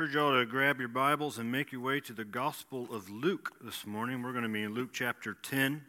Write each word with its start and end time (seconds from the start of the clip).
encourage 0.00 0.14
you 0.14 0.20
all 0.22 0.32
to 0.32 0.46
grab 0.46 0.78
your 0.78 0.88
Bibles 0.88 1.36
and 1.36 1.52
make 1.52 1.72
your 1.72 1.82
way 1.82 2.00
to 2.00 2.14
the 2.14 2.24
Gospel 2.24 2.88
of 2.90 3.10
Luke 3.10 3.52
this 3.60 3.86
morning. 3.86 4.22
We're 4.22 4.32
going 4.32 4.44
to 4.44 4.48
be 4.48 4.62
in 4.62 4.72
Luke 4.72 4.88
chapter 4.94 5.36
10, 5.42 5.82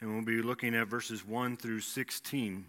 and 0.00 0.14
we'll 0.14 0.24
be 0.24 0.40
looking 0.40 0.76
at 0.76 0.86
verses 0.86 1.26
1 1.26 1.56
through 1.56 1.80
16. 1.80 2.64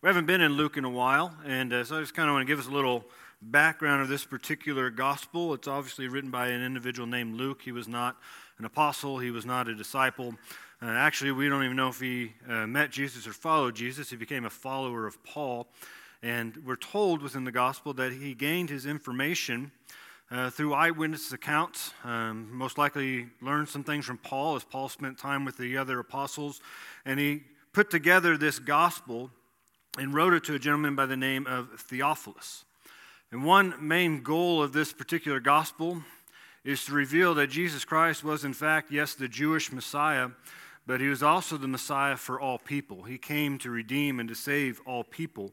We 0.00 0.06
haven't 0.06 0.26
been 0.26 0.40
in 0.40 0.52
Luke 0.52 0.76
in 0.76 0.84
a 0.84 0.90
while, 0.90 1.34
and 1.44 1.72
uh, 1.72 1.82
so 1.82 1.96
I 1.96 2.00
just 2.02 2.14
kind 2.14 2.28
of 2.28 2.34
want 2.34 2.46
to 2.46 2.46
give 2.46 2.60
us 2.60 2.68
a 2.68 2.70
little 2.70 3.04
background 3.42 4.00
of 4.00 4.06
this 4.06 4.24
particular 4.24 4.90
gospel. 4.90 5.52
It's 5.52 5.66
obviously 5.66 6.06
written 6.06 6.30
by 6.30 6.50
an 6.50 6.62
individual 6.62 7.08
named 7.08 7.34
Luke. 7.34 7.62
He 7.64 7.72
was 7.72 7.88
not 7.88 8.16
an 8.58 8.64
apostle, 8.64 9.18
he 9.18 9.32
was 9.32 9.44
not 9.44 9.66
a 9.66 9.74
disciple. 9.74 10.36
Uh, 10.80 10.86
actually, 10.86 11.32
we 11.32 11.48
don't 11.48 11.64
even 11.64 11.76
know 11.76 11.88
if 11.88 11.98
he 11.98 12.34
uh, 12.48 12.68
met 12.68 12.92
Jesus 12.92 13.26
or 13.26 13.32
followed 13.32 13.74
Jesus. 13.74 14.08
He 14.08 14.16
became 14.16 14.44
a 14.44 14.50
follower 14.50 15.08
of 15.08 15.20
Paul. 15.24 15.66
And 16.22 16.56
we're 16.66 16.76
told 16.76 17.22
within 17.22 17.44
the 17.44 17.52
gospel 17.52 17.94
that 17.94 18.12
he 18.12 18.34
gained 18.34 18.68
his 18.68 18.84
information 18.84 19.72
uh, 20.30 20.50
through 20.50 20.74
eyewitness 20.74 21.32
accounts. 21.32 21.92
Um, 22.04 22.48
most 22.52 22.76
likely 22.76 23.28
learned 23.40 23.68
some 23.68 23.84
things 23.84 24.04
from 24.04 24.18
Paul 24.18 24.56
as 24.56 24.64
Paul 24.64 24.88
spent 24.88 25.18
time 25.18 25.44
with 25.44 25.56
the 25.56 25.76
other 25.78 25.98
apostles. 25.98 26.60
And 27.04 27.18
he 27.18 27.42
put 27.72 27.90
together 27.90 28.36
this 28.36 28.58
gospel 28.58 29.30
and 29.98 30.14
wrote 30.14 30.34
it 30.34 30.44
to 30.44 30.54
a 30.54 30.58
gentleman 30.58 30.94
by 30.94 31.06
the 31.06 31.16
name 31.16 31.46
of 31.46 31.80
Theophilus. 31.80 32.64
And 33.32 33.44
one 33.44 33.74
main 33.80 34.22
goal 34.22 34.62
of 34.62 34.72
this 34.72 34.92
particular 34.92 35.40
gospel 35.40 36.02
is 36.64 36.84
to 36.84 36.92
reveal 36.92 37.34
that 37.34 37.48
Jesus 37.48 37.84
Christ 37.84 38.22
was, 38.22 38.44
in 38.44 38.52
fact, 38.52 38.92
yes, 38.92 39.14
the 39.14 39.28
Jewish 39.28 39.72
Messiah, 39.72 40.28
but 40.86 41.00
he 41.00 41.08
was 41.08 41.22
also 41.22 41.56
the 41.56 41.68
Messiah 41.68 42.16
for 42.16 42.40
all 42.40 42.58
people. 42.58 43.04
He 43.04 43.18
came 43.18 43.56
to 43.58 43.70
redeem 43.70 44.20
and 44.20 44.28
to 44.28 44.34
save 44.34 44.80
all 44.84 45.04
people. 45.04 45.52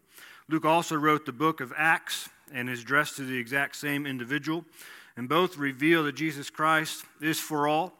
Luke 0.49 0.65
also 0.65 0.95
wrote 0.95 1.25
the 1.25 1.33
book 1.33 1.59
of 1.59 1.73
Acts 1.75 2.29
and 2.53 2.69
is 2.69 2.81
addressed 2.81 3.17
to 3.17 3.25
the 3.25 3.37
exact 3.37 3.75
same 3.75 4.05
individual. 4.05 4.63
And 5.17 5.27
both 5.27 5.57
reveal 5.57 6.03
that 6.03 6.15
Jesus 6.15 6.49
Christ 6.49 7.03
is 7.19 7.39
for 7.39 7.67
all, 7.67 7.93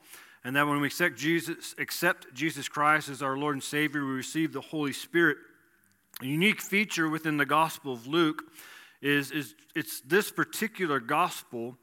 and 0.43 0.55
that 0.55 0.65
when 0.65 0.79
we 0.79 0.87
accept 0.87 1.17
Jesus, 1.17 1.75
accept 1.77 2.33
Jesus 2.33 2.69
Christ 2.69 3.09
as 3.09 3.21
our 3.21 3.35
Lord 3.35 3.55
and 3.55 3.63
Savior, 3.63 4.05
we 4.05 4.11
receive 4.13 4.53
the 4.53 4.61
Holy 4.61 4.93
Spirit. 4.93 5.37
A 6.21 6.25
unique 6.25 6.61
feature 6.61 7.09
within 7.09 7.37
the 7.37 7.45
Gospel 7.45 7.91
of 7.91 8.07
Luke 8.07 8.43
is, 9.01 9.31
is 9.31 9.55
it's 9.75 9.99
this 10.01 10.31
particular 10.31 10.99
gospel 10.99 11.77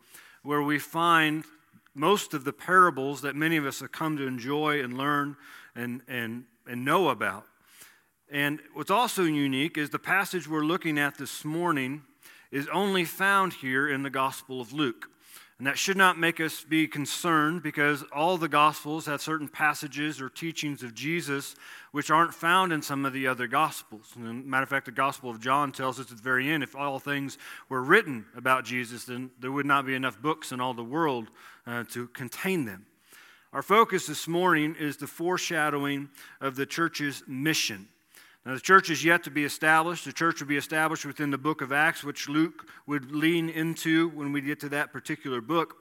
where 0.44 0.62
we 0.62 0.78
find 0.78 1.44
most 1.94 2.32
of 2.32 2.44
the 2.44 2.52
parables 2.52 3.20
that 3.22 3.36
many 3.36 3.56
of 3.56 3.66
us 3.66 3.80
have 3.80 3.92
come 3.92 4.16
to 4.16 4.26
enjoy 4.26 4.82
and 4.82 4.96
learn 4.96 5.36
and, 5.74 6.00
and, 6.08 6.44
and 6.66 6.84
know 6.84 7.10
about. 7.10 7.44
And 8.30 8.60
what's 8.72 8.90
also 8.90 9.24
unique 9.24 9.76
is 9.76 9.90
the 9.90 9.98
passage 9.98 10.48
we're 10.48 10.64
looking 10.64 10.98
at 10.98 11.18
this 11.18 11.44
morning 11.44 12.02
is 12.50 12.68
only 12.68 13.04
found 13.04 13.52
here 13.54 13.88
in 13.88 14.02
the 14.02 14.10
Gospel 14.10 14.60
of 14.60 14.72
Luke. 14.72 15.10
And 15.58 15.68
that 15.68 15.78
should 15.78 15.96
not 15.96 16.18
make 16.18 16.40
us 16.40 16.64
be 16.64 16.88
concerned 16.88 17.62
because 17.62 18.02
all 18.12 18.38
the 18.38 18.48
Gospels 18.48 19.06
have 19.06 19.22
certain 19.22 19.46
passages 19.46 20.20
or 20.20 20.28
teachings 20.28 20.82
of 20.82 20.94
Jesus 20.94 21.54
which 21.92 22.10
aren't 22.10 22.34
found 22.34 22.72
in 22.72 22.82
some 22.82 23.04
of 23.04 23.12
the 23.12 23.28
other 23.28 23.46
Gospels. 23.46 24.12
And 24.16 24.44
matter 24.46 24.64
of 24.64 24.68
fact, 24.68 24.86
the 24.86 24.92
Gospel 24.92 25.30
of 25.30 25.40
John 25.40 25.70
tells 25.70 26.00
us 26.00 26.10
at 26.10 26.16
the 26.16 26.22
very 26.22 26.50
end 26.50 26.64
if 26.64 26.74
all 26.74 26.98
things 26.98 27.38
were 27.68 27.82
written 27.82 28.26
about 28.36 28.64
Jesus, 28.64 29.04
then 29.04 29.30
there 29.38 29.52
would 29.52 29.66
not 29.66 29.86
be 29.86 29.94
enough 29.94 30.20
books 30.20 30.50
in 30.50 30.60
all 30.60 30.74
the 30.74 30.82
world 30.82 31.28
uh, 31.66 31.84
to 31.92 32.08
contain 32.08 32.64
them. 32.64 32.86
Our 33.52 33.62
focus 33.62 34.08
this 34.08 34.26
morning 34.26 34.74
is 34.76 34.96
the 34.96 35.06
foreshadowing 35.06 36.08
of 36.40 36.56
the 36.56 36.66
church's 36.66 37.22
mission. 37.28 37.86
Now, 38.46 38.52
the 38.52 38.60
church 38.60 38.90
is 38.90 39.02
yet 39.02 39.24
to 39.24 39.30
be 39.30 39.44
established. 39.44 40.04
The 40.04 40.12
church 40.12 40.40
will 40.40 40.48
be 40.48 40.56
established 40.56 41.06
within 41.06 41.30
the 41.30 41.38
book 41.38 41.62
of 41.62 41.72
Acts, 41.72 42.04
which 42.04 42.28
Luke 42.28 42.68
would 42.86 43.10
lean 43.10 43.48
into 43.48 44.10
when 44.10 44.32
we 44.32 44.42
get 44.42 44.60
to 44.60 44.68
that 44.70 44.92
particular 44.92 45.40
book. 45.40 45.76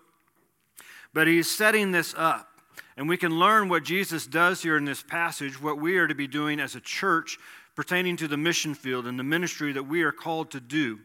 But 1.14 1.28
he's 1.28 1.50
setting 1.50 1.92
this 1.92 2.14
up. 2.18 2.48
And 2.96 3.10
we 3.10 3.18
can 3.18 3.38
learn 3.38 3.70
what 3.70 3.84
Jesus 3.84 4.26
does 4.26 4.64
here 4.64 4.78
in 4.78 4.86
this 4.86 5.04
passage, 5.04 5.62
what 5.62 5.80
we 5.80 5.98
are 5.98 6.08
to 6.08 6.16
be 6.16 6.28
doing 6.28 6.60
as 6.60 6.76
a 6.76 6.80
church 6.80 7.38
pertaining 7.76 8.16
to 8.18 8.28
the 8.28 8.38
mission 8.38 8.76
field 8.76 9.08
and 9.08 9.18
the 9.18 9.24
ministry 9.24 9.74
that 9.74 9.84
we 9.84 10.04
are 10.04 10.12
called 10.12 10.52
to 10.52 10.60
do. 10.60 11.00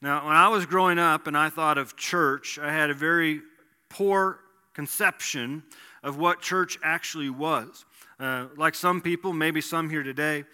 Now, 0.00 0.26
when 0.26 0.36
I 0.36 0.48
was 0.48 0.66
growing 0.66 0.98
up 0.98 1.26
and 1.26 1.36
I 1.36 1.48
thought 1.48 1.78
of 1.78 1.96
church, 1.96 2.58
I 2.58 2.70
had 2.70 2.90
a 2.90 2.94
very 2.94 3.40
poor 3.88 4.38
conception 4.74 5.62
of 6.02 6.18
what 6.18 6.42
church 6.42 6.78
actually 6.82 7.30
was. 7.30 7.84
Uh, 8.20 8.46
like 8.56 8.74
some 8.74 9.00
people, 9.00 9.32
maybe 9.32 9.60
some 9.60 9.88
here 9.88 10.02
today, 10.02 10.44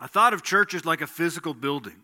I 0.00 0.06
thought 0.06 0.34
of 0.34 0.42
church 0.42 0.74
as 0.74 0.84
like 0.84 1.00
a 1.00 1.06
physical 1.06 1.54
building. 1.54 2.02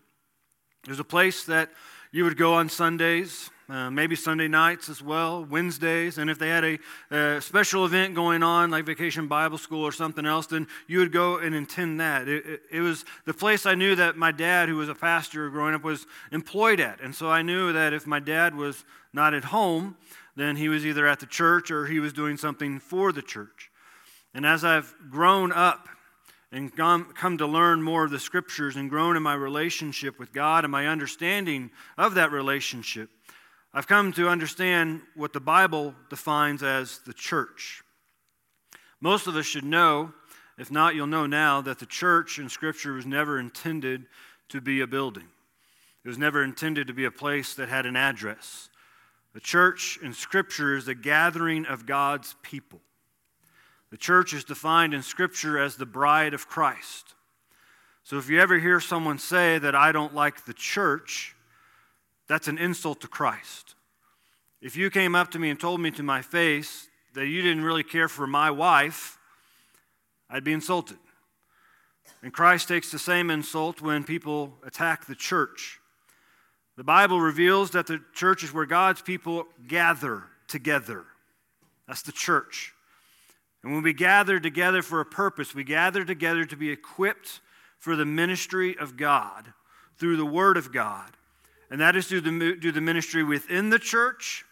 There's 0.84 1.00
a 1.00 1.04
place 1.04 1.44
that 1.44 1.70
you 2.12 2.24
would 2.24 2.36
go 2.36 2.54
on 2.54 2.68
Sundays, 2.68 3.50
uh, 3.68 3.90
maybe 3.90 4.16
Sunday 4.16 4.48
nights 4.48 4.88
as 4.88 5.00
well, 5.00 5.44
Wednesdays, 5.44 6.18
and 6.18 6.28
if 6.28 6.38
they 6.38 6.48
had 6.48 6.64
a, 6.64 6.78
a, 7.10 7.40
special 7.40 7.84
event 7.84 8.16
going 8.16 8.42
on, 8.42 8.70
like 8.70 8.84
Vacation 8.84 9.28
Bible 9.28 9.58
School 9.58 9.84
or 9.84 9.92
something 9.92 10.26
else, 10.26 10.46
then 10.46 10.66
you 10.88 10.98
would 10.98 11.12
go 11.12 11.38
and 11.38 11.54
attend 11.54 12.00
that. 12.00 12.26
It, 12.26 12.46
it, 12.46 12.62
it 12.72 12.80
was 12.80 13.04
the 13.26 13.34
place 13.34 13.66
I 13.66 13.76
knew 13.76 13.94
that 13.94 14.16
my 14.16 14.32
dad, 14.32 14.68
who 14.68 14.76
was 14.76 14.88
a 14.88 14.94
pastor 14.94 15.48
growing 15.50 15.74
up, 15.74 15.84
was 15.84 16.06
employed 16.32 16.80
at. 16.80 17.00
And 17.00 17.14
so 17.14 17.30
I 17.30 17.42
knew 17.42 17.72
that 17.72 17.92
if 17.92 18.06
my 18.06 18.18
dad 18.18 18.56
was 18.56 18.84
not 19.12 19.34
at 19.34 19.44
home, 19.44 19.96
then 20.34 20.56
he 20.56 20.68
was 20.68 20.84
either 20.84 21.06
at 21.06 21.20
the 21.20 21.26
church 21.26 21.70
or 21.70 21.86
he 21.86 22.00
was 22.00 22.12
doing 22.12 22.36
something 22.36 22.80
for 22.80 23.12
the 23.12 23.22
church. 23.22 23.70
And 24.34 24.44
as 24.44 24.64
I've 24.64 24.94
grown 25.10 25.52
up 25.52 25.88
and 26.52 26.74
come 26.76 27.38
to 27.38 27.46
learn 27.46 27.82
more 27.82 28.04
of 28.04 28.10
the 28.10 28.18
scriptures 28.18 28.76
and 28.76 28.90
grown 28.90 29.16
in 29.16 29.22
my 29.22 29.34
relationship 29.34 30.18
with 30.18 30.32
God 30.32 30.64
and 30.64 30.72
my 30.72 30.88
understanding 30.88 31.70
of 31.96 32.14
that 32.14 32.32
relationship, 32.32 33.08
I've 33.72 33.86
come 33.86 34.12
to 34.14 34.28
understand 34.28 35.02
what 35.14 35.32
the 35.32 35.40
Bible 35.40 35.94
defines 36.08 36.62
as 36.62 36.98
the 37.06 37.12
church. 37.12 37.82
Most 39.00 39.28
of 39.28 39.36
us 39.36 39.46
should 39.46 39.64
know, 39.64 40.12
if 40.58 40.72
not, 40.72 40.96
you'll 40.96 41.06
know 41.06 41.26
now, 41.26 41.60
that 41.60 41.78
the 41.78 41.86
church 41.86 42.40
in 42.40 42.48
Scripture 42.48 42.94
was 42.94 43.06
never 43.06 43.38
intended 43.38 44.06
to 44.48 44.60
be 44.60 44.80
a 44.80 44.86
building. 44.88 45.28
It 46.04 46.08
was 46.08 46.18
never 46.18 46.42
intended 46.42 46.88
to 46.88 46.94
be 46.94 47.04
a 47.04 47.10
place 47.12 47.54
that 47.54 47.68
had 47.68 47.86
an 47.86 47.94
address. 47.94 48.70
The 49.34 49.40
church 49.40 50.00
in 50.02 50.12
Scripture 50.12 50.76
is 50.76 50.88
a 50.88 50.94
gathering 50.94 51.64
of 51.66 51.86
God's 51.86 52.34
people. 52.42 52.80
The 53.90 53.96
church 53.96 54.32
is 54.32 54.44
defined 54.44 54.94
in 54.94 55.02
Scripture 55.02 55.58
as 55.58 55.76
the 55.76 55.86
bride 55.86 56.34
of 56.34 56.48
Christ. 56.48 57.14
So 58.04 58.18
if 58.18 58.28
you 58.28 58.40
ever 58.40 58.58
hear 58.58 58.80
someone 58.80 59.18
say 59.18 59.58
that 59.58 59.74
I 59.74 59.92
don't 59.92 60.14
like 60.14 60.44
the 60.44 60.54
church, 60.54 61.34
that's 62.28 62.48
an 62.48 62.58
insult 62.58 63.00
to 63.00 63.08
Christ. 63.08 63.74
If 64.60 64.76
you 64.76 64.90
came 64.90 65.14
up 65.14 65.30
to 65.32 65.38
me 65.38 65.50
and 65.50 65.58
told 65.58 65.80
me 65.80 65.90
to 65.92 66.02
my 66.02 66.22
face 66.22 66.88
that 67.14 67.26
you 67.26 67.42
didn't 67.42 67.64
really 67.64 67.82
care 67.82 68.08
for 68.08 68.26
my 68.26 68.50
wife, 68.50 69.18
I'd 70.28 70.44
be 70.44 70.52
insulted. 70.52 70.98
And 72.22 72.32
Christ 72.32 72.68
takes 72.68 72.90
the 72.90 72.98
same 72.98 73.30
insult 73.30 73.80
when 73.80 74.04
people 74.04 74.54
attack 74.64 75.06
the 75.06 75.14
church. 75.14 75.80
The 76.76 76.84
Bible 76.84 77.20
reveals 77.20 77.72
that 77.72 77.86
the 77.86 78.00
church 78.14 78.44
is 78.44 78.52
where 78.52 78.66
God's 78.66 79.02
people 79.02 79.46
gather 79.66 80.24
together. 80.46 81.04
That's 81.88 82.02
the 82.02 82.12
church. 82.12 82.72
And 83.62 83.72
when 83.72 83.82
we 83.82 83.92
gather 83.92 84.40
together 84.40 84.82
for 84.82 85.00
a 85.00 85.04
purpose, 85.04 85.54
we 85.54 85.64
gather 85.64 86.04
together 86.04 86.44
to 86.46 86.56
be 86.56 86.70
equipped 86.70 87.40
for 87.78 87.96
the 87.96 88.06
ministry 88.06 88.76
of 88.78 88.96
God 88.96 89.52
through 89.98 90.16
the 90.16 90.24
Word 90.24 90.56
of 90.56 90.72
God. 90.72 91.10
And 91.70 91.80
that 91.80 91.94
is 91.94 92.08
to 92.08 92.20
do 92.20 92.72
the 92.72 92.80
ministry 92.80 93.22
within 93.22 93.70
the 93.70 93.78
church, 93.78 94.44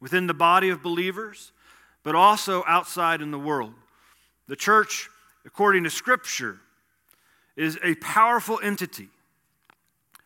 within 0.00 0.26
the 0.26 0.34
body 0.34 0.68
of 0.68 0.82
believers, 0.82 1.52
but 2.02 2.14
also 2.14 2.64
outside 2.66 3.20
in 3.20 3.30
the 3.30 3.38
world. 3.38 3.74
The 4.46 4.56
church, 4.56 5.10
according 5.44 5.84
to 5.84 5.90
Scripture, 5.90 6.60
is 7.56 7.78
a 7.82 7.94
powerful 7.96 8.58
entity. 8.62 9.08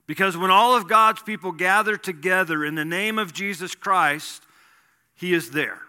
Because 0.07 0.37
when 0.37 0.51
all 0.51 0.77
of 0.77 0.87
God's 0.87 1.23
people 1.23 1.51
gather 1.51 1.97
together 1.97 2.65
in 2.65 2.75
the 2.75 2.85
name 2.85 3.19
of 3.19 3.33
Jesus 3.33 3.75
Christ, 3.75 4.43
He 5.15 5.33
is 5.33 5.51
there. 5.51 5.81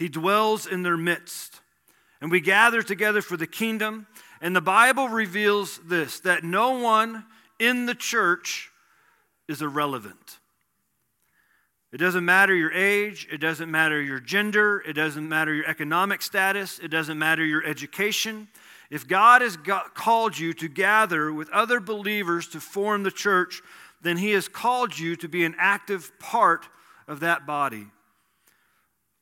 He 0.00 0.08
dwells 0.08 0.66
in 0.66 0.82
their 0.82 0.96
midst. 0.96 1.60
And 2.22 2.30
we 2.30 2.40
gather 2.40 2.80
together 2.80 3.20
for 3.20 3.36
the 3.36 3.46
kingdom. 3.46 4.06
And 4.40 4.56
the 4.56 4.62
Bible 4.62 5.10
reveals 5.10 5.78
this 5.84 6.20
that 6.20 6.42
no 6.42 6.78
one 6.78 7.26
in 7.58 7.84
the 7.84 7.94
church 7.94 8.70
is 9.46 9.60
irrelevant. 9.60 10.38
It 11.92 11.98
doesn't 11.98 12.24
matter 12.24 12.54
your 12.54 12.72
age, 12.72 13.28
it 13.30 13.38
doesn't 13.38 13.70
matter 13.70 14.00
your 14.00 14.20
gender, 14.20 14.82
it 14.86 14.94
doesn't 14.94 15.28
matter 15.28 15.52
your 15.52 15.66
economic 15.66 16.22
status, 16.22 16.78
it 16.78 16.88
doesn't 16.88 17.18
matter 17.18 17.44
your 17.44 17.62
education. 17.62 18.48
If 18.88 19.06
God 19.06 19.42
has 19.42 19.58
got, 19.58 19.94
called 19.94 20.38
you 20.38 20.54
to 20.54 20.68
gather 20.68 21.30
with 21.30 21.50
other 21.50 21.78
believers 21.78 22.48
to 22.48 22.60
form 22.60 23.02
the 23.02 23.10
church, 23.10 23.60
then 24.00 24.16
He 24.16 24.30
has 24.30 24.48
called 24.48 24.98
you 24.98 25.14
to 25.16 25.28
be 25.28 25.44
an 25.44 25.56
active 25.58 26.18
part 26.18 26.68
of 27.06 27.20
that 27.20 27.44
body. 27.44 27.88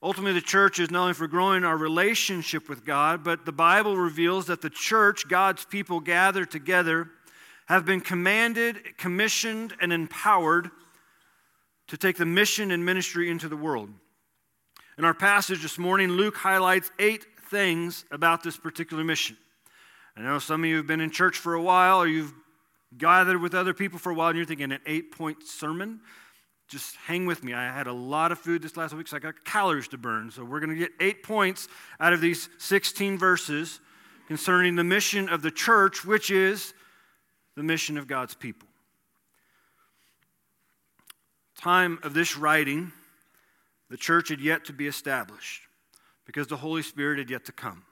Ultimately, 0.00 0.35
the 0.35 0.47
church 0.47 0.79
is 0.79 0.91
not 0.91 1.03
only 1.03 1.15
for 1.15 1.27
growing 1.27 1.65
our 1.65 1.77
relationship 1.77 2.69
with 2.69 2.85
God, 2.85 3.25
but 3.25 3.45
the 3.45 3.53
Bible 3.53 3.97
reveals 3.97 4.47
that 4.47 4.61
the 4.61 4.71
church, 4.71 5.27
God's 5.29 5.65
people, 5.65 5.99
gather 5.99 6.45
together 6.45 7.11
have 7.67 7.85
been 7.85 8.00
commanded, 8.00 8.97
commissioned, 8.97 9.75
and 9.81 9.93
empowered 9.93 10.71
to 11.89 11.97
take 11.97 12.17
the 12.17 12.27
mission 12.27 12.71
and 12.71 12.85
ministry 12.85 13.29
into 13.29 13.49
the 13.49 13.56
world. 13.56 13.91
In 14.99 15.05
our 15.05 15.15
passage 15.15 15.62
this 15.62 15.79
morning, 15.79 16.11
Luke 16.11 16.37
highlights 16.37 16.91
eight 16.99 17.27
things 17.51 18.05
about 18.11 18.43
this 18.43 18.56
particular 18.56 19.03
mission. 19.03 19.37
I 20.17 20.23
know 20.23 20.39
some 20.39 20.62
of 20.62 20.71
you 20.71 20.77
have 20.77 20.87
been 20.87 21.01
in 21.01 21.11
church 21.11 21.39
for 21.39 21.55
a 21.55 21.62
while, 21.62 21.99
or 21.99 22.06
you've 22.06 22.35
gathered 22.97 23.41
with 23.41 23.55
other 23.55 23.75
people 23.75 23.99
for 23.99 24.11
a 24.11 24.15
while, 24.15 24.29
and 24.29 24.37
you're 24.37 24.47
thinking 24.47 24.73
an 24.73 24.81
eight 24.87 25.12
point 25.12 25.43
sermon. 25.44 26.01
Just 26.69 26.97
hang 26.97 27.25
with 27.25 27.43
me. 27.43 27.55
I 27.55 27.73
had 27.73 27.87
a 27.87 27.93
lot 27.93 28.31
of 28.31 28.38
food 28.38 28.61
this 28.61 28.76
last 28.76 28.93
week, 28.94 29.09
so 29.09 29.17
I 29.17 29.20
got 29.20 29.43
calories 29.44 29.88
to 29.88 29.99
burn. 29.99 30.31
So 30.31 30.44
we're 30.44 30.61
going 30.61 30.70
to 30.70 30.76
get 30.76 30.91
eight 31.00 31.23
points 31.23 31.67
out 31.99 32.12
of 32.12 32.20
these 32.20 32.50
16 32.59 33.17
verses 33.17 33.81
concerning 34.26 34.76
the 34.76 34.85
mission 34.85 35.31
of 35.31 35.41
the 35.41 35.50
church, 35.50 36.05
which 36.05 36.31
is 36.31 36.75
the 37.56 37.62
mission 37.62 37.97
of 37.97 38.06
God's 38.06 38.35
people. 38.35 38.69
Time 41.59 41.99
of 42.03 42.12
this 42.12 42.37
writing, 42.37 42.93
the 43.88 43.97
church 43.97 44.29
had 44.29 44.41
yet 44.41 44.67
to 44.67 44.75
be 44.75 44.87
established 44.87 45.62
because 46.26 46.47
the 46.47 46.59
Holy 46.59 46.82
Spirit 46.82 47.19
had 47.19 47.31
yet 47.31 47.47
to 47.47 47.53
come. 47.53 47.82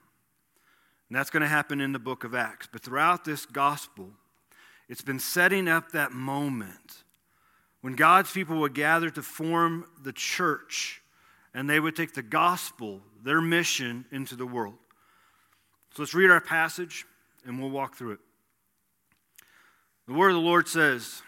And 1.09 1.17
that's 1.17 1.31
going 1.31 1.41
to 1.41 1.49
happen 1.49 1.81
in 1.81 1.93
the 1.93 1.99
book 1.99 2.25
of 2.25 2.35
Acts. 2.35 2.69
But 2.71 2.83
throughout 2.83 3.25
this 3.25 3.47
gospel, 3.47 4.11
it's 4.89 5.03
been 5.03 5.19
setting 5.19 5.67
up 5.67 5.93
that 5.93 6.13
moment 6.13 7.05
when 7.87 7.95
God's 7.95 8.33
people 8.33 8.59
would 8.63 8.75
gather 8.75 9.11
to 9.11 9.23
form 9.23 9.87
the 10.03 10.13
church 10.13 11.01
and 11.55 11.71
they 11.71 11.79
would 11.79 11.95
take 11.95 12.15
the 12.15 12.21
gospel, 12.21 13.01
their 13.23 13.41
mission, 13.41 14.05
into 14.11 14.35
the 14.35 14.45
world. 14.45 14.75
So 15.95 16.03
let's 16.03 16.13
read 16.13 16.33
our 16.33 16.41
passage 16.41 17.05
and 17.45 17.61
we'll 17.61 17.71
walk 17.71 17.95
through 17.95 18.15
it. 18.15 18.19
The 20.09 20.15
word 20.15 20.31
of 20.31 20.35
the 20.35 20.41
Lord 20.41 20.67
says, 20.67 21.23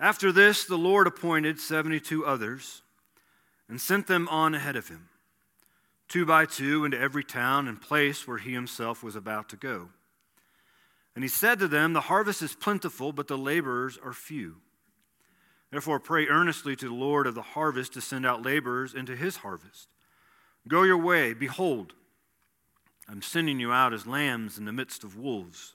After 0.00 0.32
this, 0.32 0.64
the 0.64 0.78
Lord 0.78 1.06
appointed 1.06 1.60
72 1.60 2.24
others 2.24 2.80
and 3.68 3.78
sent 3.78 4.06
them 4.06 4.26
on 4.28 4.54
ahead 4.54 4.76
of 4.76 4.88
him, 4.88 5.10
two 6.08 6.24
by 6.24 6.46
two, 6.46 6.86
into 6.86 6.98
every 6.98 7.22
town 7.22 7.68
and 7.68 7.78
place 7.78 8.26
where 8.26 8.38
he 8.38 8.54
himself 8.54 9.02
was 9.02 9.14
about 9.14 9.50
to 9.50 9.56
go. 9.56 9.90
And 11.14 11.22
he 11.22 11.28
said 11.28 11.58
to 11.58 11.68
them, 11.68 11.92
The 11.92 12.00
harvest 12.00 12.40
is 12.40 12.54
plentiful, 12.54 13.12
but 13.12 13.28
the 13.28 13.36
laborers 13.36 13.98
are 14.02 14.14
few. 14.14 14.62
Therefore, 15.74 15.98
pray 15.98 16.28
earnestly 16.28 16.76
to 16.76 16.86
the 16.86 16.94
Lord 16.94 17.26
of 17.26 17.34
the 17.34 17.42
harvest 17.42 17.94
to 17.94 18.00
send 18.00 18.24
out 18.24 18.44
laborers 18.44 18.94
into 18.94 19.16
his 19.16 19.38
harvest. 19.38 19.88
Go 20.68 20.84
your 20.84 20.98
way. 20.98 21.34
Behold, 21.34 21.94
I'm 23.08 23.22
sending 23.22 23.58
you 23.58 23.72
out 23.72 23.92
as 23.92 24.06
lambs 24.06 24.56
in 24.56 24.66
the 24.66 24.72
midst 24.72 25.02
of 25.02 25.18
wolves. 25.18 25.74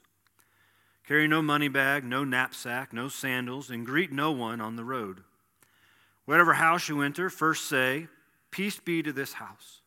Carry 1.05 1.27
no 1.27 1.41
money 1.41 1.67
bag, 1.67 2.05
no 2.05 2.23
knapsack, 2.23 2.93
no 2.93 3.09
sandals, 3.09 3.69
and 3.69 3.85
greet 3.85 4.09
no 4.09 4.31
one 4.31 4.61
on 4.61 4.77
the 4.77 4.85
road. 4.85 5.19
Whatever 6.23 6.53
house 6.53 6.87
you 6.87 7.01
enter, 7.01 7.29
first 7.29 7.67
say, 7.67 8.07
Peace 8.51 8.79
be 8.79 9.03
to 9.03 9.11
this 9.11 9.33
house. 9.33 9.81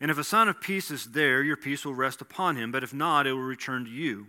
And 0.00 0.12
if 0.12 0.18
a 0.18 0.22
son 0.22 0.48
of 0.48 0.60
peace 0.60 0.88
is 0.88 1.06
there, 1.06 1.42
your 1.42 1.56
peace 1.56 1.84
will 1.84 1.96
rest 1.96 2.20
upon 2.20 2.54
him, 2.54 2.70
but 2.70 2.84
if 2.84 2.94
not, 2.94 3.26
it 3.26 3.32
will 3.32 3.40
return 3.40 3.84
to 3.86 3.90
you 3.90 4.28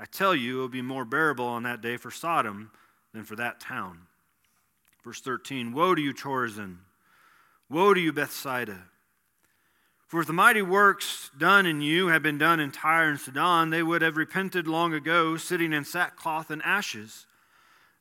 I 0.00 0.06
tell 0.06 0.34
you, 0.34 0.56
it 0.56 0.60
will 0.62 0.68
be 0.68 0.80
more 0.80 1.04
bearable 1.04 1.44
on 1.44 1.64
that 1.64 1.82
day 1.82 1.98
for 1.98 2.10
Sodom 2.10 2.70
than 3.12 3.24
for 3.24 3.36
that 3.36 3.60
town. 3.60 3.98
Verse 5.04 5.20
13 5.20 5.74
Woe 5.74 5.94
to 5.94 6.00
you, 6.00 6.14
Chorazin! 6.14 6.78
Woe 7.68 7.92
to 7.92 8.00
you, 8.00 8.10
Bethsaida! 8.10 8.84
For 10.06 10.22
if 10.22 10.26
the 10.26 10.32
mighty 10.32 10.62
works 10.62 11.30
done 11.36 11.66
in 11.66 11.82
you 11.82 12.06
had 12.06 12.22
been 12.22 12.38
done 12.38 12.60
in 12.60 12.72
Tyre 12.72 13.10
and 13.10 13.20
Sidon, 13.20 13.68
they 13.68 13.82
would 13.82 14.00
have 14.00 14.16
repented 14.16 14.66
long 14.66 14.94
ago, 14.94 15.36
sitting 15.36 15.74
in 15.74 15.84
sackcloth 15.84 16.50
and 16.50 16.62
ashes. 16.62 17.26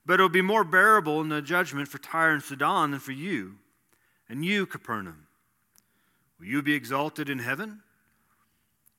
But 0.06 0.20
it 0.20 0.24
will 0.24 0.30
be 0.30 0.42
more 0.42 0.64
bearable 0.64 1.20
in 1.20 1.28
the 1.28 1.42
judgment 1.42 1.90
for 1.90 1.98
Tyre 1.98 2.32
and 2.32 2.42
Sidon 2.42 2.92
than 2.92 3.02
for 3.02 3.12
you. 3.12 3.56
And 4.30 4.46
you, 4.46 4.66
Capernaum, 4.66 5.28
will 6.40 6.48
you 6.48 6.62
be 6.62 6.76
exalted 6.76 7.30
in 7.30 7.40
heaven? 7.40 7.82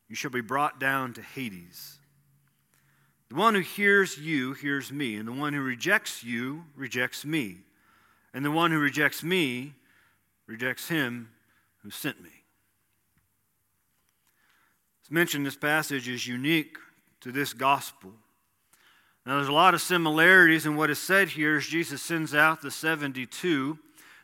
You 0.07 0.15
shall 0.15 0.31
be 0.31 0.43
brought 0.43 0.79
down 0.79 1.15
to 1.15 1.23
Hades. 1.23 2.00
The 3.31 3.37
one 3.37 3.55
who 3.55 3.61
hears 3.61 4.19
you 4.19 4.55
hears 4.55 4.91
me, 4.91 5.15
and 5.15 5.27
the 5.27 5.33
one 5.33 5.53
who 5.53 5.61
rejects 5.61 6.25
you 6.25 6.65
rejects 6.75 7.25
me, 7.25 7.59
and 8.35 8.45
the 8.45 8.51
one 8.51 8.73
who 8.73 8.79
rejects 8.81 9.23
me 9.23 9.75
rejects 10.49 10.89
him 10.89 11.31
who 11.85 11.91
sent 11.91 12.21
me. 12.21 12.31
As 15.05 15.13
mentioned, 15.13 15.47
this 15.47 15.57
passage 15.57 16.09
is 16.09 16.27
unique 16.27 16.77
to 17.21 17.31
this 17.31 17.53
gospel. 17.53 18.11
Now, 19.25 19.37
there's 19.37 19.49
a 19.49 19.53
lot 19.53 19.75
of 19.75 19.81
similarities 19.81 20.67
in 20.67 20.75
what 20.75 20.91
is 20.91 20.99
said 20.99 21.29
here 21.29 21.57
as 21.57 21.67
Jesus 21.67 22.03
sends 22.03 22.35
out 22.35 22.63
the 22.63 22.71
72 22.71 23.79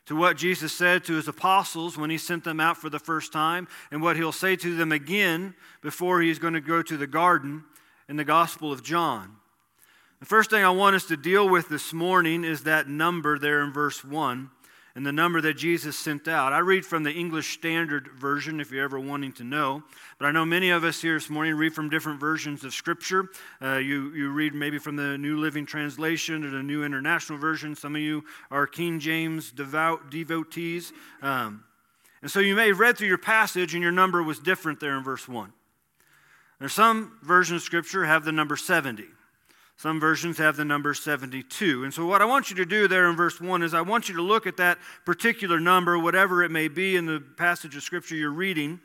to 0.06 0.16
what 0.16 0.36
Jesus 0.36 0.72
said 0.72 1.04
to 1.04 1.14
his 1.14 1.28
apostles 1.28 1.96
when 1.96 2.10
he 2.10 2.18
sent 2.18 2.42
them 2.42 2.58
out 2.58 2.76
for 2.76 2.90
the 2.90 2.98
first 2.98 3.32
time, 3.32 3.68
and 3.92 4.02
what 4.02 4.16
he'll 4.16 4.32
say 4.32 4.56
to 4.56 4.76
them 4.76 4.90
again 4.90 5.54
before 5.80 6.22
he's 6.22 6.40
going 6.40 6.54
to 6.54 6.60
go 6.60 6.82
to 6.82 6.96
the 6.96 7.06
garden 7.06 7.62
in 8.08 8.16
the 8.16 8.24
Gospel 8.24 8.72
of 8.72 8.82
John. 8.82 9.36
The 10.20 10.26
first 10.26 10.50
thing 10.50 10.64
I 10.64 10.70
want 10.70 10.96
us 10.96 11.06
to 11.06 11.16
deal 11.16 11.48
with 11.48 11.68
this 11.68 11.92
morning 11.92 12.44
is 12.44 12.62
that 12.62 12.88
number 12.88 13.38
there 13.38 13.62
in 13.62 13.72
verse 13.72 14.04
1 14.04 14.50
and 14.94 15.04
the 15.04 15.12
number 15.12 15.42
that 15.42 15.58
Jesus 15.58 15.94
sent 15.94 16.26
out. 16.26 16.54
I 16.54 16.60
read 16.60 16.86
from 16.86 17.02
the 17.02 17.12
English 17.12 17.52
Standard 17.52 18.08
Version 18.16 18.60
if 18.60 18.70
you're 18.70 18.82
ever 18.82 18.98
wanting 18.98 19.32
to 19.34 19.44
know, 19.44 19.82
but 20.18 20.24
I 20.24 20.30
know 20.30 20.46
many 20.46 20.70
of 20.70 20.84
us 20.84 21.02
here 21.02 21.14
this 21.14 21.28
morning 21.28 21.54
read 21.54 21.74
from 21.74 21.90
different 21.90 22.18
versions 22.18 22.64
of 22.64 22.72
Scripture. 22.72 23.28
Uh, 23.60 23.76
you, 23.76 24.14
you 24.14 24.30
read 24.30 24.54
maybe 24.54 24.78
from 24.78 24.96
the 24.96 25.18
New 25.18 25.36
Living 25.36 25.66
Translation 25.66 26.44
or 26.44 26.50
the 26.50 26.62
New 26.62 26.82
International 26.82 27.38
Version. 27.38 27.74
Some 27.74 27.94
of 27.94 28.00
you 28.00 28.24
are 28.50 28.66
King 28.66 28.98
James 28.98 29.52
devout 29.52 30.10
devotees. 30.10 30.94
Um, 31.20 31.64
and 32.22 32.30
so 32.30 32.40
you 32.40 32.56
may 32.56 32.68
have 32.68 32.80
read 32.80 32.96
through 32.96 33.08
your 33.08 33.18
passage 33.18 33.74
and 33.74 33.82
your 33.82 33.92
number 33.92 34.22
was 34.22 34.38
different 34.38 34.80
there 34.80 34.96
in 34.96 35.04
verse 35.04 35.28
1. 35.28 35.52
There's 36.58 36.72
some 36.72 37.18
versions 37.22 37.62
of 37.62 37.66
Scripture 37.66 38.04
have 38.04 38.24
the 38.24 38.32
number 38.32 38.56
70. 38.56 39.04
Some 39.78 40.00
versions 40.00 40.38
have 40.38 40.56
the 40.56 40.64
number 40.64 40.94
72. 40.94 41.84
And 41.84 41.92
so, 41.92 42.06
what 42.06 42.22
I 42.22 42.24
want 42.24 42.48
you 42.48 42.56
to 42.56 42.64
do 42.64 42.88
there 42.88 43.10
in 43.10 43.16
verse 43.16 43.40
1 43.40 43.62
is 43.62 43.74
I 43.74 43.82
want 43.82 44.08
you 44.08 44.16
to 44.16 44.22
look 44.22 44.46
at 44.46 44.56
that 44.56 44.78
particular 45.04 45.60
number, 45.60 45.98
whatever 45.98 46.42
it 46.42 46.50
may 46.50 46.68
be 46.68 46.96
in 46.96 47.04
the 47.04 47.20
passage 47.20 47.76
of 47.76 47.82
Scripture 47.82 48.16
you're 48.16 48.30
reading, 48.30 48.80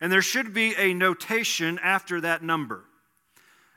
and 0.00 0.10
there 0.10 0.22
should 0.22 0.52
be 0.52 0.74
a 0.76 0.94
notation 0.94 1.78
after 1.80 2.20
that 2.22 2.42
number. 2.42 2.84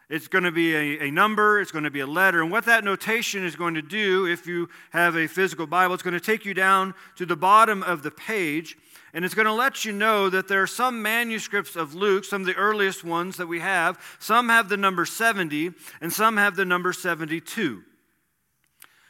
It's 0.09 0.27
going 0.27 0.43
to 0.43 0.51
be 0.51 0.75
a, 0.75 1.07
a 1.07 1.11
number, 1.11 1.59
it's 1.59 1.71
going 1.71 1.83
to 1.83 1.91
be 1.91 1.99
a 1.99 2.07
letter. 2.07 2.41
And 2.41 2.51
what 2.51 2.65
that 2.65 2.83
notation 2.83 3.43
is 3.43 3.55
going 3.55 3.75
to 3.75 3.81
do, 3.81 4.27
if 4.27 4.47
you 4.47 4.69
have 4.91 5.15
a 5.15 5.27
physical 5.27 5.67
Bible, 5.67 5.93
it's 5.93 6.03
going 6.03 6.15
to 6.15 6.19
take 6.19 6.45
you 6.45 6.55
down 6.55 6.95
to 7.17 7.25
the 7.25 7.35
bottom 7.35 7.83
of 7.83 8.01
the 8.01 8.11
page 8.11 8.75
and 9.15 9.23
it's 9.23 9.33
going 9.33 9.45
to 9.45 9.53
let 9.53 9.85
you 9.85 9.93
know 9.93 10.29
that 10.29 10.49
there 10.49 10.61
are 10.61 10.67
some 10.67 11.01
manuscripts 11.01 11.77
of 11.77 11.95
Luke, 11.95 12.25
some 12.25 12.41
of 12.41 12.47
the 12.47 12.55
earliest 12.55 13.01
ones 13.01 13.37
that 13.37 13.47
we 13.47 13.61
have. 13.61 13.97
Some 14.19 14.49
have 14.49 14.67
the 14.67 14.75
number 14.75 15.05
70, 15.05 15.71
and 16.01 16.11
some 16.11 16.35
have 16.35 16.57
the 16.57 16.65
number 16.65 16.91
72. 16.91 17.81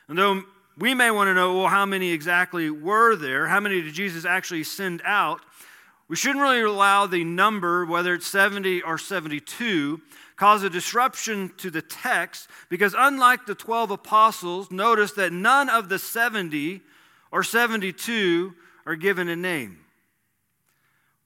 And 0.08 0.16
though 0.16 0.44
we 0.78 0.94
may 0.94 1.10
want 1.10 1.30
to 1.30 1.34
know, 1.34 1.58
well, 1.58 1.70
how 1.70 1.88
many 1.88 2.12
exactly 2.12 2.70
were 2.70 3.16
there? 3.16 3.48
How 3.48 3.60
many 3.60 3.82
did 3.82 3.96
Jesus 3.96 4.26
actually 4.26 4.64
send 4.64 5.02
out? 5.04 5.42
We 6.08 6.16
shouldn't 6.16 6.42
really 6.42 6.62
allow 6.62 7.08
the 7.08 7.24
number, 7.24 7.84
whether 7.84 8.14
it's 8.14 8.28
70 8.28 8.84
or 8.84 9.00
72, 9.00 10.00
cause 10.36 10.62
a 10.62 10.70
disruption 10.70 11.52
to 11.58 11.72
the 11.72 11.82
text 11.82 12.48
because, 12.70 12.94
unlike 12.96 13.48
the 13.48 13.56
12 13.56 13.90
apostles, 13.90 14.70
notice 14.70 15.14
that 15.14 15.34
none 15.34 15.68
of 15.68 15.90
the 15.90 15.98
70 15.98 16.82
or 17.32 17.42
72 17.42 18.54
are 18.86 18.96
given 18.96 19.30
a 19.30 19.36
name. 19.36 19.80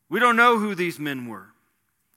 We 0.09 0.19
don't 0.19 0.35
know 0.35 0.57
who 0.57 0.75
these 0.75 0.99
men 0.99 1.27
were. 1.27 1.47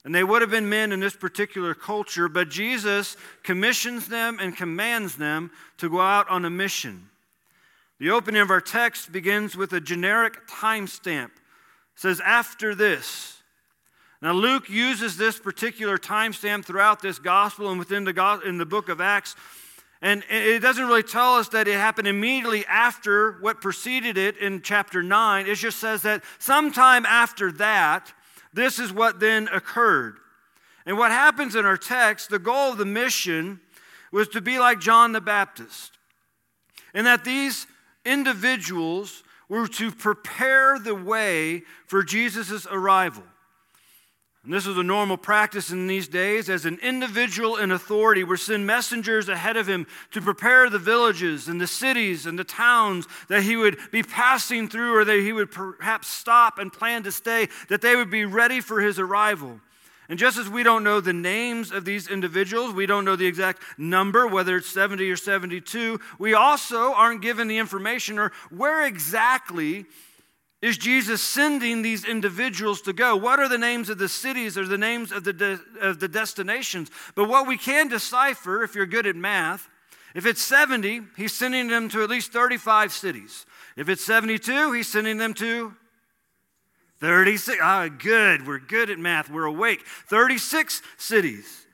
And 0.05 0.13
they 0.13 0.23
would 0.23 0.41
have 0.41 0.51
been 0.51 0.67
men 0.67 0.91
in 0.91 0.99
this 0.99 1.15
particular 1.15 1.73
culture, 1.73 2.27
but 2.27 2.49
Jesus 2.49 3.15
commissions 3.43 4.07
them 4.07 4.37
and 4.41 4.55
commands 4.55 5.15
them 5.15 5.51
to 5.77 5.89
go 5.89 6.01
out 6.01 6.27
on 6.29 6.43
a 6.43 6.49
mission. 6.49 7.09
The 7.99 8.09
opening 8.09 8.41
of 8.41 8.49
our 8.49 8.59
text 8.59 9.13
begins 9.13 9.55
with 9.55 9.71
a 9.71 9.79
generic 9.79 10.45
timestamp. 10.47 11.27
It 11.27 11.31
says, 11.95 12.19
after 12.19 12.75
this. 12.75 13.41
Now, 14.21 14.33
Luke 14.33 14.69
uses 14.69 15.15
this 15.15 15.39
particular 15.39 15.97
timestamp 15.97 16.65
throughout 16.65 17.01
this 17.01 17.19
gospel 17.19 17.69
and 17.69 17.79
within 17.79 18.03
the, 18.03 18.41
in 18.45 18.57
the 18.57 18.65
book 18.65 18.89
of 18.89 18.99
Acts 18.99 19.35
And 20.03 20.21
it 20.29 20.59
doesn't 20.61 20.85
really 20.85 21.01
tell 21.01 21.35
us 21.35 21.47
that 21.49 21.65
it 21.65 21.75
happened 21.75 22.09
immediately 22.09 22.65
after 22.65 23.37
what 23.39 23.61
preceded 23.61 24.17
it 24.17 24.35
in 24.35 24.61
chapter 24.61 25.01
9. 25.01 25.47
It 25.47 25.55
just 25.55 25.79
says 25.79 26.01
that 26.01 26.25
sometime 26.39 27.05
after 27.05 27.53
that, 27.53 28.13
this 28.51 28.79
is 28.79 28.91
what 28.91 29.21
then 29.21 29.47
occurred. 29.47 30.17
And 30.85 30.97
what 30.97 31.11
happens 31.11 31.55
in 31.55 31.65
our 31.65 31.77
text, 31.77 32.29
the 32.29 32.37
goal 32.37 32.73
of 32.73 32.77
the 32.77 32.85
mission 32.85 33.61
was 34.11 34.27
to 34.29 34.41
be 34.41 34.59
like 34.59 34.81
John 34.81 35.13
the 35.13 35.21
Baptist. 35.21 35.93
And 36.93 37.07
that 37.07 37.23
these 37.23 37.65
individuals 38.05 39.23
were 39.47 39.69
to 39.69 39.89
prepare 39.89 40.79
the 40.79 40.95
way 40.95 41.63
for 41.87 42.03
Jesus' 42.03 42.67
arrival. 42.69 43.23
And 44.43 44.53
this 44.53 44.67
is 44.67 44.77
a 44.77 44.83
normal 44.83 45.15
practice 45.15 45.71
in 45.71 45.87
these 45.87 46.09
days. 46.09 46.49
As 46.49 46.65
an 46.65 46.77
individual 46.81 47.55
in 47.55 47.71
authority 47.71 48.25
would 48.25 48.39
send 48.39 48.67
messengers 48.67 49.29
ahead 49.29 49.55
of 49.55 49.67
him 49.67 49.87
to 50.11 50.21
prepare 50.21 50.69
the 50.69 50.79
villages 50.79 51.47
and 51.47 51.61
the 51.61 51.67
cities 51.67 52.25
and 52.25 52.37
the 52.37 52.43
towns 52.43 53.07
that 53.29 53.43
he 53.43 53.55
would 53.55 53.77
be 53.91 54.03
passing 54.03 54.67
through 54.67 54.97
or 54.97 55.05
that 55.05 55.19
he 55.19 55.31
would 55.31 55.49
perhaps 55.49 56.09
stop 56.09 56.59
and 56.59 56.73
plan 56.73 57.03
to 57.03 57.11
stay, 57.11 57.47
that 57.69 57.81
they 57.81 57.95
would 57.95 58.09
be 58.09 58.25
ready 58.25 58.59
for 58.59 58.81
his 58.81 58.99
arrival. 58.99 59.61
And 60.09 60.19
just 60.19 60.37
as 60.37 60.49
we 60.49 60.63
don't 60.63 60.83
know 60.83 60.99
the 60.99 61.13
names 61.13 61.71
of 61.71 61.85
these 61.85 62.09
individuals, 62.09 62.73
we 62.73 62.85
don't 62.85 63.05
know 63.05 63.15
the 63.15 63.25
exact 63.25 63.63
number, 63.77 64.27
whether 64.27 64.57
it's 64.57 64.69
70 64.69 65.09
or 65.09 65.15
72, 65.15 66.01
we 66.19 66.33
also 66.33 66.93
aren't 66.93 67.21
given 67.21 67.47
the 67.47 67.57
information 67.57 68.19
or 68.19 68.33
where 68.49 68.85
exactly 68.85 69.85
is 70.63 70.77
Jesus 70.77 71.21
sending 71.21 71.81
these 71.81 72.05
individuals 72.05 72.81
to 72.83 72.93
go? 72.93 73.17
What 73.17 73.37
are 73.37 73.49
the 73.49 73.57
names 73.57 73.89
of 73.89 73.97
the 73.97 74.07
cities 74.07 74.57
or 74.57 74.65
the 74.65 74.77
names 74.77 75.11
of 75.11 75.25
the, 75.25 75.33
de- 75.33 75.59
of 75.81 75.99
the 75.99 76.07
destinations? 76.07 76.89
But 77.15 77.27
what 77.27 77.47
we 77.47 77.57
can 77.57 77.89
decipher, 77.89 78.63
if 78.63 78.73
you're 78.73 78.85
good 78.85 79.05
at 79.05 79.17
math, 79.17 79.67
if 80.15 80.25
it's 80.25 80.41
70, 80.41 81.01
he's 81.17 81.33
sending 81.33 81.67
them 81.67 81.89
to 81.89 82.01
at 82.01 82.09
least 82.09 82.31
35 82.31 82.93
cities. 82.93 83.45
If 83.75 83.89
it's 83.89 84.05
72, 84.05 84.71
he's 84.71 84.89
sending 84.89 85.17
them 85.17 85.33
to 85.33 85.73
36. 87.01 87.59
Ah, 87.61 87.89
good. 87.89 88.47
We're 88.47 88.59
good 88.59 88.89
at 88.89 88.97
math. 88.97 89.29
We're 89.29 89.43
awake. 89.43 89.85
36 90.07 90.81
cities. 90.95 91.65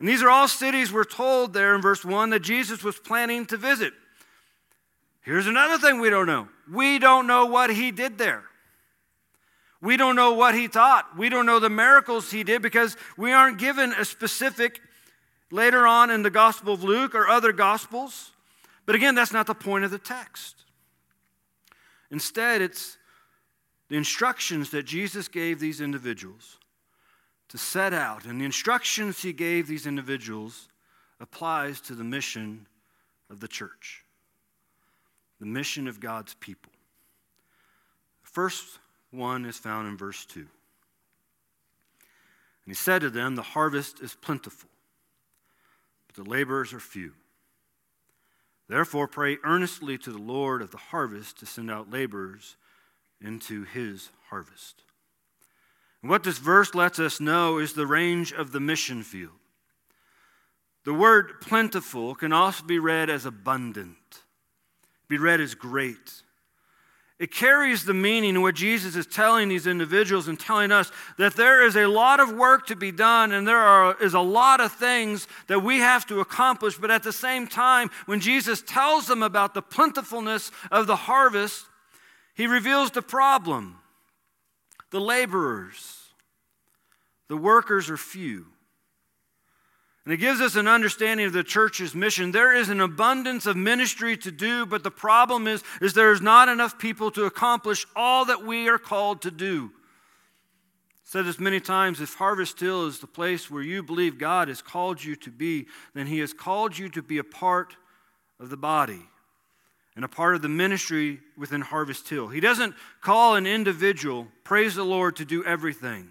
And 0.00 0.08
these 0.08 0.22
are 0.22 0.30
all 0.30 0.48
cities 0.48 0.90
we're 0.90 1.04
told 1.04 1.52
there 1.52 1.74
in 1.74 1.82
verse 1.82 2.06
1 2.06 2.30
that 2.30 2.40
Jesus 2.40 2.82
was 2.82 2.98
planning 2.98 3.44
to 3.46 3.58
visit. 3.58 3.92
Here's 5.24 5.46
another 5.46 5.78
thing 5.78 6.00
we 6.00 6.10
don't 6.10 6.26
know 6.26 6.48
we 6.70 6.98
don't 6.98 7.26
know 7.26 7.46
what 7.46 7.70
he 7.70 7.90
did 7.90 8.18
there. 8.18 8.44
We 9.80 9.98
don't 9.98 10.16
know 10.16 10.32
what 10.32 10.54
he 10.54 10.68
taught. 10.68 11.18
We 11.18 11.28
don't 11.28 11.44
know 11.44 11.58
the 11.58 11.68
miracles 11.68 12.30
he 12.30 12.42
did 12.42 12.62
because 12.62 12.96
we 13.18 13.32
aren't 13.32 13.58
given 13.58 13.92
a 13.92 14.04
specific 14.04 14.80
later 15.50 15.86
on 15.86 16.10
in 16.10 16.22
the 16.22 16.30
Gospel 16.30 16.72
of 16.72 16.82
Luke 16.82 17.14
or 17.14 17.28
other 17.28 17.52
Gospels. 17.52 18.30
But 18.86 18.94
again, 18.94 19.14
that's 19.14 19.32
not 19.32 19.46
the 19.46 19.54
point 19.54 19.84
of 19.84 19.90
the 19.90 19.98
text. 19.98 20.64
Instead, 22.10 22.62
it's 22.62 22.96
the 23.88 23.96
instructions 23.96 24.70
that 24.70 24.84
Jesus 24.84 25.28
gave 25.28 25.60
these 25.60 25.82
individuals 25.82 26.58
to 27.48 27.58
set 27.58 27.92
out. 27.92 28.24
And 28.24 28.40
the 28.40 28.46
instructions 28.46 29.20
he 29.20 29.34
gave 29.34 29.66
these 29.66 29.86
individuals 29.86 30.68
applies 31.20 31.80
to 31.82 31.94
the 31.94 32.04
mission 32.04 32.66
of 33.28 33.40
the 33.40 33.48
church 33.48 34.03
the 35.40 35.46
mission 35.46 35.88
of 35.88 36.00
God's 36.00 36.34
people. 36.34 36.72
The 38.22 38.30
first 38.30 38.78
one 39.10 39.44
is 39.44 39.58
found 39.58 39.88
in 39.88 39.96
verse 39.96 40.24
2. 40.26 40.40
And 40.40 40.48
he 42.66 42.74
said 42.74 43.02
to 43.02 43.10
them, 43.10 43.34
The 43.34 43.42
harvest 43.42 44.00
is 44.00 44.14
plentiful, 44.14 44.70
but 46.06 46.16
the 46.16 46.28
laborers 46.28 46.72
are 46.72 46.80
few. 46.80 47.12
Therefore, 48.68 49.06
pray 49.06 49.38
earnestly 49.44 49.98
to 49.98 50.10
the 50.10 50.18
Lord 50.18 50.62
of 50.62 50.70
the 50.70 50.78
harvest 50.78 51.38
to 51.40 51.46
send 51.46 51.70
out 51.70 51.90
laborers 51.90 52.56
into 53.20 53.64
his 53.64 54.10
harvest. 54.30 54.82
And 56.00 56.10
what 56.10 56.24
this 56.24 56.38
verse 56.38 56.74
lets 56.74 56.98
us 56.98 57.20
know 57.20 57.58
is 57.58 57.74
the 57.74 57.86
range 57.86 58.32
of 58.32 58.52
the 58.52 58.60
mission 58.60 59.02
field. 59.02 59.32
The 60.84 60.94
word 60.94 61.40
plentiful 61.40 62.14
can 62.14 62.32
also 62.32 62.64
be 62.64 62.78
read 62.78 63.08
as 63.08 63.24
abundant 63.24 64.23
be 65.08 65.18
read 65.18 65.40
as 65.40 65.54
great. 65.54 66.22
It 67.18 67.30
carries 67.30 67.84
the 67.84 67.94
meaning 67.94 68.36
of 68.36 68.42
what 68.42 68.56
Jesus 68.56 68.96
is 68.96 69.06
telling 69.06 69.48
these 69.48 69.68
individuals 69.68 70.26
and 70.26 70.38
telling 70.38 70.72
us 70.72 70.90
that 71.16 71.36
there 71.36 71.64
is 71.64 71.76
a 71.76 71.86
lot 71.86 72.18
of 72.18 72.32
work 72.32 72.66
to 72.66 72.76
be 72.76 72.90
done 72.90 73.30
and 73.30 73.46
there 73.46 73.56
are, 73.56 73.96
is 74.02 74.14
a 74.14 74.20
lot 74.20 74.60
of 74.60 74.72
things 74.72 75.28
that 75.46 75.60
we 75.60 75.78
have 75.78 76.06
to 76.06 76.18
accomplish. 76.18 76.76
But 76.76 76.90
at 76.90 77.04
the 77.04 77.12
same 77.12 77.46
time, 77.46 77.90
when 78.06 78.18
Jesus 78.18 78.62
tells 78.66 79.06
them 79.06 79.22
about 79.22 79.54
the 79.54 79.62
plentifulness 79.62 80.50
of 80.72 80.88
the 80.88 80.96
harvest, 80.96 81.66
he 82.34 82.48
reveals 82.48 82.90
the 82.90 83.02
problem 83.02 83.78
the 84.90 85.00
laborers, 85.00 85.98
the 87.28 87.36
workers 87.36 87.90
are 87.90 87.96
few. 87.96 88.46
And 90.04 90.12
it 90.12 90.18
gives 90.18 90.40
us 90.40 90.54
an 90.56 90.68
understanding 90.68 91.26
of 91.26 91.32
the 91.32 91.42
church's 91.42 91.94
mission. 91.94 92.30
There 92.30 92.54
is 92.54 92.68
an 92.68 92.80
abundance 92.80 93.46
of 93.46 93.56
ministry 93.56 94.16
to 94.18 94.30
do, 94.30 94.66
but 94.66 94.82
the 94.82 94.90
problem 94.90 95.46
is, 95.46 95.62
is 95.80 95.94
there's 95.94 96.20
not 96.20 96.48
enough 96.48 96.78
people 96.78 97.10
to 97.12 97.24
accomplish 97.24 97.86
all 97.96 98.26
that 98.26 98.44
we 98.44 98.68
are 98.68 98.78
called 98.78 99.22
to 99.22 99.30
do. 99.30 99.70
I've 101.02 101.08
said 101.08 101.24
this 101.24 101.40
many 101.40 101.58
times 101.58 102.02
if 102.02 102.14
Harvest 102.14 102.60
Hill 102.60 102.86
is 102.86 102.98
the 102.98 103.06
place 103.06 103.50
where 103.50 103.62
you 103.62 103.82
believe 103.82 104.18
God 104.18 104.48
has 104.48 104.60
called 104.60 105.02
you 105.02 105.16
to 105.16 105.30
be, 105.30 105.66
then 105.94 106.06
He 106.06 106.18
has 106.18 106.34
called 106.34 106.76
you 106.76 106.90
to 106.90 107.02
be 107.02 107.16
a 107.16 107.24
part 107.24 107.74
of 108.38 108.50
the 108.50 108.56
body 108.58 109.02
and 109.96 110.04
a 110.04 110.08
part 110.08 110.34
of 110.34 110.42
the 110.42 110.48
ministry 110.48 111.20
within 111.38 111.62
Harvest 111.62 112.08
Hill. 112.08 112.28
He 112.28 112.40
doesn't 112.40 112.74
call 113.00 113.36
an 113.36 113.46
individual, 113.46 114.26
praise 114.42 114.74
the 114.74 114.84
Lord, 114.84 115.16
to 115.16 115.24
do 115.24 115.44
everything. 115.44 116.10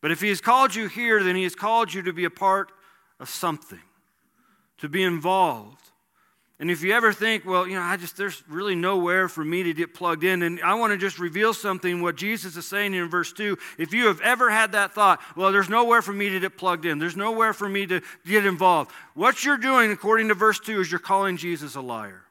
But 0.00 0.10
if 0.10 0.20
He 0.20 0.28
has 0.28 0.40
called 0.40 0.74
you 0.74 0.88
here, 0.88 1.22
then 1.22 1.36
He 1.36 1.42
has 1.44 1.54
called 1.54 1.92
you 1.92 2.02
to 2.02 2.12
be 2.12 2.24
a 2.24 2.30
part 2.30 2.72
of 3.18 3.28
something, 3.28 3.80
to 4.78 4.88
be 4.88 5.02
involved. 5.02 5.76
And 6.58 6.70
if 6.70 6.82
you 6.82 6.92
ever 6.92 7.10
think, 7.10 7.46
well, 7.46 7.66
you 7.66 7.74
know, 7.74 7.80
I 7.80 7.96
just, 7.96 8.18
there's 8.18 8.42
really 8.46 8.74
nowhere 8.74 9.28
for 9.28 9.42
me 9.42 9.62
to 9.62 9.72
get 9.72 9.94
plugged 9.94 10.24
in, 10.24 10.42
and 10.42 10.60
I 10.60 10.74
want 10.74 10.92
to 10.92 10.98
just 10.98 11.18
reveal 11.18 11.54
something, 11.54 12.02
what 12.02 12.16
Jesus 12.16 12.54
is 12.54 12.66
saying 12.66 12.92
in 12.92 13.08
verse 13.08 13.32
2. 13.32 13.56
If 13.78 13.94
you 13.94 14.08
have 14.08 14.20
ever 14.20 14.50
had 14.50 14.72
that 14.72 14.92
thought, 14.92 15.22
well, 15.36 15.52
there's 15.52 15.70
nowhere 15.70 16.02
for 16.02 16.12
me 16.12 16.28
to 16.28 16.38
get 16.38 16.58
plugged 16.58 16.84
in, 16.84 16.98
there's 16.98 17.16
nowhere 17.16 17.54
for 17.54 17.66
me 17.66 17.86
to 17.86 18.02
get 18.26 18.44
involved, 18.44 18.90
what 19.14 19.42
you're 19.42 19.56
doing, 19.56 19.90
according 19.90 20.28
to 20.28 20.34
verse 20.34 20.60
2, 20.60 20.80
is 20.80 20.92
you're 20.92 20.98
calling 20.98 21.38
Jesus 21.38 21.76
a 21.76 21.80
liar. 21.80 22.24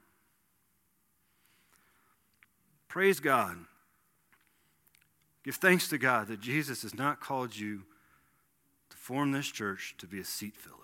Praise 2.88 3.20
God 3.20 3.58
Give 5.44 5.56
thanks 5.56 5.88
to 5.90 5.98
God 5.98 6.28
that 6.28 6.42
Jesus 6.42 6.82
has 6.82 6.94
not 6.94 7.20
called 7.22 7.56
you 7.56 7.84
to 8.90 8.98
form 8.98 9.32
this 9.32 9.48
church 9.48 9.96
to 10.00 10.08
be 10.08 10.20
a 10.20 10.26
seat 10.26 10.56
filler. 10.56 10.76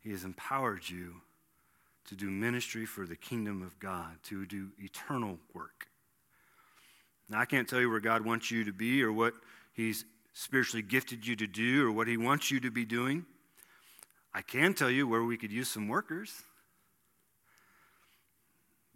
He 0.00 0.10
has 0.10 0.24
empowered 0.24 0.88
you 0.88 1.16
to 2.06 2.14
do 2.14 2.30
ministry 2.30 2.86
for 2.86 3.06
the 3.06 3.16
kingdom 3.16 3.62
of 3.62 3.78
God, 3.78 4.16
to 4.24 4.44
do 4.46 4.68
eternal 4.78 5.38
work. 5.54 5.88
Now, 7.28 7.40
I 7.40 7.46
can't 7.46 7.68
tell 7.68 7.80
you 7.80 7.90
where 7.90 8.00
God 8.00 8.24
wants 8.24 8.50
you 8.50 8.64
to 8.64 8.72
be 8.72 9.02
or 9.02 9.12
what 9.12 9.34
He's 9.72 10.04
spiritually 10.34 10.82
gifted 10.82 11.26
you 11.26 11.36
to 11.36 11.46
do 11.46 11.86
or 11.86 11.92
what 11.92 12.06
He 12.06 12.16
wants 12.16 12.50
you 12.50 12.60
to 12.60 12.70
be 12.70 12.84
doing. 12.84 13.24
I 14.34 14.42
can 14.42 14.74
tell 14.74 14.90
you 14.90 15.08
where 15.08 15.22
we 15.22 15.36
could 15.36 15.52
use 15.52 15.68
some 15.68 15.88
workers. 15.88 16.42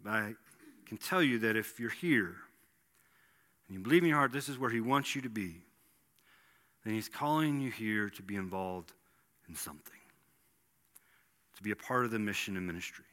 But 0.03 0.11
I 0.11 0.33
can 0.85 0.97
tell 0.97 1.23
you 1.23 1.39
that 1.39 1.55
if 1.55 1.79
you're 1.79 1.89
here 1.89 2.35
and 3.69 3.77
you 3.77 3.83
believe 3.83 4.01
in 4.03 4.09
your 4.09 4.17
heart 4.17 4.31
this 4.31 4.49
is 4.49 4.57
where 4.57 4.71
He 4.71 4.81
wants 4.81 5.15
you 5.15 5.21
to 5.21 5.29
be, 5.29 5.61
then 6.83 6.93
He's 6.93 7.07
calling 7.07 7.61
you 7.61 7.71
here 7.71 8.09
to 8.09 8.23
be 8.23 8.35
involved 8.35 8.91
in 9.47 9.55
something, 9.55 9.93
to 11.55 11.63
be 11.63 11.71
a 11.71 11.75
part 11.75 12.03
of 12.03 12.11
the 12.11 12.19
mission 12.19 12.57
and 12.57 12.67
ministry. 12.67 13.05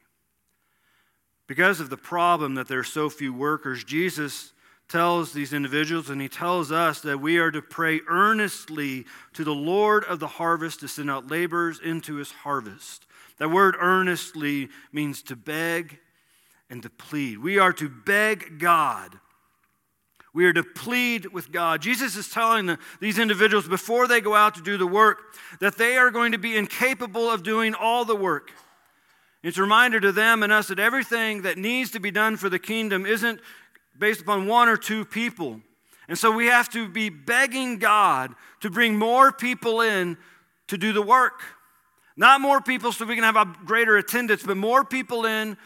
Because 1.45 1.79
of 1.79 1.89
the 1.89 1.97
problem 1.97 2.55
that 2.55 2.67
there 2.67 2.79
are 2.79 2.83
so 2.83 3.09
few 3.09 3.33
workers, 3.33 3.83
Jesus 3.83 4.51
tells 4.89 5.33
these 5.33 5.53
individuals 5.53 6.09
and 6.09 6.21
he 6.21 6.29
tells 6.29 6.71
us 6.71 7.01
that 7.01 7.19
we 7.19 7.37
are 7.37 7.51
to 7.51 7.61
pray 7.61 8.01
earnestly 8.07 9.05
to 9.33 9.43
the 9.43 9.55
Lord 9.55 10.03
of 10.05 10.19
the 10.19 10.27
harvest 10.27 10.79
to 10.79 10.87
send 10.87 11.11
out 11.11 11.29
laborers 11.29 11.79
into 11.79 12.15
his 12.15 12.31
harvest. 12.31 13.05
That 13.37 13.51
word 13.51 13.75
earnestly 13.79 14.69
means 14.91 15.21
to 15.23 15.35
beg 15.35 15.99
and 16.69 16.81
to 16.83 16.89
plead. 16.89 17.39
We 17.39 17.59
are 17.59 17.73
to 17.73 17.89
beg 17.89 18.59
God 18.59 19.19
we 20.37 20.45
are 20.45 20.53
to 20.53 20.61
plead 20.61 21.25
with 21.33 21.51
God. 21.51 21.81
Jesus 21.81 22.15
is 22.15 22.29
telling 22.29 22.67
the, 22.67 22.77
these 22.99 23.17
individuals 23.17 23.67
before 23.67 24.07
they 24.07 24.21
go 24.21 24.35
out 24.35 24.53
to 24.53 24.61
do 24.61 24.77
the 24.77 24.85
work 24.85 25.33
that 25.59 25.79
they 25.79 25.97
are 25.97 26.11
going 26.11 26.33
to 26.33 26.37
be 26.37 26.55
incapable 26.55 27.27
of 27.27 27.41
doing 27.41 27.73
all 27.73 28.05
the 28.05 28.15
work. 28.15 28.51
It's 29.41 29.57
a 29.57 29.63
reminder 29.63 29.99
to 29.99 30.11
them 30.11 30.43
and 30.43 30.53
us 30.53 30.67
that 30.67 30.77
everything 30.77 31.41
that 31.41 31.57
needs 31.57 31.89
to 31.89 31.99
be 31.99 32.11
done 32.11 32.37
for 32.37 32.49
the 32.49 32.59
kingdom 32.59 33.03
isn't 33.03 33.39
based 33.97 34.21
upon 34.21 34.45
one 34.45 34.69
or 34.69 34.77
two 34.77 35.05
people. 35.05 35.59
And 36.07 36.15
so 36.15 36.29
we 36.29 36.45
have 36.45 36.69
to 36.69 36.87
be 36.87 37.09
begging 37.09 37.79
God 37.79 38.35
to 38.59 38.69
bring 38.69 38.95
more 38.95 39.31
people 39.31 39.81
in 39.81 40.17
to 40.67 40.77
do 40.77 40.93
the 40.93 41.01
work. 41.01 41.41
Not 42.15 42.41
more 42.41 42.61
people 42.61 42.91
so 42.91 43.05
we 43.05 43.15
can 43.15 43.23
have 43.23 43.37
a 43.37 43.51
greater 43.65 43.97
attendance, 43.97 44.43
but 44.43 44.55
more 44.55 44.85
people 44.85 45.25
in 45.25 45.57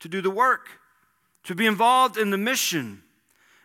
to 0.00 0.08
do 0.10 0.20
the 0.20 0.28
work, 0.28 0.68
to 1.44 1.54
be 1.54 1.64
involved 1.64 2.18
in 2.18 2.28
the 2.28 2.36
mission. 2.36 3.02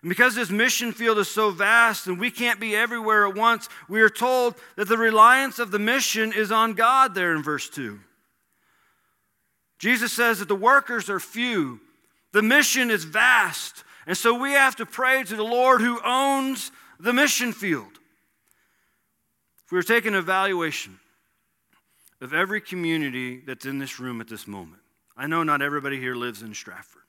And 0.05 0.09
because 0.11 0.35
this 0.35 0.51
mission 0.51 0.91
field 0.91 1.17
is 1.17 1.27
so 1.27 1.49
vast 1.49 2.05
and 2.05 2.19
we 2.19 2.29
can't 2.29 2.59
be 2.59 2.75
everywhere 2.75 3.25
at 3.27 3.33
once, 3.33 3.67
we 3.89 4.01
are 4.01 4.09
told 4.09 4.53
that 4.75 4.87
the 4.87 4.99
reliance 4.99 5.57
of 5.57 5.71
the 5.71 5.79
mission 5.79 6.31
is 6.31 6.51
on 6.51 6.73
God 6.73 7.15
there 7.15 7.35
in 7.35 7.41
verse 7.41 7.67
2. 7.71 7.99
Jesus 9.79 10.13
says 10.13 10.37
that 10.37 10.47
the 10.47 10.55
workers 10.55 11.09
are 11.09 11.19
few, 11.19 11.79
the 12.33 12.43
mission 12.43 12.91
is 12.91 13.03
vast, 13.03 13.83
and 14.05 14.15
so 14.15 14.39
we 14.39 14.51
have 14.51 14.75
to 14.75 14.85
pray 14.85 15.23
to 15.23 15.35
the 15.35 15.43
Lord 15.43 15.81
who 15.81 15.99
owns 16.05 16.71
the 16.99 17.11
mission 17.11 17.51
field. 17.51 17.97
If 19.65 19.71
we 19.71 19.77
were 19.79 19.81
taking 19.81 20.13
an 20.13 20.19
evaluation 20.19 20.99
of 22.21 22.31
every 22.31 22.61
community 22.61 23.39
that's 23.39 23.65
in 23.65 23.79
this 23.79 23.99
room 23.99 24.21
at 24.21 24.27
this 24.27 24.45
moment, 24.45 24.83
I 25.17 25.25
know 25.25 25.41
not 25.41 25.63
everybody 25.63 25.99
here 25.99 26.13
lives 26.13 26.43
in 26.43 26.53
Stratford. 26.53 27.04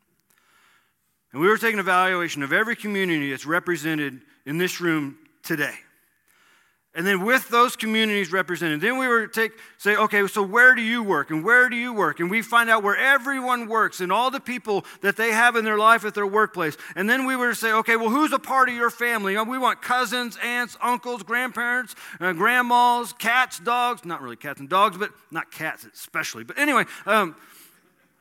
And 1.33 1.41
we 1.41 1.49
were 1.49 1.59
taking 1.59 1.75
an 1.75 1.81
evaluation 1.81 2.43
of 2.43 2.53
every 2.53 2.77
community 2.77 3.31
that's 3.31 3.47
represented 3.47 4.21
in 4.45 4.59
this 4.59 4.81
room 4.81 5.19
today. 5.43 5.75
And 6.97 7.07
then 7.07 7.27
with 7.27 7.51
those 7.51 7.77
communities 7.77 8.33
represented, 8.33 8.81
then 8.81 8.97
we 8.97 9.07
were 9.07 9.27
take 9.27 9.53
say, 9.77 9.97
okay, 9.97 10.27
so 10.29 10.43
where 10.43 10.75
do 10.75 10.81
you 10.81 11.03
work 11.03 11.31
and 11.31 11.45
where 11.45 11.69
do 11.69 11.77
you 11.77 11.93
work? 11.93 12.21
And 12.21 12.31
we 12.31 12.41
find 12.41 12.71
out 12.71 12.83
where 12.83 12.97
everyone 12.97 13.69
works 13.69 14.01
and 14.01 14.11
all 14.11 14.31
the 14.31 14.41
people 14.41 14.83
that 15.03 15.15
they 15.15 15.31
have 15.31 15.57
in 15.57 15.65
their 15.67 15.77
life 15.77 16.07
at 16.07 16.15
their 16.15 16.27
workplace. 16.27 16.75
And 16.95 17.09
then 17.09 17.27
we 17.27 17.37
were 17.37 17.51
to 17.51 17.55
say, 17.55 17.71
okay, 17.71 17.97
well, 17.97 18.09
who's 18.09 18.33
a 18.33 18.39
part 18.39 18.71
of 18.71 18.75
your 18.75 18.89
family? 18.89 19.37
We 19.37 19.59
want 19.59 19.83
cousins, 19.83 20.39
aunts, 20.43 20.79
uncles, 20.81 21.23
grandparents, 21.23 21.95
uh, 22.19 22.33
grandmas, 22.33 23.13
cats, 23.13 23.59
dogs. 23.59 24.07
Not 24.07 24.23
really 24.23 24.37
cats 24.37 24.61
and 24.61 24.69
dogs, 24.71 24.97
but 24.97 25.11
not 25.31 25.51
cats 25.51 25.87
especially. 25.93 26.45
But 26.45 26.59
anyway. 26.59 26.85
Um, 27.05 27.37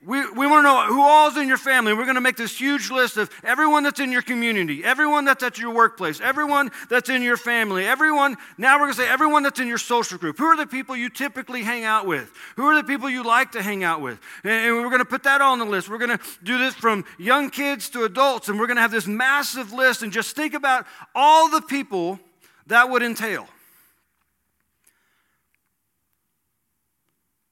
we, 0.06 0.30
we 0.32 0.46
want 0.46 0.60
to 0.60 0.64
know 0.64 0.86
who 0.86 1.02
all's 1.02 1.36
in 1.36 1.48
your 1.48 1.58
family. 1.58 1.94
We're 1.94 2.04
going 2.04 2.16
to 2.16 2.22
make 2.22 2.38
this 2.38 2.56
huge 2.56 2.92
list 2.92 3.18
of 3.18 3.30
everyone 3.44 3.84
that's 3.84 4.00
in 4.00 4.12
your 4.12 4.22
community, 4.22 4.84
everyone 4.84 5.26
that's 5.26 5.44
at 5.44 5.58
your 5.58 5.74
workplace, 5.74 6.22
everyone 6.22 6.72
that's 6.90 7.10
in 7.10 7.24
your 7.24 7.38
family, 7.38 7.88
everyone. 7.88 8.38
Now 8.58 8.76
we're 8.76 8.86
going 8.86 8.94
to 8.94 9.02
say 9.02 9.10
everyone 9.10 9.42
that's 9.44 9.60
in 9.60 9.68
your 9.68 9.80
social 9.80 10.20
group. 10.20 10.38
Who 10.38 10.46
are 10.46 10.58
the 10.58 10.68
people 10.68 10.96
you 10.96 11.10
typically 11.10 11.64
hang 11.64 11.86
out 11.86 12.06
with? 12.06 12.32
Who 12.56 12.66
are 12.66 12.76
the 12.76 12.84
people 12.84 13.10
you 13.10 13.24
like 13.24 13.54
to 13.54 13.64
hang 13.64 13.84
out 13.84 14.02
with? 14.02 14.20
And, 14.44 14.76
we're 14.76 14.90
going 14.90 15.00
to 15.00 15.06
put 15.06 15.24
that 15.24 15.42
on 15.42 15.58
the 15.58 15.66
list. 15.66 15.90
We're 15.90 15.98
going 15.98 16.18
to 16.18 16.24
do 16.44 16.60
this 16.60 16.76
from 16.76 17.06
young 17.18 17.50
kids 17.50 17.90
to 17.90 18.04
adults, 18.04 18.48
and 18.48 18.60
we're 18.60 18.68
going 18.68 18.78
to 18.78 18.82
have 18.82 18.92
this 18.92 19.08
massive 19.08 19.74
list 19.74 20.04
and 20.04 20.12
just 20.12 20.36
think 20.36 20.54
about 20.54 20.86
all 21.16 21.50
the 21.50 21.62
people 21.62 22.20
that 22.68 22.90
would 22.90 23.02
entail. 23.02 23.48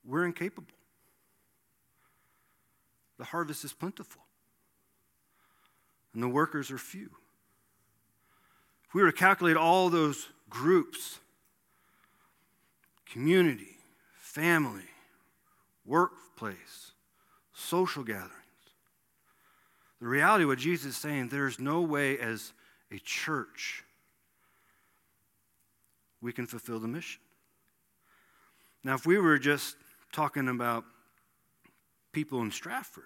We're 0.05 0.25
incapable 0.25 0.73
the 3.17 3.25
harvest 3.25 3.63
is 3.63 3.74
plentiful, 3.74 4.22
and 6.13 6.22
the 6.22 6.27
workers 6.27 6.72
are 6.72 6.77
few. 6.77 7.10
If 8.88 8.93
we 8.93 9.01
were 9.01 9.12
to 9.12 9.17
calculate 9.17 9.58
all 9.58 9.89
those 9.89 10.27
groups 10.50 11.20
community, 13.05 13.77
family, 14.17 14.89
workplace, 15.86 16.93
social 17.53 18.03
gatherings 18.03 18.43
the 20.03 20.10
reality 20.10 20.43
of 20.43 20.50
what 20.50 20.58
Jesus 20.58 20.88
is 20.88 20.98
saying, 20.98 21.29
there's 21.29 21.60
no 21.60 21.79
way 21.79 22.20
as 22.20 22.51
a 22.91 22.98
church 23.00 23.86
we 26.22 26.34
can 26.34 26.46
fulfill 26.46 26.77
the 26.77 26.89
mission. 26.89 27.22
Now, 28.84 28.96
if 28.96 29.05
we 29.05 29.17
were 29.17 29.39
just 29.39 29.77
talking 30.12 30.50
about 30.50 30.84
people 32.13 32.41
in 32.41 32.51
Stratford, 32.51 33.03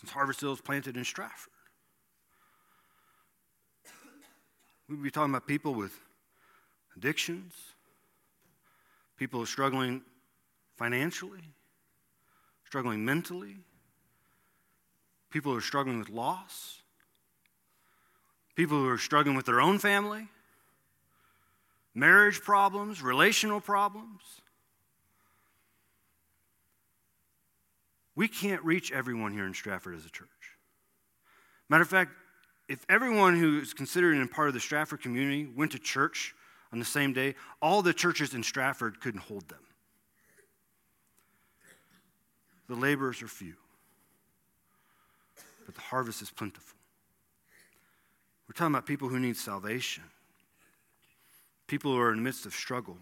since 0.00 0.10
Harvest 0.10 0.40
Hill 0.40 0.52
is 0.52 0.60
planted 0.60 0.96
in 0.96 1.04
Stratford. 1.04 1.52
We'd 4.88 5.02
be 5.02 5.10
talking 5.10 5.32
about 5.32 5.46
people 5.46 5.74
with 5.74 5.98
addictions, 6.96 7.52
people 9.16 9.40
who 9.40 9.44
are 9.44 9.46
struggling 9.46 10.02
financially, 10.76 11.52
struggling 12.66 13.04
mentally, 13.04 13.56
people 15.30 15.52
who 15.52 15.58
are 15.58 15.62
struggling 15.62 15.98
with 15.98 16.10
loss, 16.10 16.82
people 18.54 18.78
who 18.78 18.88
are 18.88 18.98
struggling 18.98 19.36
with 19.36 19.46
their 19.46 19.60
own 19.60 19.78
family, 19.78 20.28
marriage 21.94 22.40
problems, 22.40 23.02
relational 23.02 23.60
problems. 23.60 24.20
We 28.16 28.28
can't 28.28 28.62
reach 28.64 28.92
everyone 28.92 29.32
here 29.32 29.46
in 29.46 29.54
Stratford 29.54 29.96
as 29.96 30.06
a 30.06 30.10
church. 30.10 30.28
Matter 31.68 31.82
of 31.82 31.88
fact, 31.88 32.12
if 32.68 32.84
everyone 32.88 33.38
who 33.38 33.58
is 33.58 33.74
considered 33.74 34.16
a 34.16 34.26
part 34.26 34.48
of 34.48 34.54
the 34.54 34.60
Stratford 34.60 35.02
community 35.02 35.46
went 35.46 35.72
to 35.72 35.78
church 35.78 36.34
on 36.72 36.78
the 36.78 36.84
same 36.84 37.12
day, 37.12 37.34
all 37.60 37.82
the 37.82 37.92
churches 37.92 38.34
in 38.34 38.42
Stratford 38.42 39.00
couldn't 39.00 39.20
hold 39.20 39.48
them. 39.48 39.60
The 42.68 42.74
laborers 42.74 43.22
are 43.22 43.28
few, 43.28 43.54
but 45.66 45.74
the 45.74 45.80
harvest 45.82 46.22
is 46.22 46.30
plentiful. 46.30 46.78
We're 48.48 48.54
talking 48.54 48.74
about 48.74 48.86
people 48.86 49.08
who 49.08 49.18
need 49.18 49.36
salvation, 49.36 50.04
people 51.66 51.92
who 51.92 52.00
are 52.00 52.10
in 52.10 52.16
the 52.16 52.22
midst 52.22 52.46
of 52.46 52.54
struggle 52.54 52.96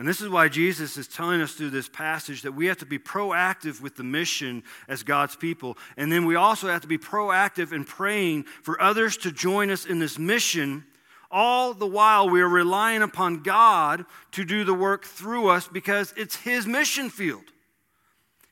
and 0.00 0.08
this 0.08 0.22
is 0.22 0.30
why 0.30 0.48
Jesus 0.48 0.96
is 0.96 1.06
telling 1.06 1.42
us 1.42 1.52
through 1.52 1.68
this 1.68 1.86
passage 1.86 2.40
that 2.40 2.52
we 2.52 2.64
have 2.68 2.78
to 2.78 2.86
be 2.86 2.98
proactive 2.98 3.82
with 3.82 3.96
the 3.96 4.02
mission 4.02 4.62
as 4.88 5.02
God's 5.02 5.36
people. 5.36 5.76
And 5.98 6.10
then 6.10 6.24
we 6.24 6.36
also 6.36 6.68
have 6.68 6.80
to 6.80 6.88
be 6.88 6.96
proactive 6.96 7.70
in 7.70 7.84
praying 7.84 8.44
for 8.62 8.80
others 8.80 9.18
to 9.18 9.30
join 9.30 9.70
us 9.70 9.84
in 9.84 9.98
this 9.98 10.18
mission. 10.18 10.86
All 11.30 11.74
the 11.74 11.86
while, 11.86 12.30
we 12.30 12.40
are 12.40 12.48
relying 12.48 13.02
upon 13.02 13.42
God 13.42 14.06
to 14.32 14.42
do 14.42 14.64
the 14.64 14.72
work 14.72 15.04
through 15.04 15.50
us 15.50 15.68
because 15.68 16.14
it's 16.16 16.36
His 16.36 16.66
mission 16.66 17.10
field. 17.10 17.44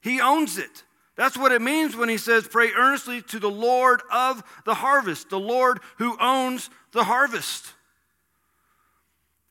He 0.02 0.20
owns 0.20 0.58
it. 0.58 0.84
That's 1.16 1.38
what 1.38 1.52
it 1.52 1.62
means 1.62 1.96
when 1.96 2.10
He 2.10 2.18
says, 2.18 2.46
Pray 2.46 2.72
earnestly 2.76 3.22
to 3.22 3.38
the 3.38 3.48
Lord 3.48 4.02
of 4.12 4.42
the 4.66 4.74
harvest, 4.74 5.30
the 5.30 5.40
Lord 5.40 5.80
who 5.96 6.14
owns 6.20 6.68
the 6.92 7.04
harvest. 7.04 7.72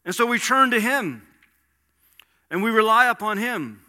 And 0.05 0.13
so 0.13 0.27
we 0.27 0.37
turn 0.37 0.69
to 0.69 0.79
Him 0.79 1.23
and 2.49 2.63
we 2.63 2.71
rely 2.71 3.07
upon 3.07 3.37
Him. 3.37 3.81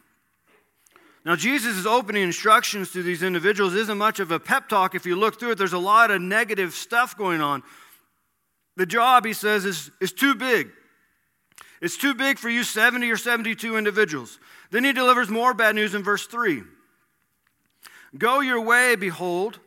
Now, 1.24 1.36
Jesus' 1.36 1.84
opening 1.84 2.22
instructions 2.22 2.92
to 2.92 3.02
these 3.02 3.22
individuals 3.22 3.74
isn't 3.74 3.98
much 3.98 4.18
of 4.20 4.30
a 4.30 4.40
pep 4.40 4.68
talk. 4.68 4.94
If 4.94 5.04
you 5.04 5.16
look 5.16 5.38
through 5.38 5.52
it, 5.52 5.58
there's 5.58 5.72
a 5.72 5.78
lot 5.78 6.10
of 6.10 6.22
negative 6.22 6.72
stuff 6.72 7.16
going 7.16 7.40
on. 7.40 7.62
The 8.76 8.86
job, 8.86 9.26
he 9.26 9.32
says, 9.32 9.64
is, 9.64 9.90
is 10.00 10.12
too 10.12 10.34
big. 10.34 10.70
It's 11.80 11.96
too 11.96 12.14
big 12.14 12.38
for 12.38 12.48
you 12.48 12.64
70 12.64 13.10
or 13.10 13.16
72 13.16 13.76
individuals. 13.76 14.38
Then 14.70 14.84
he 14.84 14.92
delivers 14.92 15.28
more 15.28 15.54
bad 15.54 15.74
news 15.74 15.94
in 15.94 16.02
verse 16.02 16.26
3. 16.26 16.62
Go 18.16 18.40
your 18.40 18.60
way, 18.60 18.96
behold, 18.96 19.60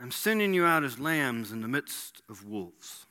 I'm 0.00 0.10
sending 0.10 0.52
you 0.52 0.64
out 0.64 0.84
as 0.84 0.98
lambs 0.98 1.52
in 1.52 1.62
the 1.62 1.68
midst 1.68 2.20
of 2.28 2.44
wolves. 2.44 3.06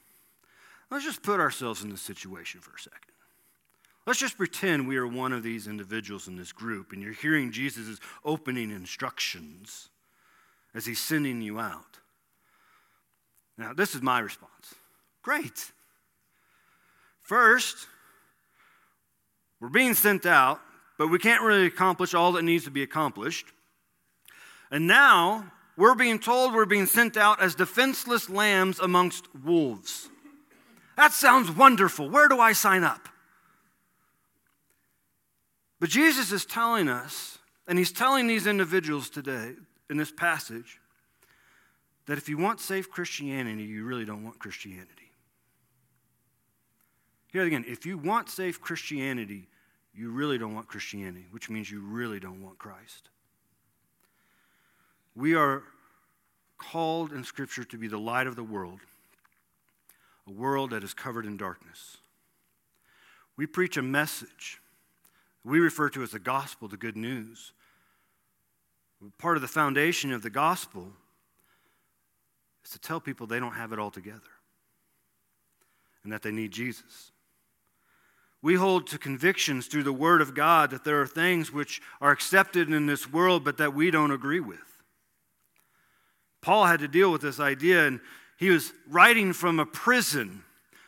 Let's 0.91 1.05
just 1.05 1.23
put 1.23 1.39
ourselves 1.39 1.83
in 1.83 1.89
this 1.89 2.01
situation 2.01 2.59
for 2.59 2.75
a 2.75 2.79
second. 2.79 3.04
Let's 4.05 4.19
just 4.19 4.37
pretend 4.37 4.87
we 4.87 4.97
are 4.97 5.07
one 5.07 5.33
of 5.33 5.41
these 5.41 5.67
individuals 5.67 6.27
in 6.27 6.35
this 6.35 6.51
group 6.51 6.91
and 6.91 7.01
you're 7.01 7.13
hearing 7.13 7.51
Jesus' 7.51 7.99
opening 8.23 8.69
instructions 8.69 9.89
as 10.75 10.85
he's 10.85 10.99
sending 10.99 11.41
you 11.41 11.59
out. 11.59 11.99
Now, 13.57 13.73
this 13.73 13.95
is 13.95 14.01
my 14.01 14.19
response. 14.19 14.75
Great. 15.23 15.71
First, 17.21 17.87
we're 19.59 19.69
being 19.69 19.95
sent 19.95 20.25
out, 20.25 20.59
but 20.97 21.07
we 21.07 21.17
can't 21.17 21.41
really 21.41 21.65
accomplish 21.65 22.13
all 22.13 22.33
that 22.33 22.43
needs 22.43 22.65
to 22.65 22.71
be 22.71 22.83
accomplished. 22.83 23.47
And 24.69 24.85
now, 24.85 25.51
we're 25.77 25.95
being 25.95 26.19
told 26.19 26.53
we're 26.53 26.65
being 26.65 26.85
sent 26.85 27.17
out 27.17 27.41
as 27.41 27.55
defenseless 27.55 28.29
lambs 28.29 28.79
amongst 28.79 29.27
wolves. 29.43 30.09
That 30.95 31.11
sounds 31.11 31.49
wonderful. 31.49 32.09
Where 32.09 32.27
do 32.27 32.39
I 32.39 32.53
sign 32.53 32.83
up? 32.83 33.09
But 35.85 35.91
Jesus 35.91 36.31
is 36.31 36.47
telling 36.47 36.89
us, 36.89 37.37
and 37.67 37.77
he's 37.77 37.91
telling 37.91 38.25
these 38.25 38.47
individuals 38.47 39.07
today 39.07 39.51
in 39.87 39.97
this 39.97 40.11
passage, 40.11 40.79
that 42.07 42.17
if 42.17 42.27
you 42.27 42.39
want 42.39 42.59
safe 42.59 42.89
Christianity, 42.89 43.65
you 43.65 43.85
really 43.85 44.03
don't 44.03 44.23
want 44.23 44.39
Christianity. 44.39 45.11
Here 47.31 47.43
again, 47.43 47.63
if 47.67 47.85
you 47.85 47.99
want 47.99 48.31
safe 48.31 48.59
Christianity, 48.59 49.47
you 49.93 50.09
really 50.09 50.39
don't 50.39 50.55
want 50.55 50.67
Christianity, 50.67 51.27
which 51.29 51.51
means 51.51 51.69
you 51.69 51.81
really 51.81 52.19
don't 52.19 52.41
want 52.41 52.57
Christ. 52.57 53.09
We 55.15 55.35
are 55.35 55.61
called 56.57 57.11
in 57.13 57.23
Scripture 57.23 57.63
to 57.63 57.77
be 57.77 57.87
the 57.87 57.99
light 57.99 58.25
of 58.25 58.35
the 58.35 58.43
world, 58.43 58.79
a 60.27 60.31
world 60.31 60.71
that 60.71 60.83
is 60.83 60.95
covered 60.95 61.27
in 61.27 61.37
darkness. 61.37 61.97
We 63.37 63.45
preach 63.45 63.77
a 63.77 63.83
message 63.83 64.61
We 65.45 65.59
refer 65.59 65.89
to 65.89 66.01
as 66.01 66.11
the 66.11 66.19
gospel, 66.19 66.67
the 66.67 66.75
good 66.75 66.97
news. 66.97 67.53
Part 69.19 69.37
of 69.37 69.41
the 69.41 69.47
foundation 69.47 70.11
of 70.11 70.23
the 70.23 70.31
gospel 70.31 70.87
is 72.63 72.71
to 72.71 72.79
tell 72.79 72.99
people 72.99 73.27
they 73.27 73.39
don't 73.39 73.53
have 73.53 73.71
it 73.71 73.77
all 73.77 73.91
together 73.91 74.21
and 76.03 76.11
that 76.11 76.23
they 76.23 76.31
need 76.31 76.51
Jesus. 76.51 77.11
We 78.41 78.55
hold 78.55 78.87
to 78.87 78.97
convictions 78.97 79.67
through 79.67 79.83
the 79.83 79.93
Word 79.93 80.21
of 80.21 80.33
God 80.33 80.71
that 80.71 80.83
there 80.83 81.01
are 81.01 81.07
things 81.07 81.51
which 81.51 81.81
are 82.01 82.11
accepted 82.11 82.71
in 82.71 82.87
this 82.87 83.11
world 83.11 83.43
but 83.43 83.57
that 83.57 83.73
we 83.73 83.91
don't 83.91 84.11
agree 84.11 84.39
with. 84.39 84.59
Paul 86.41 86.65
had 86.65 86.79
to 86.81 86.87
deal 86.87 87.11
with 87.11 87.21
this 87.21 87.39
idea, 87.39 87.87
and 87.87 87.99
he 88.37 88.51
was 88.51 88.71
writing 88.87 89.33
from 89.33 89.59
a 89.59 89.65
prison 89.65 90.43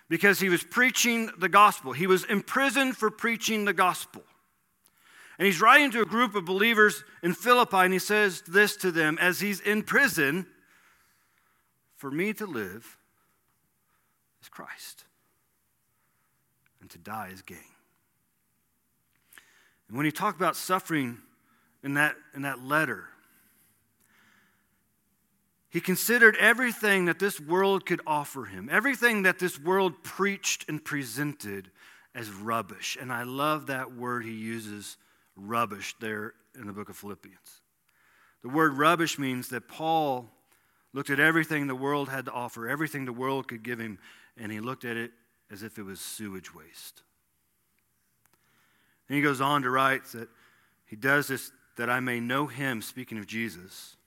because 0.08 0.40
he 0.40 0.50
was 0.50 0.64
preaching 0.64 1.32
the 1.40 1.50
gospel. 1.50 1.94
He 1.94 2.06
was 2.06 2.24
imprisoned 2.26 2.96
for 2.96 3.10
preaching 3.10 3.66
the 3.66 3.74
gospel. 3.74 4.24
And 5.38 5.46
he's 5.46 5.62
writing 5.62 5.92
to 5.92 6.02
a 6.02 6.06
group 6.06 6.36
of 6.36 6.46
believers 6.46 7.04
in 7.22 7.34
Philippi, 7.34 7.78
and 7.78 7.94
he 7.94 8.00
says 8.00 8.42
this 8.48 8.76
to 8.78 8.92
them 8.92 9.18
as 9.22 9.40
he's 9.40 9.60
in 9.60 9.84
prison 9.84 10.48
For 11.96 12.10
me 12.10 12.34
to 12.34 12.46
live 12.46 12.98
is 14.42 14.50
Christ, 14.50 15.06
and 16.82 16.90
to 16.90 16.98
die 16.98 17.30
is 17.34 17.42
gain. 17.42 17.58
And 19.88 19.96
when 19.96 20.06
he 20.06 20.12
talked 20.12 20.40
about 20.40 20.56
suffering 20.56 21.20
in 21.84 21.94
that, 21.94 22.16
in 22.36 22.42
that 22.42 22.64
letter, 22.64 23.10
he 25.70 25.82
considered 25.82 26.36
everything 26.38 27.06
that 27.06 27.20
this 27.20 27.40
world 27.40 27.86
could 27.86 28.02
offer 28.08 28.46
him, 28.46 28.70
everything 28.72 29.24
that 29.24 29.38
this 29.38 29.60
world 29.60 30.04
preached 30.04 30.66
and 30.68 30.84
presented 30.84 31.70
as 32.16 32.32
rubbish. 32.32 32.98
And 33.00 33.12
I 33.12 33.24
love 33.24 33.68
that 33.68 33.94
word 33.94 34.26
he 34.26 34.32
uses, 34.32 34.98
rubbish, 35.38 35.96
there 36.00 36.34
in 36.60 36.68
the 36.68 36.74
book 36.74 36.90
of 36.90 36.98
Philippians. 36.98 37.62
The 38.42 38.50
word 38.50 38.74
rubbish 38.74 39.18
means 39.18 39.50
that 39.50 39.68
Paul 39.68 40.30
looked 40.94 41.10
at 41.10 41.20
everything 41.20 41.68
the 41.68 41.76
world 41.76 42.10
had 42.10 42.26
to 42.26 42.32
offer, 42.32 42.68
everything 42.68 43.06
the 43.06 43.14
world 43.14 43.48
could 43.48 43.64
give 43.64 43.80
him, 43.80 44.00
and 44.38 44.52
he 44.52 44.60
looked 44.60 44.86
at 44.86 44.98
it 44.98 45.12
as 45.52 45.64
if 45.64 45.78
it 45.78 45.84
was 45.84 46.00
sewage 46.00 46.54
waste. 46.54 47.04
And 49.08 49.16
he 49.16 49.22
goes 49.22 49.40
on 49.40 49.62
to 49.62 49.70
write 49.70 50.06
that 50.08 50.28
he 50.86 50.96
does 50.96 51.28
this 51.28 51.52
that 51.78 51.90
I 51.90 52.00
may 52.00 52.20
know 52.20 52.48
him, 52.48 52.82
speaking 52.82 53.20
of 53.20 53.28
Jesus 53.28 53.98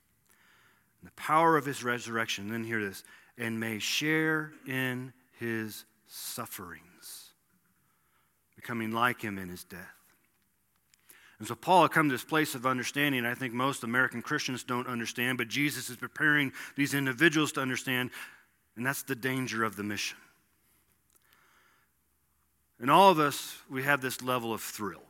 and 1.01 1.07
the 1.07 1.13
power 1.15 1.57
of 1.57 1.65
his 1.65 1.83
resurrection, 1.83 2.49
then 2.49 2.63
hear 2.63 2.79
this, 2.79 3.03
and 3.37 3.59
may 3.59 3.79
share 3.79 4.53
in 4.67 5.13
his 5.39 5.85
sufferings, 6.07 7.31
becoming 8.55 8.91
like 8.91 9.21
him 9.21 9.39
in 9.39 9.49
his 9.49 9.63
death. 9.63 10.00
And 11.41 11.47
so 11.47 11.55
Paul 11.55 11.81
had 11.81 11.91
come 11.91 12.07
to 12.07 12.13
this 12.13 12.23
place 12.23 12.53
of 12.53 12.67
understanding. 12.67 13.25
I 13.25 13.33
think 13.33 13.51
most 13.51 13.83
American 13.83 14.21
Christians 14.21 14.63
don't 14.63 14.85
understand, 14.85 15.39
but 15.39 15.47
Jesus 15.47 15.89
is 15.89 15.97
preparing 15.97 16.53
these 16.75 16.93
individuals 16.93 17.51
to 17.53 17.61
understand, 17.61 18.11
and 18.75 18.85
that's 18.85 19.01
the 19.01 19.15
danger 19.15 19.63
of 19.63 19.75
the 19.75 19.81
mission. 19.81 20.19
And 22.79 22.91
all 22.91 23.09
of 23.09 23.17
us, 23.17 23.57
we 23.71 23.81
have 23.81 24.01
this 24.01 24.21
level 24.21 24.53
of 24.53 24.61
thrill. 24.61 25.01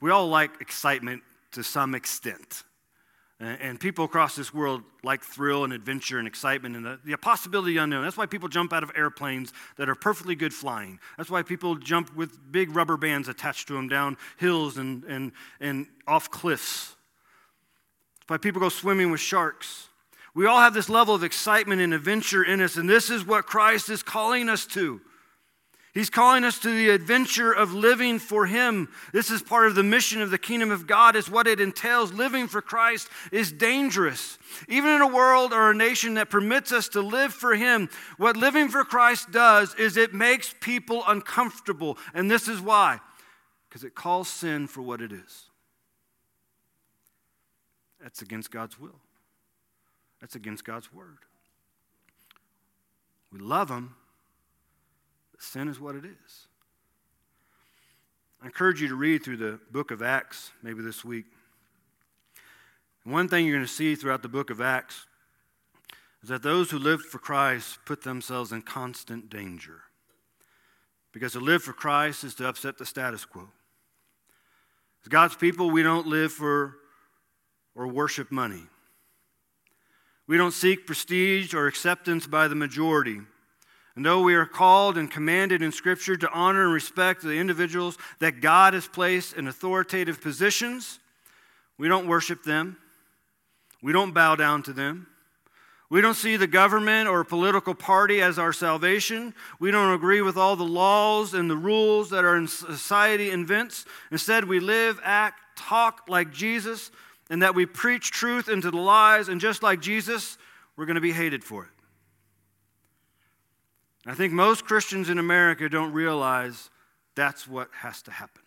We 0.00 0.10
all 0.10 0.28
like 0.28 0.62
excitement 0.62 1.22
to 1.52 1.62
some 1.62 1.94
extent. 1.94 2.62
And 3.38 3.78
people 3.78 4.06
across 4.06 4.34
this 4.34 4.54
world 4.54 4.82
like 5.04 5.22
thrill 5.22 5.64
and 5.64 5.72
adventure 5.72 6.18
and 6.18 6.26
excitement 6.26 6.74
and 6.74 6.86
the, 6.86 6.98
the 7.04 7.18
possibility 7.18 7.76
unknown. 7.76 8.02
That's 8.02 8.16
why 8.16 8.24
people 8.24 8.48
jump 8.48 8.72
out 8.72 8.82
of 8.82 8.90
airplanes 8.96 9.52
that 9.76 9.90
are 9.90 9.94
perfectly 9.94 10.34
good 10.34 10.54
flying. 10.54 10.98
That's 11.18 11.28
why 11.28 11.42
people 11.42 11.76
jump 11.76 12.16
with 12.16 12.50
big 12.50 12.74
rubber 12.74 12.96
bands 12.96 13.28
attached 13.28 13.68
to 13.68 13.74
them 13.74 13.88
down 13.88 14.16
hills 14.38 14.78
and, 14.78 15.04
and, 15.04 15.32
and 15.60 15.86
off 16.06 16.30
cliffs. 16.30 16.96
That's 18.20 18.30
why 18.30 18.38
people 18.38 18.60
go 18.60 18.70
swimming 18.70 19.10
with 19.10 19.20
sharks. 19.20 19.88
We 20.34 20.46
all 20.46 20.60
have 20.60 20.72
this 20.72 20.88
level 20.88 21.14
of 21.14 21.22
excitement 21.22 21.82
and 21.82 21.92
adventure 21.92 22.42
in 22.42 22.62
us, 22.62 22.76
and 22.76 22.88
this 22.88 23.10
is 23.10 23.26
what 23.26 23.44
Christ 23.44 23.90
is 23.90 24.02
calling 24.02 24.48
us 24.48 24.64
to. 24.68 25.00
He's 25.96 26.10
calling 26.10 26.44
us 26.44 26.58
to 26.58 26.68
the 26.68 26.90
adventure 26.90 27.50
of 27.50 27.72
living 27.72 28.18
for 28.18 28.44
Him. 28.44 28.90
This 29.14 29.30
is 29.30 29.40
part 29.40 29.66
of 29.66 29.74
the 29.74 29.82
mission 29.82 30.20
of 30.20 30.28
the 30.28 30.36
kingdom 30.36 30.70
of 30.70 30.86
God, 30.86 31.16
is 31.16 31.30
what 31.30 31.46
it 31.46 31.58
entails. 31.58 32.12
Living 32.12 32.48
for 32.48 32.60
Christ 32.60 33.08
is 33.32 33.50
dangerous. 33.50 34.36
Even 34.68 34.90
in 34.90 35.00
a 35.00 35.08
world 35.08 35.54
or 35.54 35.70
a 35.70 35.74
nation 35.74 36.12
that 36.14 36.28
permits 36.28 36.70
us 36.70 36.90
to 36.90 37.00
live 37.00 37.32
for 37.32 37.54
Him, 37.54 37.88
what 38.18 38.36
living 38.36 38.68
for 38.68 38.84
Christ 38.84 39.32
does 39.32 39.74
is 39.76 39.96
it 39.96 40.12
makes 40.12 40.54
people 40.60 41.02
uncomfortable. 41.08 41.96
And 42.12 42.30
this 42.30 42.46
is 42.46 42.60
why 42.60 43.00
because 43.66 43.82
it 43.82 43.94
calls 43.94 44.28
sin 44.28 44.66
for 44.66 44.82
what 44.82 45.00
it 45.00 45.12
is. 45.12 45.44
That's 48.02 48.20
against 48.20 48.50
God's 48.50 48.78
will, 48.78 49.00
that's 50.20 50.34
against 50.34 50.62
God's 50.62 50.92
word. 50.92 51.20
We 53.32 53.40
love 53.40 53.70
Him 53.70 53.94
sin 55.38 55.68
is 55.68 55.80
what 55.80 55.94
it 55.94 56.04
is. 56.04 56.46
I 58.42 58.46
encourage 58.46 58.80
you 58.80 58.88
to 58.88 58.94
read 58.94 59.24
through 59.24 59.38
the 59.38 59.58
book 59.70 59.90
of 59.90 60.02
Acts 60.02 60.52
maybe 60.62 60.82
this 60.82 61.04
week. 61.04 61.24
one 63.04 63.28
thing 63.28 63.46
you're 63.46 63.56
going 63.56 63.66
to 63.66 63.72
see 63.72 63.94
throughout 63.94 64.22
the 64.22 64.28
book 64.28 64.50
of 64.50 64.60
Acts 64.60 65.06
is 66.22 66.28
that 66.28 66.42
those 66.42 66.70
who 66.70 66.78
live 66.78 67.02
for 67.02 67.18
Christ 67.18 67.78
put 67.84 68.02
themselves 68.02 68.52
in 68.52 68.62
constant 68.62 69.30
danger. 69.30 69.82
Because 71.12 71.32
to 71.32 71.40
live 71.40 71.62
for 71.62 71.72
Christ 71.72 72.24
is 72.24 72.34
to 72.34 72.48
upset 72.48 72.78
the 72.78 72.86
status 72.86 73.24
quo. 73.24 73.48
As 75.02 75.08
God's 75.08 75.36
people, 75.36 75.70
we 75.70 75.82
don't 75.82 76.06
live 76.06 76.32
for 76.32 76.76
or 77.74 77.86
worship 77.86 78.32
money. 78.32 78.64
We 80.26 80.36
don't 80.36 80.52
seek 80.52 80.86
prestige 80.86 81.54
or 81.54 81.66
acceptance 81.68 82.26
by 82.26 82.48
the 82.48 82.54
majority. 82.54 83.20
And 83.96 84.04
though 84.04 84.20
we 84.20 84.34
are 84.34 84.44
called 84.44 84.98
and 84.98 85.10
commanded 85.10 85.62
in 85.62 85.72
Scripture 85.72 86.16
to 86.16 86.30
honor 86.30 86.64
and 86.64 86.72
respect 86.72 87.22
the 87.22 87.38
individuals 87.38 87.96
that 88.18 88.42
God 88.42 88.74
has 88.74 88.86
placed 88.86 89.34
in 89.34 89.48
authoritative 89.48 90.20
positions, 90.20 90.98
we 91.78 91.88
don't 91.88 92.06
worship 92.06 92.44
them. 92.44 92.76
We 93.82 93.92
don't 93.92 94.12
bow 94.12 94.36
down 94.36 94.62
to 94.64 94.74
them. 94.74 95.06
We 95.88 96.00
don't 96.00 96.14
see 96.14 96.36
the 96.36 96.48
government 96.48 97.08
or 97.08 97.22
political 97.24 97.74
party 97.74 98.20
as 98.20 98.38
our 98.38 98.52
salvation. 98.52 99.32
We 99.60 99.70
don't 99.70 99.94
agree 99.94 100.20
with 100.20 100.36
all 100.36 100.56
the 100.56 100.64
laws 100.64 101.32
and 101.32 101.48
the 101.48 101.56
rules 101.56 102.10
that 102.10 102.24
our 102.24 102.44
society 102.46 103.30
invents. 103.30 103.86
Instead, 104.10 104.44
we 104.44 104.58
live, 104.58 105.00
act, 105.04 105.40
talk 105.56 106.06
like 106.08 106.32
Jesus, 106.32 106.90
and 107.30 107.40
that 107.42 107.54
we 107.54 107.66
preach 107.66 108.10
truth 108.10 108.48
into 108.48 108.70
the 108.70 108.78
lies. 108.78 109.28
And 109.28 109.40
just 109.40 109.62
like 109.62 109.80
Jesus, 109.80 110.38
we're 110.76 110.86
going 110.86 110.96
to 110.96 111.00
be 111.00 111.12
hated 111.12 111.44
for 111.44 111.64
it. 111.64 111.70
I 114.06 114.14
think 114.14 114.32
most 114.32 114.64
Christians 114.64 115.10
in 115.10 115.18
America 115.18 115.68
don't 115.68 115.92
realize 115.92 116.70
that's 117.16 117.48
what 117.48 117.68
has 117.80 118.02
to 118.02 118.12
happen. 118.12 118.42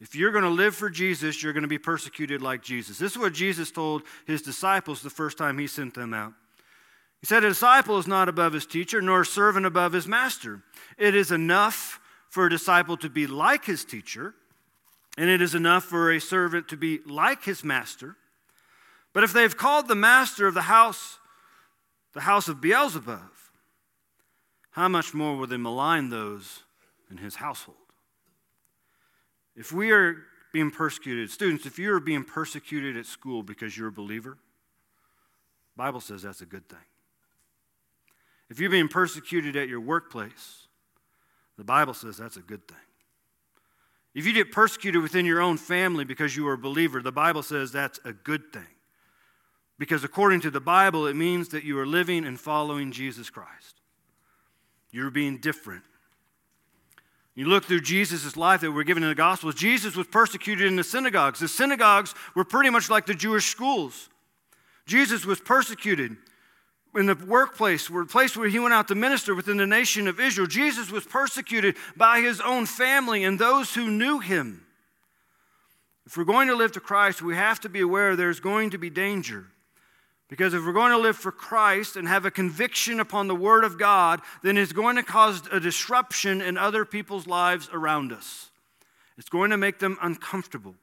If 0.00 0.14
you're 0.14 0.32
going 0.32 0.44
to 0.44 0.50
live 0.50 0.74
for 0.74 0.90
Jesus, 0.90 1.42
you're 1.42 1.52
going 1.52 1.62
to 1.62 1.68
be 1.68 1.78
persecuted 1.78 2.42
like 2.42 2.62
Jesus. 2.62 2.98
This 2.98 3.12
is 3.12 3.18
what 3.18 3.32
Jesus 3.32 3.70
told 3.70 4.02
his 4.26 4.42
disciples 4.42 5.02
the 5.02 5.10
first 5.10 5.38
time 5.38 5.58
he 5.58 5.66
sent 5.66 5.94
them 5.94 6.12
out. 6.12 6.32
He 7.20 7.26
said, 7.26 7.44
A 7.44 7.48
disciple 7.48 7.98
is 7.98 8.06
not 8.06 8.28
above 8.28 8.52
his 8.52 8.66
teacher, 8.66 9.00
nor 9.00 9.22
a 9.22 9.26
servant 9.26 9.64
above 9.64 9.92
his 9.92 10.06
master. 10.06 10.62
It 10.98 11.14
is 11.14 11.30
enough 11.30 11.98
for 12.28 12.46
a 12.46 12.50
disciple 12.50 12.96
to 12.98 13.08
be 13.08 13.26
like 13.26 13.64
his 13.64 13.84
teacher, 13.84 14.34
and 15.16 15.30
it 15.30 15.40
is 15.40 15.54
enough 15.54 15.84
for 15.84 16.12
a 16.12 16.20
servant 16.20 16.68
to 16.68 16.76
be 16.76 17.00
like 17.06 17.44
his 17.44 17.64
master. 17.64 18.16
But 19.14 19.24
if 19.24 19.32
they've 19.32 19.56
called 19.56 19.88
the 19.88 19.94
master 19.94 20.46
of 20.46 20.54
the 20.54 20.62
house 20.62 21.18
the 22.12 22.22
house 22.22 22.48
of 22.48 22.62
Beelzebub, 22.62 23.35
how 24.76 24.88
much 24.88 25.14
more 25.14 25.34
will 25.34 25.46
they 25.46 25.56
malign 25.56 26.10
those 26.10 26.62
in 27.10 27.16
his 27.16 27.36
household? 27.36 27.78
If 29.56 29.72
we 29.72 29.90
are 29.90 30.18
being 30.52 30.70
persecuted, 30.70 31.30
students, 31.30 31.64
if 31.64 31.78
you 31.78 31.94
are 31.94 32.00
being 32.00 32.24
persecuted 32.24 32.94
at 32.94 33.06
school 33.06 33.42
because 33.42 33.74
you're 33.74 33.88
a 33.88 33.92
believer, 33.92 34.36
Bible 35.78 36.00
says 36.02 36.20
that's 36.20 36.42
a 36.42 36.46
good 36.46 36.68
thing. 36.68 36.84
If 38.50 38.60
you're 38.60 38.68
being 38.68 38.88
persecuted 38.88 39.56
at 39.56 39.66
your 39.66 39.80
workplace, 39.80 40.66
the 41.56 41.64
Bible 41.64 41.94
says 41.94 42.18
that's 42.18 42.36
a 42.36 42.42
good 42.42 42.68
thing. 42.68 42.76
If 44.14 44.26
you 44.26 44.34
get 44.34 44.52
persecuted 44.52 45.00
within 45.00 45.24
your 45.24 45.40
own 45.40 45.56
family 45.56 46.04
because 46.04 46.36
you 46.36 46.46
are 46.48 46.52
a 46.52 46.58
believer, 46.58 47.00
the 47.00 47.10
Bible 47.10 47.42
says 47.42 47.72
that's 47.72 47.98
a 48.04 48.12
good 48.12 48.52
thing. 48.52 48.74
Because 49.78 50.04
according 50.04 50.42
to 50.42 50.50
the 50.50 50.60
Bible, 50.60 51.06
it 51.06 51.16
means 51.16 51.48
that 51.48 51.64
you 51.64 51.78
are 51.78 51.86
living 51.86 52.26
and 52.26 52.38
following 52.38 52.92
Jesus 52.92 53.30
Christ. 53.30 53.80
You're 54.96 55.10
being 55.10 55.36
different. 55.36 55.82
You 57.34 57.44
look 57.44 57.66
through 57.66 57.82
Jesus' 57.82 58.34
life 58.34 58.62
that 58.62 58.72
we're 58.72 58.82
given 58.82 59.02
in 59.02 59.10
the 59.10 59.14
Gospels, 59.14 59.54
Jesus 59.54 59.94
was 59.94 60.06
persecuted 60.06 60.66
in 60.66 60.76
the 60.76 60.82
synagogues. 60.82 61.38
The 61.38 61.48
synagogues 61.48 62.14
were 62.34 62.44
pretty 62.44 62.70
much 62.70 62.88
like 62.88 63.04
the 63.04 63.12
Jewish 63.12 63.44
schools. 63.44 64.08
Jesus 64.86 65.26
was 65.26 65.38
persecuted. 65.38 66.16
in 66.94 67.04
the 67.04 67.14
workplace, 67.14 67.88
the 67.88 68.06
place 68.06 68.38
where 68.38 68.48
he 68.48 68.58
went 68.58 68.72
out 68.72 68.88
to 68.88 68.94
minister 68.94 69.34
within 69.34 69.58
the 69.58 69.66
nation 69.66 70.08
of 70.08 70.18
Israel, 70.18 70.46
Jesus 70.46 70.90
was 70.90 71.04
persecuted 71.04 71.76
by 71.94 72.22
his 72.22 72.40
own 72.40 72.64
family 72.64 73.22
and 73.22 73.38
those 73.38 73.74
who 73.74 73.90
knew 73.90 74.18
him. 74.18 74.64
If 76.06 76.16
we're 76.16 76.24
going 76.24 76.48
to 76.48 76.56
live 76.56 76.72
to 76.72 76.80
Christ, 76.80 77.20
we 77.20 77.34
have 77.34 77.60
to 77.60 77.68
be 77.68 77.80
aware 77.80 78.16
there's 78.16 78.40
going 78.40 78.70
to 78.70 78.78
be 78.78 78.88
danger. 78.88 79.48
Because 80.28 80.54
if 80.54 80.64
we're 80.64 80.72
going 80.72 80.90
to 80.90 80.98
live 80.98 81.16
for 81.16 81.30
Christ 81.30 81.96
and 81.96 82.08
have 82.08 82.24
a 82.24 82.30
conviction 82.30 82.98
upon 82.98 83.28
the 83.28 83.34
Word 83.34 83.62
of 83.62 83.78
God, 83.78 84.20
then 84.42 84.56
it's 84.58 84.72
going 84.72 84.96
to 84.96 85.02
cause 85.02 85.42
a 85.52 85.60
disruption 85.60 86.40
in 86.40 86.58
other 86.58 86.84
people's 86.84 87.28
lives 87.28 87.68
around 87.72 88.12
us. 88.12 88.50
It's 89.16 89.28
going 89.28 89.50
to 89.50 89.56
make 89.56 89.78
them 89.78 89.96
uncomfortable. 90.02 90.74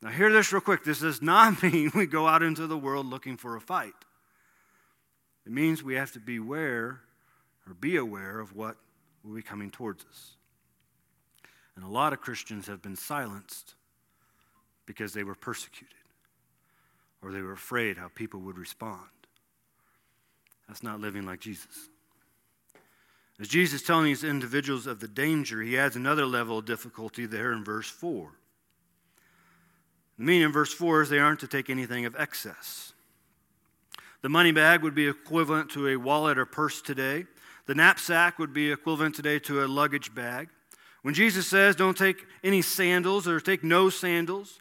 Now, 0.00 0.10
hear 0.10 0.32
this 0.32 0.52
real 0.52 0.62
quick. 0.62 0.82
This 0.82 1.00
does 1.00 1.20
not 1.20 1.62
mean 1.62 1.90
we 1.94 2.06
go 2.06 2.26
out 2.26 2.42
into 2.42 2.66
the 2.66 2.78
world 2.78 3.06
looking 3.06 3.36
for 3.36 3.56
a 3.56 3.60
fight. 3.60 3.92
It 5.44 5.52
means 5.52 5.82
we 5.82 5.94
have 5.94 6.12
to 6.12 6.20
beware 6.20 7.00
or 7.66 7.74
be 7.74 7.96
aware 7.96 8.40
of 8.40 8.56
what 8.56 8.76
will 9.22 9.34
be 9.34 9.42
coming 9.42 9.70
towards 9.70 10.04
us. 10.06 10.36
And 11.76 11.84
a 11.84 11.88
lot 11.88 12.12
of 12.12 12.20
Christians 12.20 12.66
have 12.66 12.80
been 12.80 12.96
silenced 12.96 13.74
because 14.86 15.12
they 15.12 15.22
were 15.22 15.34
persecuted 15.34 15.97
or 17.22 17.32
they 17.32 17.42
were 17.42 17.52
afraid 17.52 17.98
how 17.98 18.08
people 18.14 18.40
would 18.40 18.58
respond. 18.58 19.08
That's 20.66 20.82
not 20.82 21.00
living 21.00 21.24
like 21.24 21.40
Jesus. 21.40 21.88
As 23.40 23.48
Jesus 23.48 23.82
telling 23.82 24.06
these 24.06 24.24
individuals 24.24 24.86
of 24.86 25.00
the 25.00 25.08
danger, 25.08 25.62
he 25.62 25.78
adds 25.78 25.96
another 25.96 26.26
level 26.26 26.58
of 26.58 26.64
difficulty 26.64 27.24
there 27.24 27.52
in 27.52 27.64
verse 27.64 27.88
4. 27.88 28.30
The 30.18 30.24
meaning 30.24 30.42
in 30.42 30.52
verse 30.52 30.74
4 30.74 31.02
is 31.02 31.08
they 31.08 31.20
aren't 31.20 31.40
to 31.40 31.46
take 31.46 31.70
anything 31.70 32.04
of 32.04 32.16
excess. 32.16 32.92
The 34.22 34.28
money 34.28 34.50
bag 34.50 34.82
would 34.82 34.94
be 34.94 35.08
equivalent 35.08 35.70
to 35.70 35.88
a 35.88 35.96
wallet 35.96 36.38
or 36.38 36.44
purse 36.44 36.82
today. 36.82 37.26
The 37.66 37.76
knapsack 37.76 38.38
would 38.40 38.52
be 38.52 38.72
equivalent 38.72 39.14
today 39.14 39.38
to 39.40 39.64
a 39.64 39.68
luggage 39.68 40.12
bag. 40.14 40.48
When 41.02 41.14
Jesus 41.14 41.46
says, 41.46 41.76
don't 41.76 41.96
take 41.96 42.26
any 42.42 42.60
sandals 42.60 43.28
or 43.28 43.38
take 43.38 43.62
no 43.62 43.88
sandals, 43.88 44.58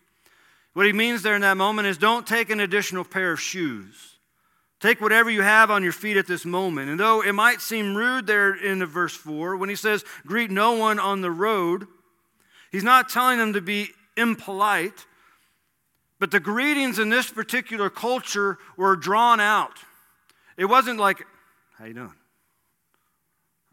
what 0.77 0.85
he 0.85 0.93
means 0.93 1.23
there 1.23 1.33
in 1.33 1.41
that 1.41 1.57
moment 1.57 1.87
is 1.87 1.97
don't 1.97 2.27
take 2.27 2.51
an 2.51 2.59
additional 2.59 3.03
pair 3.03 3.31
of 3.31 3.41
shoes. 3.41 4.19
Take 4.79 5.01
whatever 5.01 5.27
you 5.27 5.41
have 5.41 5.71
on 5.71 5.81
your 5.81 5.91
feet 5.91 6.17
at 6.17 6.27
this 6.27 6.45
moment. 6.45 6.91
And 6.91 6.99
though 6.99 7.23
it 7.23 7.33
might 7.33 7.61
seem 7.61 7.95
rude 7.95 8.27
there 8.27 8.53
in 8.53 8.85
verse 8.85 9.15
4, 9.15 9.57
when 9.57 9.69
he 9.69 9.75
says, 9.75 10.05
greet 10.27 10.51
no 10.51 10.73
one 10.73 10.99
on 10.99 11.21
the 11.21 11.31
road, 11.31 11.87
he's 12.71 12.83
not 12.83 13.09
telling 13.09 13.39
them 13.39 13.53
to 13.53 13.61
be 13.61 13.89
impolite, 14.15 15.07
but 16.19 16.29
the 16.29 16.39
greetings 16.39 16.99
in 16.99 17.09
this 17.09 17.31
particular 17.31 17.89
culture 17.89 18.59
were 18.77 18.95
drawn 18.95 19.39
out. 19.39 19.79
It 20.57 20.65
wasn't 20.65 20.99
like, 20.99 21.25
how 21.79 21.85
you 21.85 21.95
doing? 21.95 22.13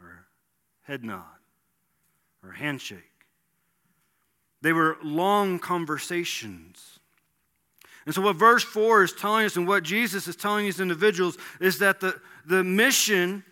Or 0.00 0.24
head 0.84 1.04
nod 1.04 1.26
or 2.42 2.52
handshake. 2.52 3.02
They 4.62 4.72
were 4.72 4.96
long 5.02 5.58
conversations. 5.58 6.93
And 8.06 8.14
so, 8.14 8.20
what 8.20 8.36
verse 8.36 8.62
4 8.62 9.04
is 9.04 9.12
telling 9.12 9.46
us, 9.46 9.56
and 9.56 9.66
what 9.66 9.82
Jesus 9.82 10.28
is 10.28 10.36
telling 10.36 10.66
these 10.66 10.80
individuals, 10.80 11.38
is 11.60 11.78
that 11.78 12.00
the, 12.00 12.20
the 12.46 12.62
mission 12.62 13.44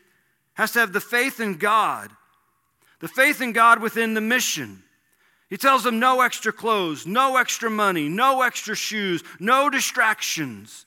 has 0.55 0.73
to 0.73 0.81
have 0.81 0.93
the 0.93 1.01
faith 1.01 1.41
in 1.41 1.57
God, 1.57 2.11
the 3.01 3.09
faith 3.09 3.41
in 3.41 3.53
God 3.53 3.81
within 3.81 4.15
the 4.15 4.21
mission. 4.21 4.83
He 5.49 5.57
tells 5.57 5.85
them 5.85 5.99
no 5.99 6.21
extra 6.21 6.53
clothes, 6.53 7.07
no 7.07 7.37
extra 7.37 7.71
money, 7.71 8.09
no 8.09 8.43
extra 8.43 8.75
shoes, 8.75 9.23
no 9.38 9.69
distractions. 9.71 10.87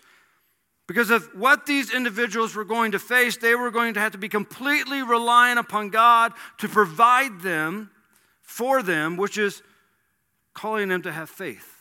Because 0.88 1.10
of 1.10 1.28
what 1.36 1.66
these 1.66 1.92
individuals 1.92 2.56
were 2.56 2.66
going 2.66 2.92
to 2.92 3.00
face, 3.00 3.38
they 3.38 3.56
were 3.56 3.72
going 3.72 3.96
to 3.96 4.00
have 4.00 4.12
to 4.12 4.18
be 4.20 4.30
completely 4.30 5.02
reliant 5.02 5.60
upon 5.60 5.90
God 5.90 6.34
to 6.60 6.68
provide 6.68 7.42
them 7.42 7.90
for 8.42 8.84
them, 8.84 9.18
which 9.18 9.38
is 9.40 9.64
calling 10.54 10.90
them 10.90 11.02
to 11.02 11.12
have 11.12 11.30
faith 11.30 11.75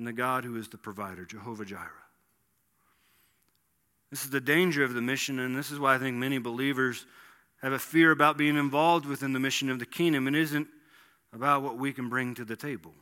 and 0.00 0.06
the 0.06 0.12
God 0.14 0.44
who 0.46 0.56
is 0.56 0.66
the 0.68 0.78
provider, 0.78 1.26
Jehovah 1.26 1.66
Jireh. 1.66 1.90
This 4.10 4.24
is 4.24 4.30
the 4.30 4.40
danger 4.40 4.82
of 4.82 4.94
the 4.94 5.02
mission, 5.02 5.38
and 5.38 5.54
this 5.54 5.70
is 5.70 5.78
why 5.78 5.94
I 5.94 5.98
think 5.98 6.16
many 6.16 6.38
believers 6.38 7.04
have 7.60 7.74
a 7.74 7.78
fear 7.78 8.10
about 8.10 8.38
being 8.38 8.56
involved 8.56 9.04
within 9.04 9.34
the 9.34 9.38
mission 9.38 9.68
of 9.68 9.78
the 9.78 9.84
kingdom. 9.84 10.26
It 10.26 10.34
isn't 10.34 10.68
about 11.34 11.60
what 11.60 11.76
we 11.76 11.92
can 11.92 12.08
bring 12.08 12.34
to 12.36 12.46
the 12.46 12.56
table. 12.56 12.94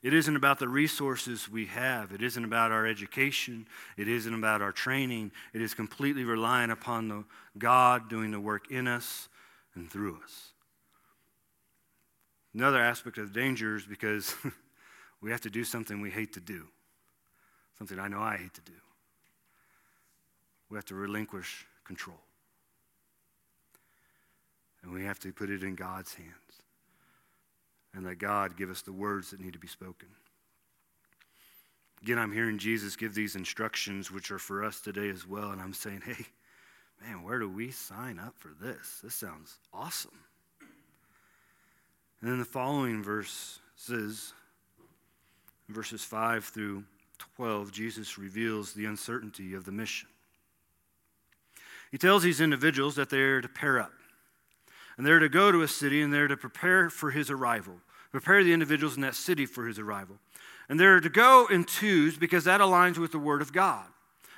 It 0.00 0.14
isn't 0.14 0.36
about 0.36 0.60
the 0.60 0.68
resources 0.68 1.48
we 1.48 1.66
have. 1.66 2.12
It 2.12 2.22
isn't 2.22 2.44
about 2.44 2.70
our 2.70 2.86
education. 2.86 3.66
It 3.96 4.06
isn't 4.06 4.32
about 4.32 4.62
our 4.62 4.70
training. 4.70 5.32
It 5.52 5.60
is 5.60 5.74
completely 5.74 6.22
reliant 6.22 6.70
upon 6.70 7.08
the 7.08 7.24
God 7.58 8.08
doing 8.08 8.30
the 8.30 8.38
work 8.38 8.70
in 8.70 8.86
us 8.86 9.28
and 9.74 9.90
through 9.90 10.20
us. 10.22 10.52
Another 12.54 12.78
aspect 12.78 13.18
of 13.18 13.32
the 13.32 13.40
danger 13.40 13.74
is 13.74 13.84
because 13.84 14.36
we 15.20 15.30
have 15.30 15.40
to 15.42 15.50
do 15.50 15.64
something 15.64 16.00
we 16.00 16.10
hate 16.10 16.32
to 16.34 16.40
do, 16.40 16.66
something 17.76 17.98
I 17.98 18.08
know 18.08 18.20
I 18.20 18.36
hate 18.36 18.54
to 18.54 18.60
do. 18.60 18.72
We 20.70 20.76
have 20.76 20.84
to 20.86 20.94
relinquish 20.94 21.66
control. 21.84 22.20
And 24.82 24.92
we 24.92 25.04
have 25.04 25.18
to 25.20 25.32
put 25.32 25.50
it 25.50 25.62
in 25.62 25.74
God's 25.74 26.14
hands 26.14 26.32
and 27.94 28.04
let 28.04 28.18
God 28.18 28.56
give 28.56 28.70
us 28.70 28.82
the 28.82 28.92
words 28.92 29.30
that 29.30 29.40
need 29.40 29.54
to 29.54 29.58
be 29.58 29.66
spoken. 29.66 30.08
Again, 32.02 32.18
I'm 32.18 32.32
hearing 32.32 32.58
Jesus 32.58 32.94
give 32.94 33.14
these 33.14 33.34
instructions, 33.34 34.12
which 34.12 34.30
are 34.30 34.38
for 34.38 34.62
us 34.62 34.80
today 34.80 35.08
as 35.08 35.26
well, 35.26 35.50
and 35.50 35.60
I'm 35.60 35.72
saying, 35.72 36.02
hey, 36.06 36.26
man, 37.02 37.24
where 37.24 37.40
do 37.40 37.48
we 37.48 37.72
sign 37.72 38.20
up 38.20 38.34
for 38.36 38.52
this? 38.60 39.00
This 39.02 39.14
sounds 39.14 39.58
awesome. 39.72 40.18
And 42.20 42.30
then 42.30 42.38
the 42.38 42.44
following 42.44 43.02
verse 43.02 43.58
verses 45.68 46.04
5 46.04 46.44
through 46.44 46.84
12, 47.36 47.72
Jesus 47.72 48.18
reveals 48.18 48.72
the 48.72 48.86
uncertainty 48.86 49.54
of 49.54 49.64
the 49.64 49.72
mission. 49.72 50.08
He 51.90 51.98
tells 51.98 52.22
these 52.22 52.40
individuals 52.40 52.96
that 52.96 53.10
they're 53.10 53.40
to 53.40 53.48
pair 53.48 53.78
up, 53.80 53.92
and 54.96 55.06
they're 55.06 55.18
to 55.18 55.28
go 55.28 55.50
to 55.52 55.62
a 55.62 55.68
city, 55.68 56.02
and 56.02 56.12
they're 56.12 56.28
to 56.28 56.36
prepare 56.36 56.90
for 56.90 57.10
his 57.10 57.30
arrival, 57.30 57.74
prepare 58.10 58.44
the 58.44 58.52
individuals 58.52 58.96
in 58.96 59.02
that 59.02 59.14
city 59.14 59.46
for 59.46 59.66
his 59.66 59.78
arrival. 59.78 60.16
And 60.68 60.78
they're 60.78 61.00
to 61.00 61.08
go 61.08 61.46
in 61.50 61.64
twos 61.64 62.18
because 62.18 62.44
that 62.44 62.60
aligns 62.60 62.98
with 62.98 63.12
the 63.12 63.18
Word 63.18 63.40
of 63.40 63.52
God. 63.52 63.86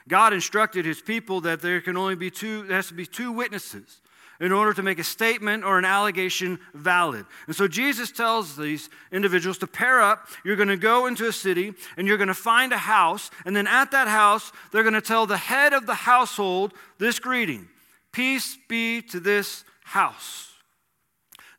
God 0.07 0.33
instructed 0.33 0.85
his 0.85 1.01
people 1.01 1.41
that 1.43 1.61
there 1.61 1.81
can 1.81 1.97
only 1.97 2.15
be 2.15 2.31
two, 2.31 2.67
there 2.67 2.77
has 2.77 2.89
to 2.89 2.95
be 2.95 3.07
two 3.07 3.33
witnesses 3.33 4.01
in 4.41 4.53
order 4.53 4.73
to 4.73 4.83
make 4.83 4.99
a 4.99 5.05
statement 5.05 5.65
or 5.65 5.79
an 5.79 5.85
allegation 5.85 6.59
valid. 6.73 7.27
And 7.47 7.55
so 7.55 7.69
Jesus 7.69 8.11
tells 8.11 8.57
these 8.57 8.89
individuals 9.13 9.59
to 9.59 9.67
pair 9.67 10.01
up. 10.01 10.29
You're 10.45 10.57
going 10.57 10.69
to 10.69 10.79
go 10.79 11.07
into 11.07 11.29
a 11.29 11.33
city 11.33 11.75
and 11.97 12.09
you're 12.09 12.17
going 12.17 12.29
to 12.29 12.35
find 12.35 12.73
a 12.73 12.79
house. 12.79 13.31
And 13.45 13.55
then 13.55 13.67
at 13.67 13.91
that 13.91 14.09
house, 14.09 14.51
they're 14.73 14.83
going 14.83 14.95
to 14.95 15.03
tell 15.03 15.27
the 15.27 15.37
head 15.37 15.75
of 15.75 15.87
the 15.87 15.95
household 15.95 16.73
this 16.99 17.19
greeting 17.19 17.69
Peace 18.13 18.59
be 18.69 19.03
to 19.03 19.21
this 19.21 19.65
house. 19.85 20.49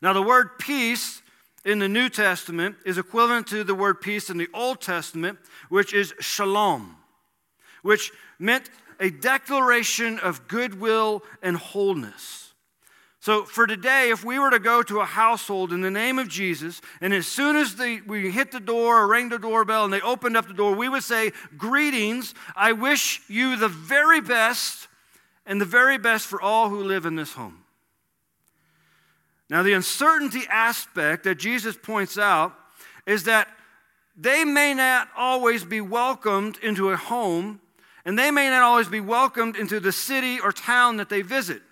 Now, 0.02 0.12
the 0.12 0.20
word 0.20 0.58
peace 0.58 1.22
in 1.64 1.78
the 1.78 1.88
New 1.88 2.08
Testament 2.08 2.76
is 2.84 2.98
equivalent 2.98 3.46
to 3.48 3.64
the 3.64 3.74
word 3.74 4.00
peace 4.00 4.28
in 4.28 4.36
the 4.36 4.48
Old 4.52 4.80
Testament, 4.80 5.38
which 5.68 5.94
is 5.94 6.12
shalom, 6.20 6.96
which 7.82 8.10
meant 8.38 8.68
a 9.00 9.10
declaration 9.10 10.18
of 10.18 10.46
goodwill 10.48 11.22
and 11.42 11.56
wholeness. 11.56 12.51
So, 13.22 13.44
for 13.44 13.68
today, 13.68 14.10
if 14.10 14.24
we 14.24 14.40
were 14.40 14.50
to 14.50 14.58
go 14.58 14.82
to 14.82 14.98
a 14.98 15.04
household 15.04 15.72
in 15.72 15.80
the 15.80 15.92
name 15.92 16.18
of 16.18 16.26
Jesus, 16.26 16.80
and 17.00 17.14
as 17.14 17.24
soon 17.24 17.54
as 17.54 17.76
they, 17.76 18.00
we 18.00 18.32
hit 18.32 18.50
the 18.50 18.58
door 18.58 19.00
or 19.00 19.06
rang 19.06 19.28
the 19.28 19.38
doorbell 19.38 19.84
and 19.84 19.92
they 19.92 20.00
opened 20.00 20.36
up 20.36 20.48
the 20.48 20.52
door, 20.52 20.74
we 20.74 20.88
would 20.88 21.04
say, 21.04 21.30
Greetings, 21.56 22.34
I 22.56 22.72
wish 22.72 23.20
you 23.28 23.54
the 23.54 23.68
very 23.68 24.20
best 24.20 24.88
and 25.46 25.60
the 25.60 25.64
very 25.64 25.98
best 25.98 26.26
for 26.26 26.42
all 26.42 26.68
who 26.68 26.82
live 26.82 27.06
in 27.06 27.14
this 27.14 27.34
home. 27.34 27.62
Now, 29.48 29.62
the 29.62 29.74
uncertainty 29.74 30.42
aspect 30.50 31.22
that 31.22 31.36
Jesus 31.36 31.76
points 31.80 32.18
out 32.18 32.52
is 33.06 33.22
that 33.22 33.46
they 34.16 34.44
may 34.44 34.74
not 34.74 35.08
always 35.16 35.64
be 35.64 35.80
welcomed 35.80 36.58
into 36.60 36.90
a 36.90 36.96
home, 36.96 37.60
and 38.04 38.18
they 38.18 38.32
may 38.32 38.50
not 38.50 38.62
always 38.62 38.88
be 38.88 39.00
welcomed 39.00 39.54
into 39.54 39.78
the 39.78 39.92
city 39.92 40.40
or 40.40 40.50
town 40.50 40.96
that 40.96 41.08
they 41.08 41.22
visit. 41.22 41.62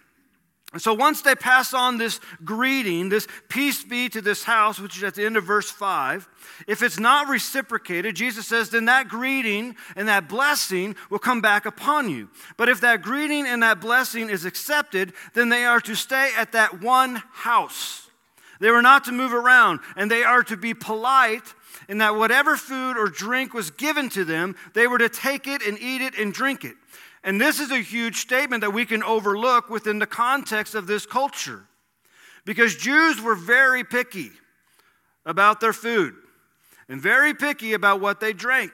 And 0.72 0.80
so 0.80 0.94
once 0.94 1.22
they 1.22 1.34
pass 1.34 1.74
on 1.74 1.98
this 1.98 2.20
greeting, 2.44 3.08
this 3.08 3.26
peace 3.48 3.82
be 3.82 4.08
to 4.10 4.20
this 4.20 4.44
house, 4.44 4.78
which 4.78 4.96
is 4.96 5.02
at 5.02 5.16
the 5.16 5.24
end 5.24 5.36
of 5.36 5.42
verse 5.42 5.68
5, 5.68 6.28
if 6.68 6.82
it's 6.82 6.98
not 6.98 7.28
reciprocated, 7.28 8.14
Jesus 8.14 8.46
says, 8.46 8.70
then 8.70 8.84
that 8.84 9.08
greeting 9.08 9.74
and 9.96 10.06
that 10.06 10.28
blessing 10.28 10.94
will 11.10 11.18
come 11.18 11.40
back 11.40 11.66
upon 11.66 12.08
you. 12.08 12.28
But 12.56 12.68
if 12.68 12.80
that 12.82 13.02
greeting 13.02 13.46
and 13.46 13.64
that 13.64 13.80
blessing 13.80 14.30
is 14.30 14.44
accepted, 14.44 15.12
then 15.34 15.48
they 15.48 15.64
are 15.64 15.80
to 15.80 15.96
stay 15.96 16.30
at 16.36 16.52
that 16.52 16.80
one 16.80 17.16
house. 17.32 18.08
They 18.60 18.70
were 18.70 18.82
not 18.82 19.04
to 19.04 19.12
move 19.12 19.32
around, 19.32 19.80
and 19.96 20.10
they 20.10 20.22
are 20.22 20.44
to 20.44 20.56
be 20.56 20.74
polite 20.74 21.54
in 21.88 21.98
that 21.98 22.14
whatever 22.14 22.56
food 22.56 22.96
or 22.96 23.08
drink 23.08 23.54
was 23.54 23.70
given 23.70 24.08
to 24.10 24.24
them, 24.24 24.54
they 24.74 24.86
were 24.86 24.98
to 24.98 25.08
take 25.08 25.48
it 25.48 25.62
and 25.66 25.78
eat 25.80 26.02
it 26.02 26.16
and 26.16 26.32
drink 26.32 26.64
it. 26.64 26.76
And 27.22 27.40
this 27.40 27.60
is 27.60 27.70
a 27.70 27.80
huge 27.80 28.16
statement 28.16 28.62
that 28.62 28.72
we 28.72 28.86
can 28.86 29.02
overlook 29.02 29.68
within 29.68 29.98
the 29.98 30.06
context 30.06 30.74
of 30.74 30.86
this 30.86 31.04
culture. 31.04 31.64
Because 32.44 32.76
Jews 32.76 33.20
were 33.20 33.34
very 33.34 33.84
picky 33.84 34.30
about 35.26 35.60
their 35.60 35.74
food 35.74 36.14
and 36.88 37.00
very 37.00 37.34
picky 37.34 37.74
about 37.74 38.00
what 38.00 38.20
they 38.20 38.32
drank. 38.32 38.72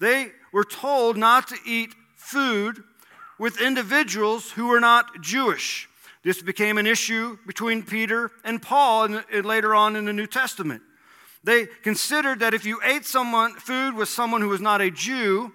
They 0.00 0.30
were 0.52 0.64
told 0.64 1.16
not 1.16 1.48
to 1.48 1.56
eat 1.66 1.90
food 2.16 2.82
with 3.38 3.60
individuals 3.60 4.52
who 4.52 4.68
were 4.68 4.80
not 4.80 5.20
Jewish. 5.20 5.88
This 6.22 6.40
became 6.40 6.78
an 6.78 6.86
issue 6.86 7.36
between 7.46 7.82
Peter 7.82 8.30
and 8.44 8.62
Paul 8.62 9.04
and, 9.04 9.24
and 9.30 9.44
later 9.44 9.74
on 9.74 9.96
in 9.96 10.04
the 10.04 10.12
New 10.12 10.26
Testament. 10.26 10.82
They 11.42 11.66
considered 11.82 12.40
that 12.40 12.54
if 12.54 12.64
you 12.64 12.80
ate 12.82 13.04
someone, 13.04 13.54
food 13.56 13.94
with 13.94 14.08
someone 14.08 14.40
who 14.40 14.48
was 14.48 14.62
not 14.62 14.80
a 14.80 14.90
Jew, 14.90 15.52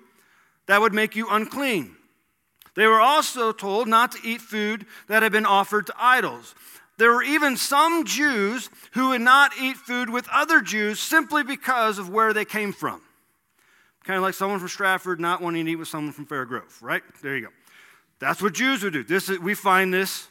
that 0.70 0.82
would 0.82 0.94
make 0.94 1.16
you 1.16 1.28
unclean. 1.32 1.96
They 2.76 2.86
were 2.86 3.02
also 3.02 3.52
told 3.52 3.88
not 3.88 4.12
to 4.12 4.20
eat 4.24 4.40
food 4.40 4.86
that 5.08 5.24
had 5.24 5.32
been 5.32 5.48
offered 5.48 5.88
to 5.88 5.96
idols. 5.98 6.54
There 7.00 7.12
were 7.12 7.24
even 7.24 7.58
some 7.58 8.06
Jews 8.06 8.70
who 8.92 9.10
would 9.10 9.22
not 9.22 9.52
eat 9.60 9.78
food 9.78 10.12
with 10.12 10.28
other 10.32 10.62
Jews 10.62 11.00
simply 11.00 11.44
because 11.44 11.98
of 11.98 12.10
where 12.10 12.34
they 12.34 12.46
came 12.46 12.72
from. 12.72 13.02
Kind 14.04 14.18
of 14.18 14.22
like 14.22 14.36
someone 14.36 14.60
from 14.60 14.68
Stratford 14.68 15.20
not 15.20 15.42
wanting 15.42 15.66
to 15.66 15.72
eat 15.72 15.76
with 15.78 15.88
someone 15.88 16.14
from 16.14 16.28
Fairgrove, 16.28 16.84
right? 16.84 17.02
There 17.24 17.36
you 17.36 17.46
go. 17.48 17.52
That's 18.20 18.40
what 18.40 18.54
Jews 18.54 18.84
would 18.84 18.94
do. 18.94 19.04
This 19.04 19.28
is, 19.28 19.40
we 19.40 19.56
find 19.56 19.92
this 19.92 20.28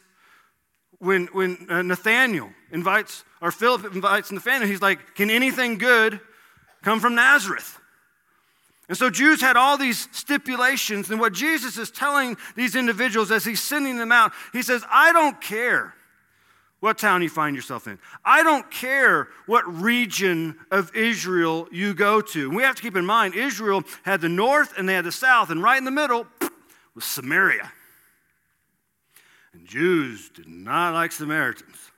when, 0.99 1.25
when 1.33 1.67
uh, 1.69 1.81
Nathaniel 1.81 2.49
invites, 2.71 3.25
or 3.41 3.51
Philip 3.51 3.93
invites 3.93 4.31
Nathaniel, 4.31 4.69
he's 4.69 4.81
like, 4.81 5.15
Can 5.15 5.29
anything 5.29 5.77
good 5.77 6.21
come 6.81 7.01
from 7.01 7.15
Nazareth? 7.15 7.77
And 8.89 8.97
so 8.97 9.11
Jews 9.11 9.39
had 9.39 9.55
all 9.55 9.77
these 9.77 10.09
stipulations. 10.11 11.11
And 11.11 11.19
what 11.19 11.31
Jesus 11.31 11.77
is 11.77 11.91
telling 11.91 12.35
these 12.55 12.75
individuals 12.75 13.29
as 13.29 13.45
he's 13.45 13.61
sending 13.61 13.97
them 13.97 14.11
out, 14.11 14.33
he 14.51 14.63
says, 14.63 14.83
I 14.89 15.13
don't 15.13 15.39
care 15.39 15.93
what 16.79 16.97
town 16.97 17.21
you 17.21 17.29
find 17.29 17.55
yourself 17.55 17.87
in. 17.87 17.99
I 18.25 18.41
don't 18.41 18.69
care 18.71 19.27
what 19.45 19.63
region 19.81 20.57
of 20.71 20.95
Israel 20.95 21.67
you 21.71 21.93
go 21.93 22.19
to. 22.19 22.47
And 22.47 22.55
we 22.55 22.63
have 22.63 22.75
to 22.77 22.81
keep 22.81 22.95
in 22.95 23.05
mind, 23.05 23.35
Israel 23.35 23.83
had 24.03 24.21
the 24.21 24.29
north 24.29 24.73
and 24.77 24.89
they 24.89 24.93
had 24.93 25.05
the 25.05 25.11
south, 25.11 25.51
and 25.51 25.61
right 25.61 25.77
in 25.77 25.85
the 25.85 25.91
middle 25.91 26.25
was 26.95 27.05
Samaria. 27.05 27.71
And 29.53 29.67
Jews 29.67 30.29
did 30.29 30.47
not 30.47 30.93
like 30.93 31.11
Samaritans. 31.11 31.91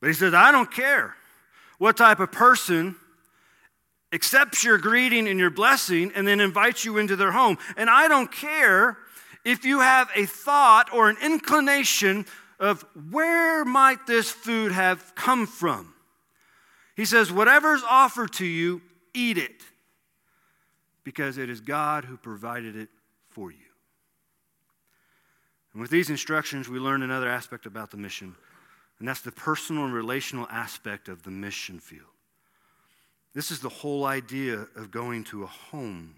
But 0.00 0.08
he 0.08 0.12
says, 0.12 0.34
I 0.34 0.52
don't 0.52 0.70
care 0.70 1.16
what 1.78 1.96
type 1.96 2.20
of 2.20 2.30
person 2.30 2.94
accepts 4.12 4.62
your 4.62 4.78
greeting 4.78 5.26
and 5.26 5.38
your 5.38 5.50
blessing 5.50 6.12
and 6.14 6.26
then 6.26 6.40
invites 6.40 6.84
you 6.84 6.98
into 6.98 7.16
their 7.16 7.32
home. 7.32 7.58
And 7.76 7.88
I 7.88 8.08
don't 8.08 8.30
care 8.30 8.98
if 9.44 9.64
you 9.64 9.80
have 9.80 10.10
a 10.14 10.26
thought 10.26 10.92
or 10.92 11.08
an 11.08 11.16
inclination 11.22 12.26
of 12.60 12.84
where 13.10 13.64
might 13.64 14.06
this 14.06 14.30
food 14.30 14.72
have 14.72 15.14
come 15.14 15.46
from. 15.46 15.94
He 16.94 17.04
says, 17.04 17.32
whatever's 17.32 17.82
offered 17.88 18.32
to 18.34 18.46
you, 18.46 18.82
eat 19.14 19.38
it 19.38 19.62
because 21.04 21.38
it 21.38 21.50
is 21.50 21.60
God 21.60 22.04
who 22.04 22.16
provided 22.16 22.76
it 22.76 22.88
for 23.30 23.50
you. 23.50 23.58
And 25.72 25.80
with 25.80 25.90
these 25.90 26.10
instructions, 26.10 26.68
we 26.68 26.78
learn 26.78 27.02
another 27.02 27.28
aspect 27.28 27.66
about 27.66 27.90
the 27.90 27.96
mission, 27.96 28.36
and 28.98 29.08
that's 29.08 29.22
the 29.22 29.32
personal 29.32 29.84
and 29.84 29.94
relational 29.94 30.46
aspect 30.50 31.08
of 31.08 31.22
the 31.22 31.30
mission 31.30 31.80
field. 31.80 32.11
This 33.34 33.50
is 33.50 33.60
the 33.60 33.68
whole 33.68 34.04
idea 34.04 34.66
of 34.76 34.90
going 34.90 35.24
to 35.24 35.42
a 35.44 35.46
home. 35.46 36.16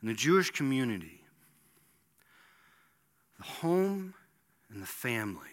In 0.00 0.08
the 0.08 0.14
Jewish 0.14 0.50
community, 0.50 1.22
the 3.38 3.44
home 3.44 4.14
and 4.70 4.80
the 4.80 4.86
family 4.86 5.48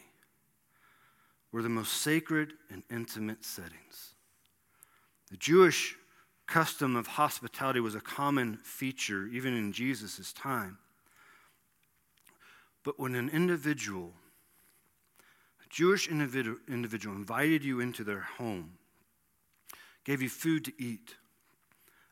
were 1.52 1.62
the 1.62 1.70
most 1.70 1.94
sacred 1.94 2.54
and 2.70 2.84
intimate 2.92 3.44
settings. 3.44 4.14
The 5.32 5.38
Jewish 5.38 5.96
custom 6.46 6.96
of 6.96 7.08
hospitality 7.08 7.80
was 7.80 7.96
a 7.96 8.02
common 8.02 8.58
feature 8.64 9.28
even 9.28 9.56
in 9.56 9.72
Jesus' 9.72 10.34
time. 10.34 10.78
But 12.84 13.00
when 13.00 13.16
an 13.16 13.30
individual, 13.30 14.14
a 15.64 15.70
Jewish 15.70 16.08
individual, 16.08 16.58
individual, 16.68 17.16
invited 17.16 17.64
you 17.64 17.80
into 17.80 18.04
their 18.04 18.22
home, 18.22 18.78
gave 20.04 20.22
you 20.22 20.30
food 20.30 20.66
to 20.66 20.74
eat, 20.78 21.16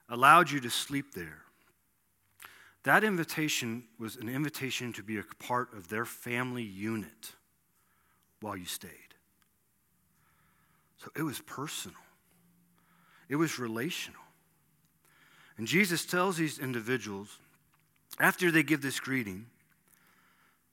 allowed 0.09 0.49
you 0.51 0.59
to 0.59 0.69
sleep 0.69 1.13
there, 1.13 1.43
that 2.83 3.03
invitation 3.03 3.83
was 3.99 4.15
an 4.15 4.29
invitation 4.29 4.93
to 4.93 5.03
be 5.03 5.17
a 5.17 5.23
part 5.39 5.73
of 5.73 5.89
their 5.89 6.05
family 6.05 6.63
unit 6.63 7.33
while 8.41 8.55
you 8.55 8.65
stayed. 8.65 8.91
So 10.97 11.09
it 11.15 11.23
was 11.23 11.39
personal, 11.39 11.97
it 13.27 13.35
was 13.35 13.59
relational. 13.59 14.21
And 15.57 15.67
Jesus 15.67 16.05
tells 16.05 16.37
these 16.37 16.57
individuals, 16.57 17.37
after 18.17 18.49
they 18.49 18.63
give 18.63 18.81
this 18.81 18.99
greeting, 18.99 19.45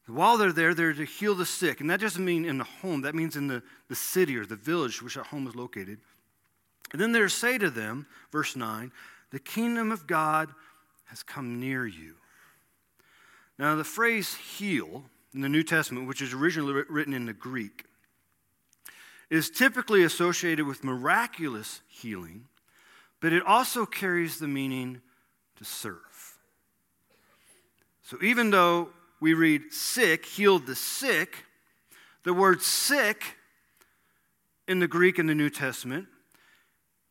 while 0.07 0.38
they're 0.38 0.52
there, 0.52 0.74
they're 0.74 0.92
to 0.92 1.05
heal 1.05 1.35
the 1.35 1.44
sick. 1.44 1.81
And 1.81 1.90
that 1.90 2.00
doesn't 2.00 2.24
mean 2.24 2.44
in 2.44 2.59
the 2.59 2.64
home, 2.64 3.00
that 3.02 3.14
means 3.14 3.35
in 3.35 3.48
the, 3.48 3.62
the 3.88 3.96
city 3.96 4.37
or 4.37 4.46
the 4.46 4.55
village 4.55 5.02
which 5.02 5.14
that 5.14 5.26
home 5.26 5.48
is 5.48 5.57
located. 5.57 5.98
And 6.92 7.01
then 7.01 7.12
they're 7.12 7.29
say 7.29 7.59
to 7.59 7.70
them, 7.70 8.07
verse 8.31 8.57
9, 8.57 8.92
the 9.31 9.38
kingdom 9.38 9.90
of 9.90 10.07
God 10.07 10.51
has 11.07 11.22
come 11.22 11.61
near 11.61 11.87
you. 11.87 12.14
Now, 13.59 13.75
the 13.75 13.85
phrase 13.85 14.35
heal 14.35 15.05
in 15.35 15.40
the 15.40 15.49
New 15.49 15.62
Testament, 15.62 16.07
which 16.07 16.22
is 16.22 16.33
originally 16.33 16.85
written 16.88 17.12
in 17.12 17.27
the 17.27 17.33
Greek, 17.33 17.85
is 19.31 19.51
typically 19.51 20.05
associated 20.05 20.66
with 20.66 20.85
miraculous 20.85 21.81
healing, 21.88 22.46
but 23.20 23.33
it 23.33 23.42
also 23.44 23.87
carries 23.87 24.38
the 24.38 24.49
meaning 24.49 25.01
to 25.57 25.64
serve. 25.64 26.38
So 28.03 28.18
even 28.22 28.51
though 28.51 28.90
we 29.20 29.35
read 29.35 29.72
sick, 29.72 30.27
healed 30.27 30.66
the 30.66 30.77
sick. 30.77 31.44
The 32.25 32.35
word 32.35 32.62
sick 32.62 33.37
in 34.68 34.79
the 34.79 34.88
Greek 34.88 35.18
in 35.18 35.27
the 35.27 35.35
New 35.35 35.51
Testament 35.51 36.07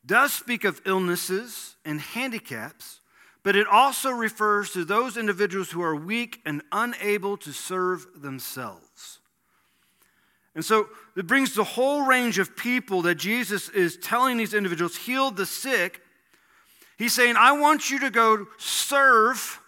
does 0.06 0.34
speak 0.34 0.63
of 0.63 0.82
illnesses 0.86 1.76
and 1.86 2.00
handicaps, 2.00 3.00
but 3.44 3.56
it 3.56 3.68
also 3.68 4.10
refers 4.10 4.72
to 4.72 4.86
those 4.86 5.18
individuals 5.18 5.72
who 5.72 5.82
are 5.82 5.96
weak 5.96 6.41
and 6.46 6.62
unable 6.72 7.38
to 7.38 7.52
serve 7.52 8.08
themselves. 8.22 9.20
And 10.56 10.63
so 10.63 10.88
it 11.15 11.28
brings 11.28 11.54
the 11.54 11.63
whole 11.63 12.06
range 12.06 12.39
of 12.39 12.56
people 12.56 13.02
that 13.04 13.15
Jesus 13.15 13.70
is 13.70 13.98
telling 13.98 14.38
these 14.38 14.54
individuals 14.54 14.96
heal 14.96 15.32
the 15.32 15.46
sick. 15.46 16.02
He's 16.98 17.13
saying, 17.13 17.36
I 17.38 17.52
want 17.52 17.89
you 17.89 18.00
to 18.00 18.10
go 18.10 18.48
serve. 18.58 19.60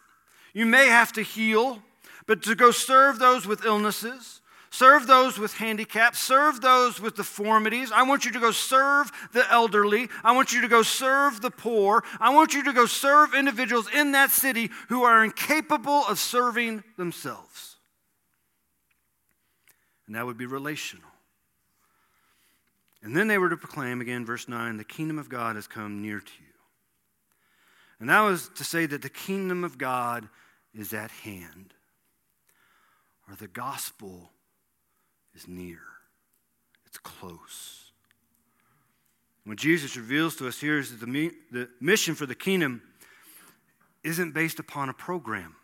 You 0.54 0.66
may 0.66 0.88
have 0.88 1.12
to 1.14 1.22
heal 1.22 1.82
but 2.28 2.44
to 2.44 2.56
go 2.56 2.72
serve 2.72 3.20
those 3.20 3.48
with 3.48 3.66
illnesses, 3.66 4.42
serve 4.70 5.08
those 5.08 5.38
with 5.38 5.54
handicaps, 5.54 6.20
serve 6.20 6.62
those 6.62 7.00
with 7.00 7.16
deformities. 7.16 7.92
I 7.92 8.04
want 8.04 8.26
you 8.26 8.32
to 8.32 8.40
go 8.40 8.52
serve 8.52 9.12
the 9.34 9.50
elderly. 9.52 10.10
I 10.24 10.34
want 10.34 10.54
you 10.54 10.62
to 10.62 10.68
go 10.68 10.82
serve 10.82 11.42
the 11.42 11.52
poor. 11.52 12.04
I 12.20 12.34
want 12.34 12.54
you 12.54 12.64
to 12.64 12.74
go 12.74 12.86
serve 12.86 13.34
individuals 13.34 13.88
in 13.94 14.12
that 14.14 14.32
city 14.32 14.70
who 14.90 15.04
are 15.04 15.24
incapable 15.24 16.04
of 16.08 16.20
serving 16.20 16.84
themselves. 16.98 17.76
And 20.06 20.16
that 20.16 20.26
would 20.26 20.38
be 20.38 20.46
relational. 20.46 21.10
And 23.04 23.16
then 23.16 23.28
they 23.28 23.38
were 23.38 23.50
to 23.50 23.58
proclaim, 23.58 24.02
again, 24.02 24.26
verse 24.26 24.48
9, 24.48 24.78
the 24.78 24.84
kingdom 24.84 25.20
of 25.20 25.30
God 25.30 25.56
has 25.56 25.68
come 25.68 26.02
near 26.02 26.20
to 26.20 26.32
you. 26.40 26.48
And 28.00 28.10
that 28.10 28.22
was 28.22 28.50
to 28.56 28.64
say 28.64 28.86
that 28.86 29.02
the 29.02 29.10
kingdom 29.10 29.64
of 29.64 29.78
God 29.78 30.28
is 30.74 30.94
at 30.94 31.12
hand 31.12 31.74
or 33.28 33.36
the 33.36 33.48
gospel 33.48 34.32
is 35.38 35.48
near, 35.48 35.80
it's 36.86 36.98
close. 36.98 37.92
What 39.46 39.58
Jesus 39.58 39.96
reveals 39.96 40.36
to 40.38 40.48
us 40.48 40.60
here 40.60 40.78
is 40.78 40.92
that 40.92 41.06
the, 41.06 41.32
the 41.52 41.70
mission 41.80 42.16
for 42.16 42.26
the 42.26 42.36
kingdom 42.36 42.82
isn't 44.04 44.34
based 44.34 44.60
upon 44.60 44.90
a 44.90 44.94
program. 44.94 45.56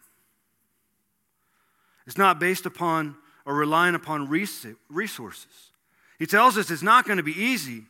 It's 2.07 2.17
not 2.17 2.39
based 2.39 2.65
upon 2.65 3.15
or 3.45 3.55
relying 3.55 3.95
upon 3.95 4.29
resources. 4.29 5.71
He 6.17 6.25
tells 6.25 6.57
us 6.57 6.71
it's 6.71 6.81
not 6.81 7.05
going 7.05 7.17
to 7.17 7.23
be 7.23 7.37
easy, 7.37 7.83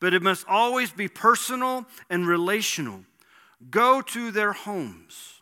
but 0.00 0.12
it 0.12 0.22
must 0.22 0.46
always 0.48 0.90
be 0.90 1.08
personal 1.08 1.86
and 2.10 2.26
relational. 2.26 3.04
Go 3.70 4.02
to 4.02 4.30
their 4.32 4.52
homes. 4.52 5.41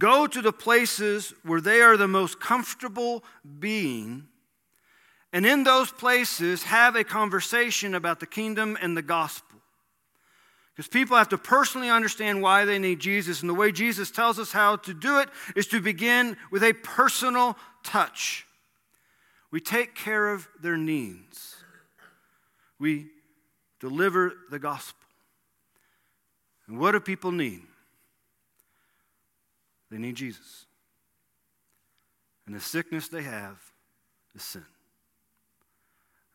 Go 0.00 0.26
to 0.26 0.42
the 0.42 0.52
places 0.52 1.32
where 1.44 1.60
they 1.60 1.80
are 1.80 1.96
the 1.96 2.08
most 2.08 2.40
comfortable 2.40 3.22
being 3.60 4.26
and 5.32 5.46
in 5.46 5.62
those 5.64 5.92
places 5.92 6.64
have 6.64 6.96
a 6.96 7.04
conversation 7.04 7.94
about 7.94 8.20
the 8.20 8.26
kingdom 8.26 8.76
and 8.80 8.96
the 8.96 9.02
gospel. 9.02 9.58
Because 10.74 10.88
people 10.88 11.16
have 11.16 11.28
to 11.28 11.38
personally 11.38 11.90
understand 11.90 12.42
why 12.42 12.64
they 12.64 12.78
need 12.78 13.00
Jesus. 13.00 13.40
And 13.40 13.50
the 13.50 13.54
way 13.54 13.70
Jesus 13.70 14.10
tells 14.10 14.38
us 14.38 14.50
how 14.50 14.76
to 14.76 14.94
do 14.94 15.18
it 15.18 15.28
is 15.54 15.66
to 15.68 15.80
begin 15.80 16.36
with 16.50 16.64
a 16.64 16.72
personal 16.72 17.56
touch. 17.84 18.46
We 19.52 19.60
take 19.60 19.94
care 19.94 20.32
of 20.32 20.48
their 20.60 20.76
needs, 20.76 21.56
we 22.78 23.08
deliver 23.78 24.32
the 24.50 24.58
gospel. 24.58 24.96
And 26.66 26.78
what 26.78 26.92
do 26.92 27.00
people 27.00 27.32
need? 27.32 27.62
They 29.90 29.98
need 29.98 30.16
Jesus. 30.16 30.66
And 32.46 32.54
the 32.54 32.60
sickness 32.60 33.08
they 33.08 33.22
have 33.22 33.58
is 34.34 34.42
sin. 34.42 34.64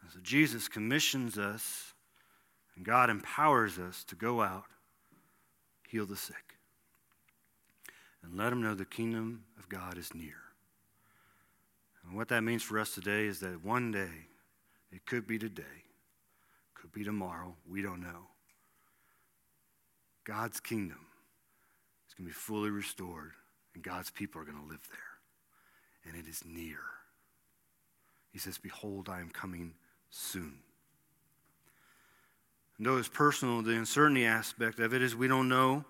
And 0.02 0.12
so 0.12 0.20
Jesus 0.22 0.68
commissions 0.68 1.38
us, 1.38 1.94
and 2.76 2.86
God 2.86 3.10
empowers 3.10 3.80
us 3.80 4.04
to 4.06 4.16
go 4.16 4.42
out, 4.42 4.66
heal 5.88 6.06
the 6.06 6.16
sick, 6.16 6.58
and 8.24 8.38
let 8.38 8.50
them 8.50 8.62
know 8.62 8.76
the 8.76 8.86
kingdom 8.86 9.46
of 9.58 9.70
God 9.70 9.98
is 9.98 10.14
near. 10.14 10.36
And 12.06 12.16
what 12.16 12.28
that 12.28 12.42
means 12.42 12.62
for 12.62 12.80
us 12.80 12.94
today 12.94 13.26
is 13.26 13.40
that 13.40 13.64
one 13.64 13.92
day, 13.92 14.28
it 14.92 15.06
could 15.06 15.26
be 15.26 15.40
today, 15.40 15.64
could 16.76 16.92
be 16.92 17.04
tomorrow, 17.04 17.56
we 17.68 17.82
don't 17.82 18.02
know. 18.02 18.28
God's 20.24 20.60
kingdom 20.60 21.00
is 22.08 22.14
going 22.14 22.28
to 22.28 22.34
be 22.34 22.34
fully 22.34 22.70
restored, 22.70 23.32
and 23.76 23.84
God's 23.84 24.10
people 24.10 24.42
are 24.42 24.46
going 24.46 24.60
to 24.60 24.68
live 24.68 24.88
there. 24.90 25.00
And 26.12 26.16
it 26.16 26.28
is 26.28 26.44
near. 26.46 26.80
He 28.32 28.40
says, 28.40 28.58
Behold, 28.58 29.08
I 29.10 29.20
am 29.20 29.30
coming 29.30 29.74
soon. 30.10 30.58
And 32.78 32.88
though 32.88 32.98
it's 32.98 33.08
personal, 33.08 33.62
the 33.62 33.78
uncertainty 33.78 34.26
aspect 34.26 34.80
of 34.80 34.94
it 34.94 35.02
is 35.02 35.16
we 35.16 35.28
don't 35.28 35.48
know 35.48 35.86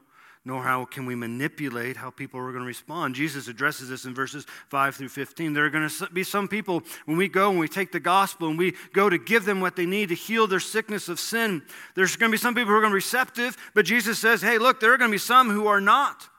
nor 0.46 0.62
how 0.62 0.86
can 0.86 1.08
we 1.08 1.16
manipulate 1.16 1.98
how 1.98 2.12
people 2.12 2.40
are 2.40 2.52
going 2.52 2.62
to 2.62 2.68
respond. 2.68 3.16
Jesus 3.16 3.48
addresses 3.48 3.90
this 3.90 4.06
in 4.06 4.14
verses 4.14 4.46
5 4.70 4.96
through 4.96 5.10
15. 5.10 5.54
There 5.54 5.66
are 5.66 5.72
going 5.72 5.90
to 5.90 6.10
be 6.14 6.24
some 6.24 6.48
people, 6.48 6.84
when 7.06 7.18
we 7.18 7.28
go 7.28 7.50
and 7.50 7.60
we 7.60 7.68
take 7.68 7.92
the 7.92 8.00
gospel 8.00 8.50
and 8.50 8.58
we 8.58 8.76
go 8.94 9.10
to 9.10 9.18
give 9.18 9.46
them 9.46 9.60
what 9.60 9.76
they 9.76 9.88
need 9.88 10.10
to 10.10 10.16
heal 10.16 10.46
their 10.46 10.60
sickness 10.60 11.10
of 11.10 11.20
sin, 11.20 11.64
there's 11.96 12.16
going 12.16 12.30
to 12.30 12.32
be 12.32 12.40
some 12.40 12.54
people 12.54 12.70
who 12.70 12.78
are 12.78 12.82
going 12.82 12.92
to 12.92 12.94
be 12.94 12.98
receptive, 12.98 13.58
but 13.74 13.86
Jesus 13.86 14.20
says, 14.20 14.44
hey, 14.44 14.60
look, 14.60 14.80
there 14.80 14.94
are 14.94 14.98
going 15.00 15.10
to 15.10 15.16
be 15.16 15.18
some 15.18 15.50
who 15.50 15.66
are 15.66 15.82
not. 15.82 16.30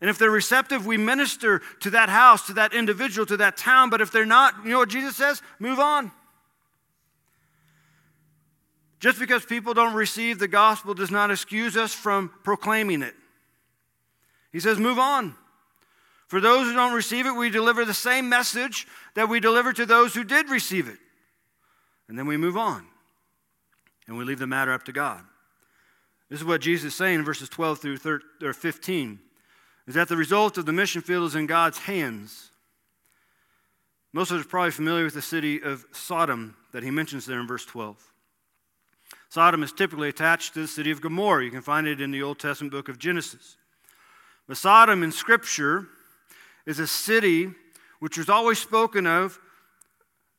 And 0.00 0.08
if 0.08 0.18
they're 0.18 0.30
receptive, 0.30 0.86
we 0.86 0.96
minister 0.96 1.60
to 1.80 1.90
that 1.90 2.08
house, 2.08 2.46
to 2.46 2.52
that 2.54 2.72
individual, 2.72 3.26
to 3.26 3.36
that 3.38 3.56
town. 3.56 3.90
But 3.90 4.00
if 4.00 4.12
they're 4.12 4.24
not, 4.24 4.54
you 4.64 4.70
know 4.70 4.78
what 4.78 4.88
Jesus 4.88 5.16
says? 5.16 5.42
Move 5.58 5.80
on. 5.80 6.12
Just 9.00 9.18
because 9.18 9.44
people 9.44 9.74
don't 9.74 9.94
receive 9.94 10.38
the 10.38 10.48
gospel 10.48 10.94
does 10.94 11.10
not 11.10 11.30
excuse 11.30 11.76
us 11.76 11.92
from 11.92 12.30
proclaiming 12.44 13.02
it. 13.02 13.14
He 14.52 14.60
says, 14.60 14.78
move 14.78 14.98
on. 14.98 15.34
For 16.26 16.40
those 16.40 16.66
who 16.66 16.74
don't 16.74 16.94
receive 16.94 17.26
it, 17.26 17.32
we 17.32 17.48
deliver 17.50 17.84
the 17.84 17.94
same 17.94 18.28
message 18.28 18.86
that 19.14 19.28
we 19.28 19.40
deliver 19.40 19.72
to 19.72 19.86
those 19.86 20.14
who 20.14 20.24
did 20.24 20.50
receive 20.50 20.88
it. 20.88 20.98
And 22.08 22.18
then 22.18 22.26
we 22.26 22.36
move 22.36 22.56
on. 22.56 22.86
And 24.06 24.16
we 24.16 24.24
leave 24.24 24.38
the 24.38 24.46
matter 24.46 24.72
up 24.72 24.84
to 24.84 24.92
God. 24.92 25.22
This 26.28 26.40
is 26.40 26.44
what 26.44 26.60
Jesus 26.60 26.92
is 26.92 26.94
saying 26.94 27.20
in 27.20 27.24
verses 27.24 27.48
12 27.48 27.78
through 27.78 27.96
13, 27.98 28.20
or 28.42 28.52
15 28.52 29.20
is 29.88 29.94
that 29.94 30.08
the 30.08 30.16
result 30.16 30.58
of 30.58 30.66
the 30.66 30.72
mission 30.72 31.00
field 31.00 31.26
is 31.26 31.34
in 31.34 31.46
God's 31.46 31.78
hands. 31.78 32.50
Most 34.12 34.30
of 34.30 34.38
us 34.38 34.44
are 34.44 34.48
probably 34.48 34.70
familiar 34.70 35.04
with 35.04 35.14
the 35.14 35.22
city 35.22 35.62
of 35.62 35.86
Sodom 35.92 36.56
that 36.72 36.82
he 36.82 36.90
mentions 36.90 37.24
there 37.24 37.40
in 37.40 37.46
verse 37.46 37.64
12. 37.64 37.96
Sodom 39.30 39.62
is 39.62 39.72
typically 39.72 40.10
attached 40.10 40.52
to 40.54 40.60
the 40.60 40.68
city 40.68 40.90
of 40.90 41.00
Gomorrah. 41.00 41.42
You 41.42 41.50
can 41.50 41.62
find 41.62 41.86
it 41.86 42.02
in 42.02 42.10
the 42.10 42.22
Old 42.22 42.38
Testament 42.38 42.70
book 42.70 42.90
of 42.90 42.98
Genesis. 42.98 43.56
But 44.46 44.58
Sodom 44.58 45.02
in 45.02 45.10
Scripture 45.10 45.86
is 46.66 46.78
a 46.78 46.86
city 46.86 47.50
which 47.98 48.18
was 48.18 48.28
always 48.28 48.58
spoken 48.58 49.06
of 49.06 49.38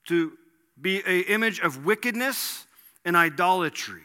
to 0.07 0.33
be 0.79 1.01
an 1.01 1.23
image 1.23 1.59
of 1.59 1.85
wickedness 1.85 2.67
and 3.03 3.17
idolatry. 3.17 4.03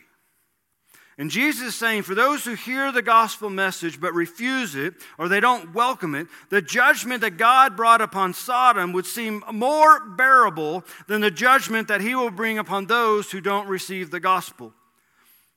And 1.17 1.31
Jesus 1.31 1.69
is 1.69 1.75
saying, 1.77 2.03
for 2.03 2.17
those 2.17 2.45
who 2.45 2.55
hear 2.55 2.91
the 2.91 3.03
gospel 3.03 3.49
message 3.49 4.01
but 4.01 4.13
refuse 4.15 4.75
it, 4.75 4.95
or 5.17 5.29
they 5.29 5.39
don't 5.39 5.73
welcome 5.73 6.15
it, 6.17 6.27
the 6.51 6.61
judgment 6.61 7.21
that 7.21 7.37
God 7.37 7.77
brought 7.77 8.01
upon 8.01 8.35
Sodom 8.35 8.93
would 8.93 9.07
seem 9.07 9.45
more 9.53 10.01
bearable 10.01 10.85
than 11.07 11.21
the 11.21 11.31
judgment 11.31 11.87
that 11.87 12.01
he 12.01 12.17
will 12.17 12.33
bring 12.33 12.59
upon 12.59 12.87
those 12.87 13.31
who 13.31 13.41
don't 13.41 13.69
receive 13.69 14.11
the 14.11 14.19
gospel. 14.19 14.73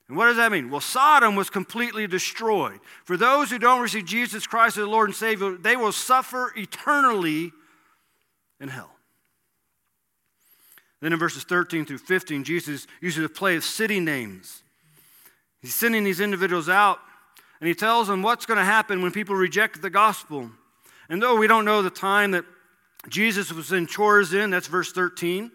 And 0.08 0.16
what 0.16 0.28
does 0.28 0.38
that 0.38 0.52
mean? 0.52 0.70
Well, 0.70 0.80
Sodom 0.80 1.36
was 1.36 1.50
completely 1.50 2.06
destroyed. 2.06 2.80
For 3.04 3.18
those 3.18 3.50
who 3.50 3.58
don't 3.58 3.82
receive 3.82 4.06
Jesus 4.06 4.46
Christ 4.46 4.78
as 4.78 4.84
the 4.84 4.90
Lord 4.90 5.10
and 5.10 5.16
Savior, 5.16 5.58
they 5.58 5.76
will 5.76 5.92
suffer 5.92 6.54
eternally 6.56 7.52
in 8.62 8.70
hell. 8.70 8.92
Then 11.02 11.14
in 11.14 11.20
verses 11.20 11.44
13 11.44 11.86
through 11.86 11.98
15, 11.98 12.44
Jesus 12.44 12.86
uses 13.02 13.26
a 13.26 13.30
play 13.30 13.56
of 13.56 13.64
city 13.64 14.00
names. 14.00 14.64
He's 15.62 15.76
sending 15.76 16.04
these 16.04 16.20
individuals 16.20 16.70
out, 16.70 17.00
and 17.60 17.68
he 17.68 17.74
tells 17.74 18.08
them 18.08 18.22
what's 18.22 18.46
going 18.46 18.60
to 18.60 18.66
happen 18.66 19.02
when 19.02 19.12
people 19.12 19.36
reject 19.36 19.82
the 19.82 19.90
gospel. 19.90 20.52
And 21.10 21.22
though 21.22 21.36
we 21.36 21.48
don't 21.48 21.66
know 21.66 21.82
the 21.82 21.90
time 21.90 22.32
that 22.32 22.46
Jesus 23.10 23.52
was 23.52 23.72
in 23.72 23.88
Chorazin, 23.88 24.52
that's 24.52 24.68
verse 24.68 24.92
13, 24.92 25.52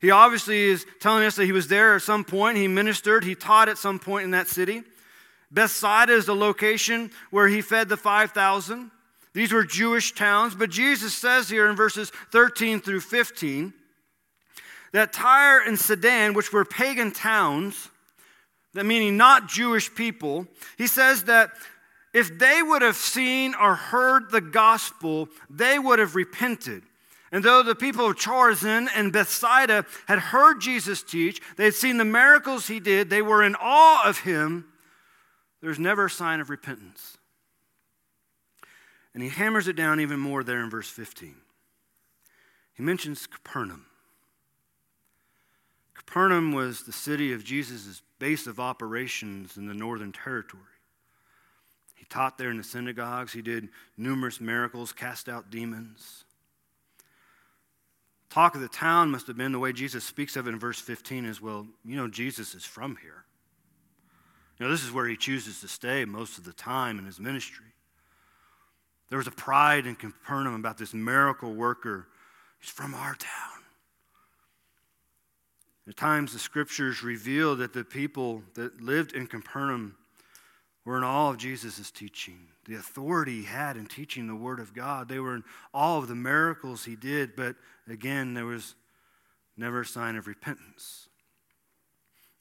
he 0.00 0.10
obviously 0.10 0.64
is 0.64 0.84
telling 1.00 1.24
us 1.24 1.36
that 1.36 1.46
he 1.46 1.52
was 1.52 1.68
there 1.68 1.96
at 1.96 2.02
some 2.02 2.24
point. 2.24 2.58
He 2.58 2.68
ministered, 2.68 3.24
he 3.24 3.34
taught 3.34 3.68
at 3.68 3.78
some 3.78 3.98
point 3.98 4.24
in 4.24 4.32
that 4.32 4.48
city. 4.48 4.82
Bethsaida 5.50 6.12
is 6.12 6.26
the 6.26 6.34
location 6.34 7.10
where 7.30 7.48
he 7.48 7.62
fed 7.62 7.88
the 7.88 7.96
5,000. 7.96 8.90
These 9.32 9.52
were 9.52 9.64
Jewish 9.64 10.12
towns, 10.12 10.54
but 10.54 10.70
Jesus 10.70 11.14
says 11.14 11.48
here 11.48 11.68
in 11.68 11.76
verses 11.76 12.10
13 12.32 12.80
through 12.80 13.00
15 13.00 13.72
that 14.92 15.12
Tyre 15.12 15.60
and 15.60 15.78
Sidon, 15.78 16.34
which 16.34 16.52
were 16.52 16.64
pagan 16.64 17.12
towns, 17.12 17.90
that 18.76 18.84
meaning 18.86 19.16
not 19.16 19.48
Jewish 19.48 19.92
people, 19.94 20.46
he 20.78 20.86
says 20.86 21.24
that 21.24 21.50
if 22.14 22.38
they 22.38 22.62
would 22.62 22.82
have 22.82 22.96
seen 22.96 23.54
or 23.54 23.74
heard 23.74 24.30
the 24.30 24.40
gospel, 24.40 25.28
they 25.50 25.78
would 25.78 25.98
have 25.98 26.14
repented. 26.14 26.82
And 27.32 27.42
though 27.44 27.62
the 27.62 27.74
people 27.74 28.06
of 28.06 28.16
Chorazin 28.16 28.88
and 28.94 29.12
Bethsaida 29.12 29.84
had 30.06 30.18
heard 30.18 30.60
Jesus 30.60 31.02
teach, 31.02 31.40
they 31.56 31.64
had 31.64 31.74
seen 31.74 31.96
the 31.96 32.04
miracles 32.04 32.68
he 32.68 32.80
did, 32.80 33.10
they 33.10 33.22
were 33.22 33.42
in 33.42 33.56
awe 33.60 34.08
of 34.08 34.20
him, 34.20 34.66
there's 35.60 35.78
never 35.78 36.06
a 36.06 36.10
sign 36.10 36.40
of 36.40 36.48
repentance. 36.48 37.18
And 39.12 39.22
he 39.22 39.28
hammers 39.28 39.66
it 39.66 39.76
down 39.76 40.00
even 40.00 40.20
more 40.20 40.44
there 40.44 40.62
in 40.62 40.70
verse 40.70 40.88
15. 40.88 41.34
He 42.74 42.82
mentions 42.82 43.26
Capernaum. 43.26 43.86
Capernaum 45.96 46.52
was 46.52 46.82
the 46.82 46.92
city 46.92 47.32
of 47.32 47.44
Jesus' 47.44 48.02
base 48.18 48.46
of 48.46 48.60
operations 48.60 49.56
in 49.56 49.66
the 49.66 49.74
northern 49.74 50.12
territory. 50.12 50.62
He 51.94 52.04
taught 52.04 52.38
there 52.38 52.50
in 52.50 52.58
the 52.58 52.64
synagogues, 52.64 53.32
he 53.32 53.42
did 53.42 53.68
numerous 53.96 54.40
miracles, 54.40 54.92
cast 54.92 55.28
out 55.28 55.50
demons. 55.50 56.24
Talk 58.30 58.54
of 58.54 58.60
the 58.60 58.68
town 58.68 59.10
must 59.10 59.26
have 59.28 59.36
been 59.36 59.52
the 59.52 59.58
way 59.58 59.72
Jesus 59.72 60.04
speaks 60.04 60.36
of 60.36 60.46
it 60.46 60.50
in 60.50 60.58
verse 60.58 60.78
15 60.78 61.24
as 61.24 61.40
well. 61.40 61.66
You 61.84 61.96
know, 61.96 62.08
Jesus 62.08 62.54
is 62.54 62.64
from 62.64 62.96
here. 63.00 63.24
You 64.58 64.66
know, 64.66 64.72
this 64.72 64.84
is 64.84 64.92
where 64.92 65.06
he 65.06 65.16
chooses 65.16 65.60
to 65.60 65.68
stay 65.68 66.04
most 66.04 66.38
of 66.38 66.44
the 66.44 66.52
time 66.52 66.98
in 66.98 67.06
his 67.06 67.20
ministry. 67.20 67.66
There 69.08 69.18
was 69.18 69.26
a 69.26 69.32
pride 69.32 69.86
in 69.86 69.94
Capernaum 69.94 70.54
about 70.54 70.78
this 70.78 70.92
miracle 70.92 71.54
worker. 71.54 72.08
He's 72.58 72.70
from 72.70 72.94
our 72.94 73.14
town. 73.14 73.55
At 75.88 75.96
times, 75.96 76.32
the 76.32 76.38
scriptures 76.38 77.02
reveal 77.02 77.56
that 77.56 77.72
the 77.72 77.84
people 77.84 78.42
that 78.54 78.80
lived 78.80 79.12
in 79.12 79.26
Capernaum 79.26 79.96
were 80.84 80.96
in 80.96 81.04
awe 81.04 81.30
of 81.30 81.38
Jesus' 81.38 81.90
teaching, 81.90 82.38
the 82.64 82.74
authority 82.74 83.40
he 83.40 83.44
had 83.44 83.76
in 83.76 83.86
teaching 83.86 84.26
the 84.26 84.34
Word 84.34 84.60
of 84.60 84.74
God. 84.74 85.08
They 85.08 85.18
were 85.18 85.34
in 85.34 85.44
awe 85.72 85.98
of 85.98 86.08
the 86.08 86.14
miracles 86.14 86.84
he 86.84 86.96
did, 86.96 87.36
but 87.36 87.56
again, 87.88 88.34
there 88.34 88.46
was 88.46 88.74
never 89.56 89.82
a 89.82 89.86
sign 89.86 90.16
of 90.16 90.26
repentance 90.26 91.08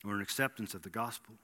or 0.03 0.13
an 0.13 0.21
acceptance 0.21 0.73
of 0.73 0.83
the 0.83 0.89
gospel. 0.89 1.35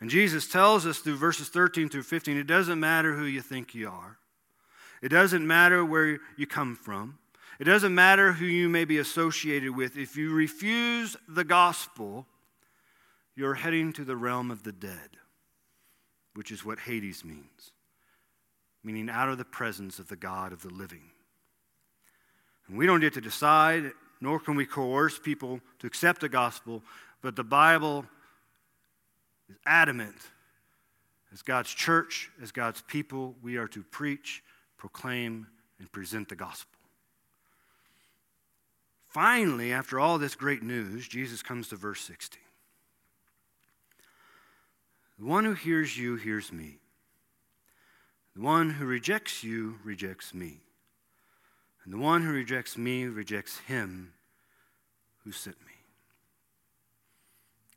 And 0.00 0.08
Jesus 0.08 0.48
tells 0.48 0.86
us 0.86 0.98
through 0.98 1.16
verses 1.16 1.48
13 1.48 1.88
through 1.88 2.04
15 2.04 2.36
it 2.36 2.46
doesn't 2.46 2.80
matter 2.80 3.14
who 3.14 3.24
you 3.24 3.42
think 3.42 3.74
you 3.74 3.88
are, 3.88 4.18
it 5.02 5.08
doesn't 5.08 5.46
matter 5.46 5.84
where 5.84 6.18
you 6.36 6.46
come 6.46 6.74
from. 6.74 7.18
It 7.60 7.64
doesn't 7.64 7.94
matter 7.94 8.32
who 8.32 8.46
you 8.46 8.70
may 8.70 8.86
be 8.86 8.96
associated 8.96 9.76
with. 9.76 9.98
If 9.98 10.16
you 10.16 10.32
refuse 10.32 11.14
the 11.28 11.44
gospel, 11.44 12.26
you're 13.36 13.54
heading 13.54 13.92
to 13.92 14.04
the 14.04 14.16
realm 14.16 14.50
of 14.50 14.62
the 14.62 14.72
dead, 14.72 15.18
which 16.32 16.50
is 16.50 16.64
what 16.64 16.78
Hades 16.78 17.22
means, 17.22 17.72
meaning 18.82 19.10
out 19.10 19.28
of 19.28 19.36
the 19.36 19.44
presence 19.44 19.98
of 19.98 20.08
the 20.08 20.16
God 20.16 20.54
of 20.54 20.62
the 20.62 20.70
living. 20.70 21.02
And 22.66 22.78
we 22.78 22.86
don't 22.86 23.00
get 23.00 23.12
to 23.14 23.20
decide 23.20 23.92
nor 24.22 24.40
can 24.40 24.54
we 24.54 24.64
coerce 24.64 25.18
people 25.18 25.60
to 25.80 25.86
accept 25.86 26.22
the 26.22 26.28
gospel, 26.30 26.82
but 27.20 27.36
the 27.36 27.44
Bible 27.44 28.06
is 29.50 29.56
adamant. 29.66 30.16
As 31.32 31.42
God's 31.42 31.72
church, 31.72 32.30
as 32.42 32.52
God's 32.52 32.82
people, 32.82 33.34
we 33.42 33.56
are 33.56 33.68
to 33.68 33.82
preach, 33.82 34.42
proclaim, 34.78 35.46
and 35.78 35.92
present 35.92 36.28
the 36.28 36.36
gospel. 36.36 36.79
Finally, 39.10 39.72
after 39.72 39.98
all 39.98 40.18
this 40.18 40.36
great 40.36 40.62
news, 40.62 41.08
Jesus 41.08 41.42
comes 41.42 41.66
to 41.68 41.76
verse 41.76 42.00
16. 42.00 42.40
The 45.18 45.24
one 45.26 45.44
who 45.44 45.54
hears 45.54 45.98
you 45.98 46.14
hears 46.14 46.52
me. 46.52 46.78
The 48.36 48.42
one 48.42 48.70
who 48.70 48.86
rejects 48.86 49.42
you 49.42 49.80
rejects 49.82 50.32
me. 50.32 50.60
And 51.84 51.92
the 51.92 51.98
one 51.98 52.22
who 52.22 52.30
rejects 52.30 52.78
me 52.78 53.04
rejects 53.06 53.58
him 53.58 54.12
who 55.24 55.32
sent 55.32 55.60
me. 55.60 55.72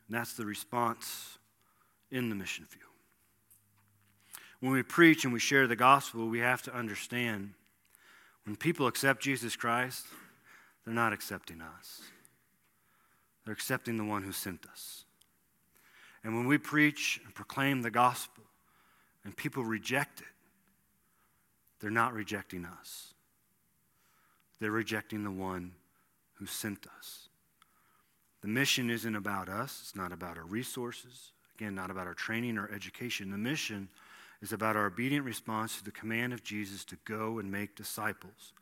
And 0.08 0.16
that's 0.16 0.34
the 0.36 0.46
response 0.46 1.40
in 2.12 2.30
the 2.30 2.36
mission 2.36 2.66
field. 2.66 2.84
When 4.60 4.72
we 4.72 4.84
preach 4.84 5.24
and 5.24 5.34
we 5.34 5.40
share 5.40 5.66
the 5.66 5.76
gospel, 5.76 6.28
we 6.28 6.40
have 6.40 6.62
to 6.62 6.76
understand 6.76 7.56
when 8.46 8.56
people 8.56 8.86
accept 8.86 9.24
Jesus 9.24 9.56
Christ, 9.56 10.06
they're 10.86 10.94
not 10.94 11.14
accepting 11.14 11.62
us, 11.62 12.02
they're 13.46 13.54
accepting 13.54 13.98
the 13.98 14.06
one 14.06 14.24
who 14.24 14.32
sent 14.32 14.66
us. 14.72 15.06
And 16.24 16.36
when 16.36 16.48
we 16.48 16.58
preach 16.58 17.20
and 17.26 17.36
proclaim 17.36 17.82
the 17.82 17.92
gospel 17.92 18.44
and 19.26 19.36
people 19.36 19.64
reject 19.64 20.22
it, 20.22 20.28
they're 21.82 21.92
not 21.92 22.14
rejecting 22.14 22.66
us. 22.66 23.14
They're 24.62 24.72
rejecting 24.72 25.26
the 25.26 25.32
one 25.32 25.74
who 26.36 26.46
sent 26.46 26.88
us. 26.98 27.28
The 28.42 28.48
mission 28.48 28.90
isn't 28.90 29.16
about 29.16 29.50
us, 29.50 29.80
it's 29.82 29.96
not 29.96 30.14
about 30.14 30.38
our 30.38 30.46
resources, 30.46 31.32
again, 31.56 31.76
not 31.76 31.92
about 31.92 32.08
our 32.08 32.14
training 32.14 32.58
or 32.58 32.70
education. 32.74 33.32
The 33.32 33.38
mission 33.38 33.90
is 34.42 34.52
about 34.54 34.76
our 34.76 34.88
obedient 34.88 35.26
response 35.26 35.78
to 35.78 35.84
the 35.84 35.92
command 35.92 36.34
of 36.34 36.44
Jesus 36.44 36.84
to 36.86 36.98
go 37.06 37.40
and 37.40 37.52
make 37.52 37.76
disciples. 37.76 38.54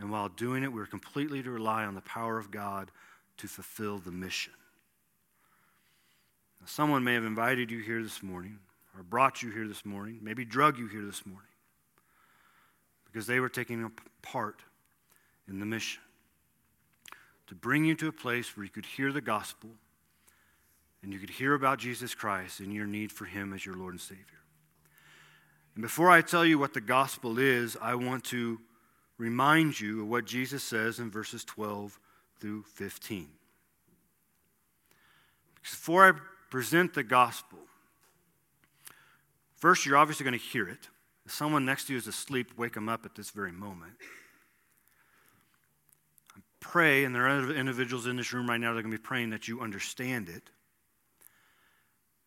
And 0.00 0.10
while 0.10 0.30
doing 0.30 0.62
it, 0.62 0.72
we're 0.72 0.86
completely 0.86 1.42
to 1.42 1.50
rely 1.50 1.84
on 1.84 1.94
the 1.94 2.00
power 2.00 2.38
of 2.38 2.50
God 2.50 2.90
to 3.36 3.46
fulfill 3.46 3.98
the 3.98 4.10
mission. 4.10 4.54
Now, 6.60 6.66
someone 6.66 7.04
may 7.04 7.14
have 7.14 7.24
invited 7.24 7.70
you 7.70 7.80
here 7.80 8.02
this 8.02 8.22
morning, 8.22 8.58
or 8.96 9.02
brought 9.02 9.42
you 9.42 9.50
here 9.50 9.68
this 9.68 9.84
morning, 9.84 10.18
maybe 10.22 10.44
drug 10.44 10.78
you 10.78 10.86
here 10.86 11.04
this 11.04 11.26
morning, 11.26 11.50
because 13.04 13.26
they 13.26 13.40
were 13.40 13.50
taking 13.50 13.84
a 13.84 13.90
part 14.22 14.62
in 15.48 15.60
the 15.60 15.66
mission 15.66 16.00
to 17.46 17.54
bring 17.54 17.84
you 17.84 17.94
to 17.96 18.08
a 18.08 18.12
place 18.12 18.56
where 18.56 18.64
you 18.64 18.70
could 18.70 18.86
hear 18.86 19.12
the 19.12 19.20
gospel 19.20 19.70
and 21.02 21.12
you 21.12 21.18
could 21.18 21.30
hear 21.30 21.52
about 21.54 21.78
Jesus 21.78 22.14
Christ 22.14 22.60
and 22.60 22.72
your 22.72 22.86
need 22.86 23.10
for 23.10 23.24
Him 23.24 23.52
as 23.52 23.66
your 23.66 23.74
Lord 23.74 23.94
and 23.94 24.00
Savior. 24.00 24.24
And 25.74 25.82
before 25.82 26.10
I 26.10 26.22
tell 26.22 26.44
you 26.44 26.58
what 26.58 26.74
the 26.74 26.80
gospel 26.80 27.38
is, 27.38 27.76
I 27.82 27.96
want 27.96 28.24
to 28.24 28.60
remind 29.20 29.78
you 29.78 30.00
of 30.00 30.08
what 30.08 30.24
Jesus 30.24 30.64
says 30.64 30.98
in 30.98 31.10
verses 31.10 31.44
12 31.44 32.00
through 32.40 32.62
15. 32.62 33.28
Before 35.60 36.08
I 36.08 36.18
present 36.50 36.94
the 36.94 37.02
gospel, 37.02 37.58
first 39.56 39.84
you're 39.84 39.98
obviously 39.98 40.24
going 40.24 40.38
to 40.38 40.44
hear 40.44 40.66
it. 40.66 40.88
If 41.26 41.34
someone 41.34 41.66
next 41.66 41.86
to 41.86 41.92
you 41.92 41.98
is 41.98 42.06
asleep, 42.06 42.52
wake 42.56 42.72
them 42.72 42.88
up 42.88 43.04
at 43.04 43.14
this 43.14 43.28
very 43.28 43.52
moment. 43.52 43.92
Pray, 46.60 47.04
and 47.04 47.14
there 47.14 47.28
are 47.28 47.52
individuals 47.52 48.06
in 48.06 48.16
this 48.16 48.32
room 48.32 48.48
right 48.48 48.58
now 48.58 48.72
that 48.72 48.78
are 48.78 48.82
going 48.82 48.92
to 48.92 48.98
be 48.98 49.02
praying 49.02 49.30
that 49.30 49.48
you 49.48 49.60
understand 49.60 50.30
it. 50.30 50.48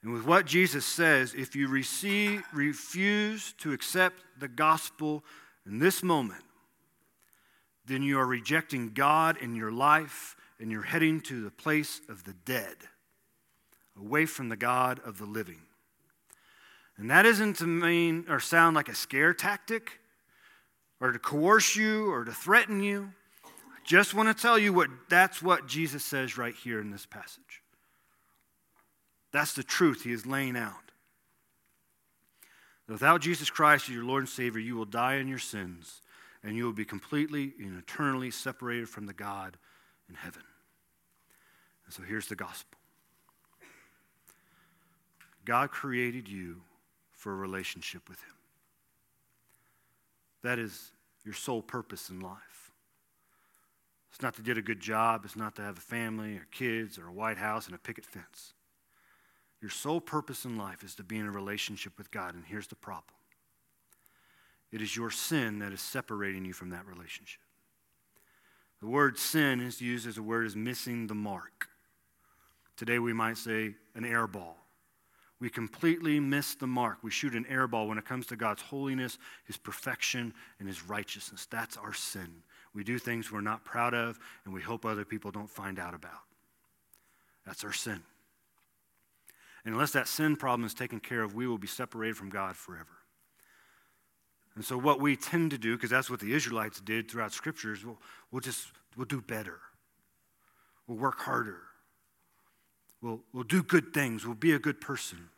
And 0.04 0.14
with 0.14 0.28
what 0.28 0.46
Jesus 0.46 0.86
says, 0.86 1.34
if 1.34 1.56
you 1.56 1.68
receive, 1.70 2.44
refuse 2.54 3.54
to 3.60 3.74
accept 3.74 4.22
the 4.38 4.48
gospel 4.48 5.24
in 5.66 5.80
this 5.80 6.04
moment, 6.04 6.44
then 7.86 8.04
you 8.04 8.20
are 8.20 8.26
rejecting 8.26 8.94
God 8.94 9.38
in 9.38 9.56
your 9.56 9.72
life 9.72 10.36
and 10.60 10.72
you're 10.72 10.84
heading 10.84 11.20
to 11.22 11.44
the 11.44 11.52
place 11.52 12.00
of 12.08 12.24
the 12.24 12.34
dead, 12.46 12.76
away 14.00 14.26
from 14.26 14.50
the 14.50 14.56
God 14.56 15.02
of 15.06 15.18
the 15.18 15.26
living. 15.26 15.62
And 16.98 17.10
that 17.10 17.26
isn't 17.26 17.58
to 17.58 17.66
mean 17.66 18.26
or 18.30 18.40
sound 18.40 18.76
like 18.76 18.88
a 18.88 18.96
scare 18.96 19.34
tactic 19.34 20.00
or 21.02 21.12
to 21.12 21.20
coerce 21.20 21.76
you 21.76 22.12
or 22.12 22.24
to 22.24 22.32
threaten 22.32 22.82
you. 22.82 23.12
I 23.46 23.80
just 23.84 24.14
want 24.14 24.36
to 24.36 24.42
tell 24.42 24.58
you 24.58 24.72
what 24.72 24.90
that's 25.10 25.42
what 25.42 25.68
Jesus 25.68 26.06
says 26.06 26.38
right 26.38 26.56
here 26.56 26.80
in 26.80 26.92
this 26.92 27.06
passage. 27.06 27.62
That's 29.34 29.54
the 29.54 29.64
truth 29.64 30.04
he 30.04 30.14
is 30.14 30.26
laying 30.26 30.56
out. 30.56 30.76
Without 32.88 33.22
Jesus 33.22 33.50
Christ 33.50 33.90
as 33.90 33.96
your 33.96 34.04
Lord 34.04 34.22
and 34.22 34.30
Savior, 34.30 34.62
you 34.62 34.76
will 34.76 34.86
die 34.86 35.16
in 35.16 35.28
your 35.28 35.40
sins 35.40 36.03
and 36.44 36.56
you 36.56 36.66
will 36.66 36.74
be 36.74 36.86
completely 36.86 37.54
and 37.60 37.78
eternally 37.78 38.32
separated 38.32 38.89
from 38.89 39.06
the 39.06 39.14
God 39.14 39.58
in 40.10 40.16
heaven. 40.16 40.44
And 41.86 41.94
so 41.94 42.04
here's 42.04 42.28
the 42.28 42.36
gospel 42.36 42.78
God 45.46 45.72
created 45.72 46.28
you 46.28 46.62
for 47.12 47.32
a 47.32 47.36
relationship 47.36 48.10
with 48.10 48.20
Him. 48.20 48.36
That 50.41 50.60
is 50.60 50.91
your 51.24 51.34
sole 51.34 51.62
purpose 51.62 52.10
in 52.10 52.20
life. 52.20 52.72
It's 54.12 54.22
not 54.22 54.36
to 54.36 54.41
get 54.41 54.58
a 54.58 54.62
good 54.62 54.80
job, 54.80 55.26
it's 55.26 55.36
not 55.36 55.56
to 55.56 55.62
have 55.62 55.78
a 55.78 55.82
family 55.82 56.36
or 56.36 56.46
kids 56.52 57.00
or 57.00 57.08
a 57.08 57.12
white 57.12 57.38
house 57.38 57.66
and 57.66 57.76
a 57.76 57.80
picket 57.80 58.06
fence. 58.06 58.54
Your 59.60 59.72
sole 59.72 60.02
purpose 60.02 60.46
in 60.46 60.58
life 60.58 60.84
is 60.84 60.94
to 60.96 61.04
be 61.04 61.18
in 61.18 61.26
a 61.26 61.32
relationship 61.32 61.98
with 61.98 62.12
God. 62.12 62.36
And 62.36 62.44
here's 62.46 62.68
the 62.68 62.76
problem 62.76 63.16
it 64.74 64.82
is 64.82 64.97
your 64.97 65.11
sin 65.11 65.59
that 65.59 65.71
is 65.71 65.82
separating 65.82 66.43
you 66.43 66.51
from 66.51 66.71
that 66.71 66.88
relationship. 66.88 67.39
The 68.82 68.88
word 68.88 69.19
sin 69.19 69.61
is 69.61 69.80
used 69.80 70.07
as 70.07 70.17
a 70.17 70.24
word 70.24 70.47
as 70.47 70.55
missing 70.55 71.05
the 71.05 71.13
mark. 71.13 71.69
Today 72.76 72.97
we 72.97 73.13
might 73.13 73.38
say 73.38 73.76
an 73.93 74.03
air 74.03 74.26
ball. 74.26 74.57
We 75.39 75.49
completely 75.49 76.19
miss 76.19 76.55
the 76.55 76.67
mark. 76.67 76.97
We 77.03 77.11
shoot 77.11 77.36
an 77.36 77.45
air 77.47 77.67
ball 77.67 77.88
when 77.88 77.99
it 77.99 78.05
comes 78.05 78.26
to 78.28 78.36
God's 78.36 78.63
holiness, 78.63 79.19
His 79.45 79.57
perfection, 79.57 80.34
and 80.57 80.67
His 80.67 80.84
righteousness. 80.84 81.47
That's 81.51 81.78
our 81.78 81.93
sin. 81.93 82.41
We 82.74 82.84
do 82.84 82.97
things 82.97 83.32
we're 83.32 83.41
not 83.41 83.63
proud 83.63 83.93
of 83.93 84.19
and 84.43 84.53
we 84.53 84.61
hope 84.61 84.86
other 84.86 85.05
people 85.05 85.30
don't 85.30 85.49
find 85.49 85.78
out 85.78 85.93
about. 85.93 86.24
That's 87.45 87.63
our 87.63 87.74
sin. 87.74 88.01
And 89.65 89.76
unless 89.76 89.91
that 89.91 90.07
sin 90.07 90.36
problem 90.36 90.65
is 90.65 90.74
taken 90.74 90.99
care 90.99 91.21
of, 91.21 91.36
we 91.36 91.45
will 91.45 91.59
be 91.59 91.67
separated 91.67 92.17
from 92.17 92.30
God 92.30 92.55
forever. 92.55 93.03
And 94.56 94.64
so, 94.64 94.78
what 94.78 94.99
we 94.99 95.16
tend 95.16 95.51
to 95.51 95.58
do, 95.58 95.76
because 95.76 95.89
that's 95.89 96.10
what 96.10 96.20
the 96.20 96.34
Israelites 96.34 96.80
did 96.80 97.10
throughout 97.10 97.34
scriptures, 97.34 97.84
we'll, 97.84 97.97
we'll 98.32 98.41
just 98.41 98.68
we'll 98.95 99.06
do 99.06 99.22
better. 99.22 99.60
We'll 100.88 100.97
work 100.97 101.20
harder. 101.20 101.62
We'll, 103.01 103.22
we'll 103.34 103.43
do 103.43 103.64
good 103.64 103.93
things. 103.93 104.26
We'll 104.26 104.36
be 104.36 104.54
a 104.54 104.60
good 104.60 104.80
person. 104.80 105.30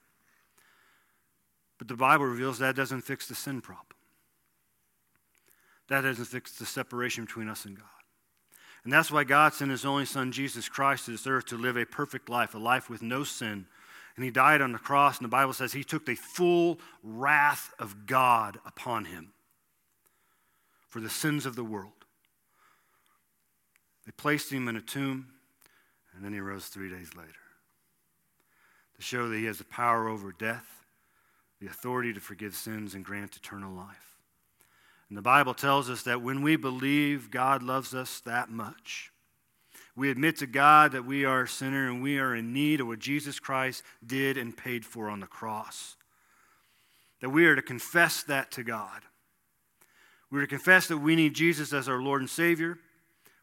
But 1.77 1.87
the 1.87 1.95
Bible 1.95 2.25
reveals 2.25 2.59
that 2.59 2.75
doesn't 2.75 3.01
fix 3.01 3.27
the 3.27 3.35
sin 3.35 3.61
problem. 3.61 3.87
That 5.87 6.01
doesn't 6.01 6.25
fix 6.25 6.53
the 6.53 6.65
separation 6.65 7.25
between 7.25 7.49
us 7.49 7.65
and 7.65 7.77
God. 7.77 7.85
And 8.83 8.93
that's 8.93 9.11
why 9.11 9.23
God 9.23 9.53
sent 9.53 9.71
his 9.71 9.83
only 9.83 10.05
Son, 10.05 10.31
Jesus 10.31 10.69
Christ, 10.69 11.05
to 11.05 11.11
this 11.11 11.25
earth 11.25 11.45
to 11.47 11.57
live 11.57 11.75
a 11.75 11.85
perfect 11.85 12.29
life, 12.29 12.53
a 12.53 12.59
life 12.59 12.89
with 12.89 13.01
no 13.01 13.23
sin, 13.23 13.65
and 14.15 14.23
he 14.23 14.31
died 14.31 14.61
on 14.61 14.71
the 14.71 14.79
cross, 14.79 15.17
and 15.17 15.25
the 15.25 15.29
Bible 15.29 15.53
says 15.53 15.73
he 15.73 15.83
took 15.83 16.05
the 16.05 16.15
full 16.15 16.79
wrath 17.03 17.73
of 17.79 18.05
God 18.05 18.59
upon 18.65 19.05
him 19.05 19.33
for 20.87 21.01
the 21.01 21.09
sins 21.09 21.45
of 21.45 21.55
the 21.55 21.63
world. 21.63 21.91
They 24.05 24.11
placed 24.13 24.51
him 24.51 24.67
in 24.67 24.75
a 24.75 24.81
tomb, 24.81 25.27
and 26.13 26.23
then 26.23 26.31
he 26.31 26.39
rose 26.39 26.67
three 26.67 26.89
days 26.89 27.09
later 27.15 27.31
to 28.95 29.01
show 29.01 29.27
that 29.27 29.37
he 29.37 29.45
has 29.45 29.57
the 29.57 29.65
power 29.65 30.07
over 30.07 30.31
death, 30.31 30.85
the 31.59 31.67
authority 31.67 32.13
to 32.13 32.21
forgive 32.21 32.55
sins, 32.55 32.93
and 32.93 33.03
grant 33.03 33.35
eternal 33.35 33.73
life. 33.73 34.17
And 35.09 35.17
the 35.17 35.21
Bible 35.21 35.53
tells 35.53 35.89
us 35.89 36.03
that 36.03 36.21
when 36.21 36.41
we 36.41 36.55
believe 36.55 37.29
God 37.29 37.61
loves 37.61 37.93
us 37.93 38.21
that 38.21 38.49
much, 38.49 39.11
we 39.95 40.11
admit 40.11 40.37
to 40.37 40.47
God 40.47 40.91
that 40.91 41.05
we 41.05 41.23
are 41.23 41.43
a 41.43 41.47
sinner 41.47 41.87
and 41.87 42.03
we 42.03 42.19
are 42.19 42.35
in 42.35 42.51
need 42.51 42.81
of 42.81 42.87
what 42.87 42.99
Jesus 42.99 43.39
Christ 43.39 43.81
did 44.05 44.37
and 44.37 44.55
paid 44.55 44.85
for 44.85 45.09
on 45.09 45.21
the 45.21 45.27
cross. 45.27 45.95
That 47.21 47.29
we 47.29 47.45
are 47.45 47.55
to 47.55 47.61
confess 47.61 48.21
that 48.23 48.51
to 48.51 48.63
God. 48.63 49.03
We 50.29 50.39
are 50.39 50.43
to 50.43 50.47
confess 50.47 50.87
that 50.87 50.97
we 50.97 51.15
need 51.15 51.33
Jesus 51.33 51.71
as 51.71 51.87
our 51.87 52.01
Lord 52.01 52.21
and 52.21 52.29
Savior. 52.29 52.77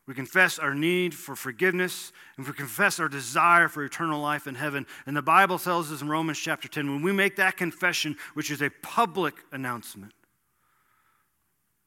We 0.06 0.14
confess 0.14 0.58
our 0.58 0.74
need 0.74 1.14
for 1.14 1.34
forgiveness 1.34 2.12
and 2.36 2.46
we 2.46 2.52
confess 2.52 3.00
our 3.00 3.08
desire 3.08 3.68
for 3.68 3.82
eternal 3.84 4.20
life 4.20 4.46
in 4.46 4.56
heaven. 4.56 4.86
And 5.06 5.16
the 5.16 5.22
Bible 5.22 5.58
tells 5.58 5.90
us 5.90 6.02
in 6.02 6.08
Romans 6.08 6.38
chapter 6.38 6.68
10 6.68 6.90
when 6.90 7.02
we 7.02 7.12
make 7.12 7.36
that 7.36 7.56
confession, 7.56 8.16
which 8.34 8.50
is 8.50 8.60
a 8.60 8.68
public 8.82 9.36
announcement, 9.52 10.12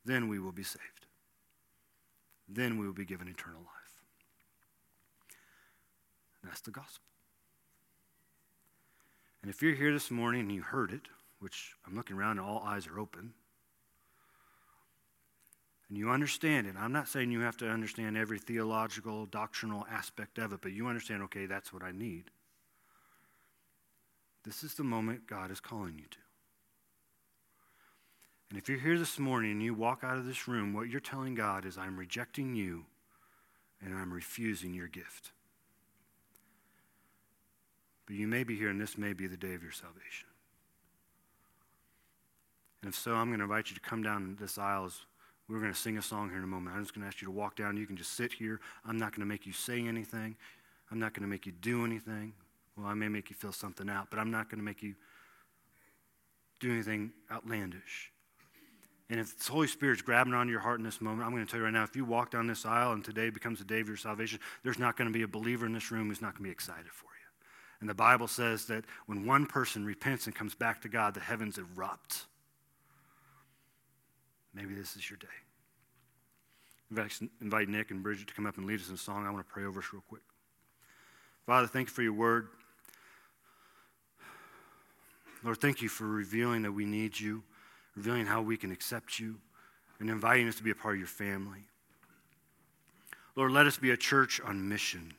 then 0.05 0.27
we 0.27 0.39
will 0.39 0.53
be 0.53 0.63
saved. 0.63 0.81
Then 2.47 2.79
we 2.79 2.85
will 2.87 2.93
be 2.93 3.05
given 3.05 3.27
eternal 3.27 3.59
life. 3.59 3.74
That's 6.45 6.61
the 6.61 6.71
gospel. 6.71 7.03
And 9.41 9.49
if 9.53 9.61
you're 9.61 9.75
here 9.75 9.93
this 9.93 10.09
morning 10.09 10.41
and 10.41 10.51
you 10.51 10.61
heard 10.61 10.91
it, 10.91 11.01
which 11.39 11.73
I'm 11.85 11.95
looking 11.95 12.15
around 12.15 12.39
and 12.39 12.47
all 12.47 12.63
eyes 12.65 12.87
are 12.87 12.99
open, 12.99 13.33
and 15.87 15.97
you 15.97 16.09
understand 16.09 16.65
it, 16.65 16.75
I'm 16.79 16.91
not 16.91 17.07
saying 17.07 17.31
you 17.31 17.41
have 17.41 17.57
to 17.57 17.69
understand 17.69 18.17
every 18.17 18.39
theological, 18.39 19.27
doctrinal 19.27 19.85
aspect 19.91 20.39
of 20.39 20.51
it, 20.53 20.61
but 20.61 20.71
you 20.71 20.87
understand, 20.87 21.21
okay, 21.23 21.45
that's 21.45 21.71
what 21.71 21.83
I 21.83 21.91
need. 21.91 22.31
This 24.43 24.63
is 24.63 24.75
the 24.75 24.83
moment 24.83 25.27
God 25.27 25.51
is 25.51 25.59
calling 25.59 25.95
you 25.97 26.05
to. 26.09 26.17
And 28.49 28.59
if 28.59 28.69
you're 28.69 28.79
here 28.79 28.97
this 28.97 29.19
morning 29.19 29.51
and 29.51 29.61
you 29.61 29.73
walk 29.73 30.03
out 30.03 30.17
of 30.17 30.25
this 30.25 30.47
room, 30.47 30.73
what 30.73 30.89
you're 30.89 30.99
telling 30.99 31.35
God 31.35 31.65
is, 31.65 31.77
I'm 31.77 31.97
rejecting 31.97 32.55
you 32.55 32.85
and 33.83 33.93
I'm 33.93 34.13
refusing 34.13 34.73
your 34.73 34.87
gift. 34.87 35.31
But 38.05 38.15
you 38.15 38.27
may 38.27 38.43
be 38.43 38.55
here 38.55 38.69
and 38.69 38.79
this 38.79 38.97
may 38.97 39.13
be 39.13 39.27
the 39.27 39.37
day 39.37 39.53
of 39.53 39.63
your 39.63 39.71
salvation. 39.71 40.27
And 42.81 42.89
if 42.89 42.99
so, 42.99 43.13
I'm 43.15 43.27
going 43.27 43.39
to 43.39 43.45
invite 43.45 43.69
you 43.69 43.75
to 43.75 43.81
come 43.81 44.03
down 44.03 44.37
this 44.39 44.57
aisle 44.57 44.91
we're 45.47 45.59
going 45.59 45.71
to 45.71 45.77
sing 45.77 45.97
a 45.97 46.01
song 46.01 46.29
here 46.29 46.39
in 46.39 46.43
a 46.43 46.47
moment. 46.47 46.75
I'm 46.75 46.81
just 46.81 46.95
going 46.95 47.03
to 47.03 47.07
ask 47.07 47.21
you 47.21 47.27
to 47.27 47.31
walk 47.31 47.55
down. 47.55 47.77
You 47.77 47.85
can 47.85 47.95
just 47.95 48.13
sit 48.13 48.33
here. 48.33 48.59
I'm 48.85 48.97
not 48.97 49.11
going 49.11 49.21
to 49.21 49.27
make 49.27 49.45
you 49.45 49.53
say 49.53 49.85
anything. 49.85 50.35
I'm 50.91 50.99
not 50.99 51.13
going 51.13 51.21
to 51.21 51.27
make 51.27 51.45
you 51.45 51.51
do 51.51 51.85
anything. 51.85 52.33
Well, 52.77 52.87
I 52.87 52.93
may 52.93 53.07
make 53.07 53.29
you 53.29 53.35
feel 53.35 53.51
something 53.51 53.89
out, 53.89 54.07
but 54.09 54.19
I'm 54.19 54.31
not 54.31 54.49
going 54.49 54.57
to 54.57 54.65
make 54.65 54.81
you 54.81 54.95
do 56.59 56.71
anything 56.71 57.11
outlandish. 57.31 58.11
And 59.09 59.19
if 59.19 59.37
the 59.37 59.51
Holy 59.51 59.67
Spirit's 59.67 60.01
grabbing 60.01 60.33
onto 60.33 60.51
your 60.51 60.61
heart 60.61 60.79
in 60.79 60.85
this 60.85 60.99
moment, 60.99 61.23
I'm 61.23 61.31
going 61.31 61.45
to 61.45 61.49
tell 61.49 61.59
you 61.59 61.65
right 61.65 61.73
now 61.73 61.83
if 61.83 61.95
you 61.95 62.05
walk 62.05 62.31
down 62.31 62.47
this 62.47 62.65
aisle 62.65 62.93
and 62.93 63.05
today 63.05 63.29
becomes 63.29 63.59
the 63.59 63.65
day 63.65 63.79
of 63.79 63.87
your 63.87 63.97
salvation, 63.97 64.39
there's 64.63 64.79
not 64.79 64.97
going 64.97 65.07
to 65.07 65.13
be 65.13 65.21
a 65.21 65.27
believer 65.27 65.67
in 65.67 65.73
this 65.73 65.91
room 65.91 66.07
who's 66.07 66.23
not 66.23 66.33
going 66.33 66.39
to 66.39 66.43
be 66.45 66.49
excited 66.49 66.91
for 66.91 67.05
you. 67.05 67.14
And 67.81 67.89
the 67.89 67.93
Bible 67.93 68.27
says 68.27 68.65
that 68.67 68.85
when 69.05 69.25
one 69.25 69.45
person 69.45 69.85
repents 69.85 70.25
and 70.25 70.35
comes 70.35 70.55
back 70.55 70.81
to 70.81 70.89
God, 70.89 71.13
the 71.13 71.19
heavens 71.19 71.57
erupt. 71.57 72.25
Maybe 74.53 74.73
this 74.73 74.95
is 74.95 75.09
your 75.09 75.17
day. 75.17 75.27
Invite 77.41 77.67
Nick 77.67 77.91
and 77.91 78.01
Bridget 78.01 78.27
to 78.27 78.33
come 78.33 78.45
up 78.45 78.57
and 78.57 78.65
lead 78.65 78.79
us 78.79 78.87
in 78.87 78.95
a 78.95 78.97
song. 78.97 79.25
I 79.25 79.31
want 79.31 79.45
to 79.45 79.53
pray 79.53 79.65
over 79.65 79.79
us 79.79 79.87
real 79.91 80.03
quick. 80.07 80.21
Father, 81.45 81.67
thank 81.67 81.89
you 81.89 81.93
for 81.93 82.03
your 82.03 82.13
word. 82.13 82.47
Lord, 85.43 85.57
thank 85.57 85.81
you 85.81 85.89
for 85.89 86.07
revealing 86.07 86.61
that 86.61 86.71
we 86.71 86.85
need 86.85 87.19
you, 87.19 87.43
revealing 87.95 88.25
how 88.25 88.41
we 88.41 88.57
can 88.57 88.71
accept 88.71 89.19
you, 89.19 89.35
and 89.99 90.09
inviting 90.09 90.47
us 90.47 90.55
to 90.55 90.63
be 90.63 90.71
a 90.71 90.75
part 90.75 90.95
of 90.95 90.99
your 90.99 91.07
family. 91.07 91.65
Lord, 93.35 93.51
let 93.51 93.67
us 93.67 93.77
be 93.77 93.91
a 93.91 93.97
church 93.97 94.39
on 94.41 94.67
mission, 94.69 95.13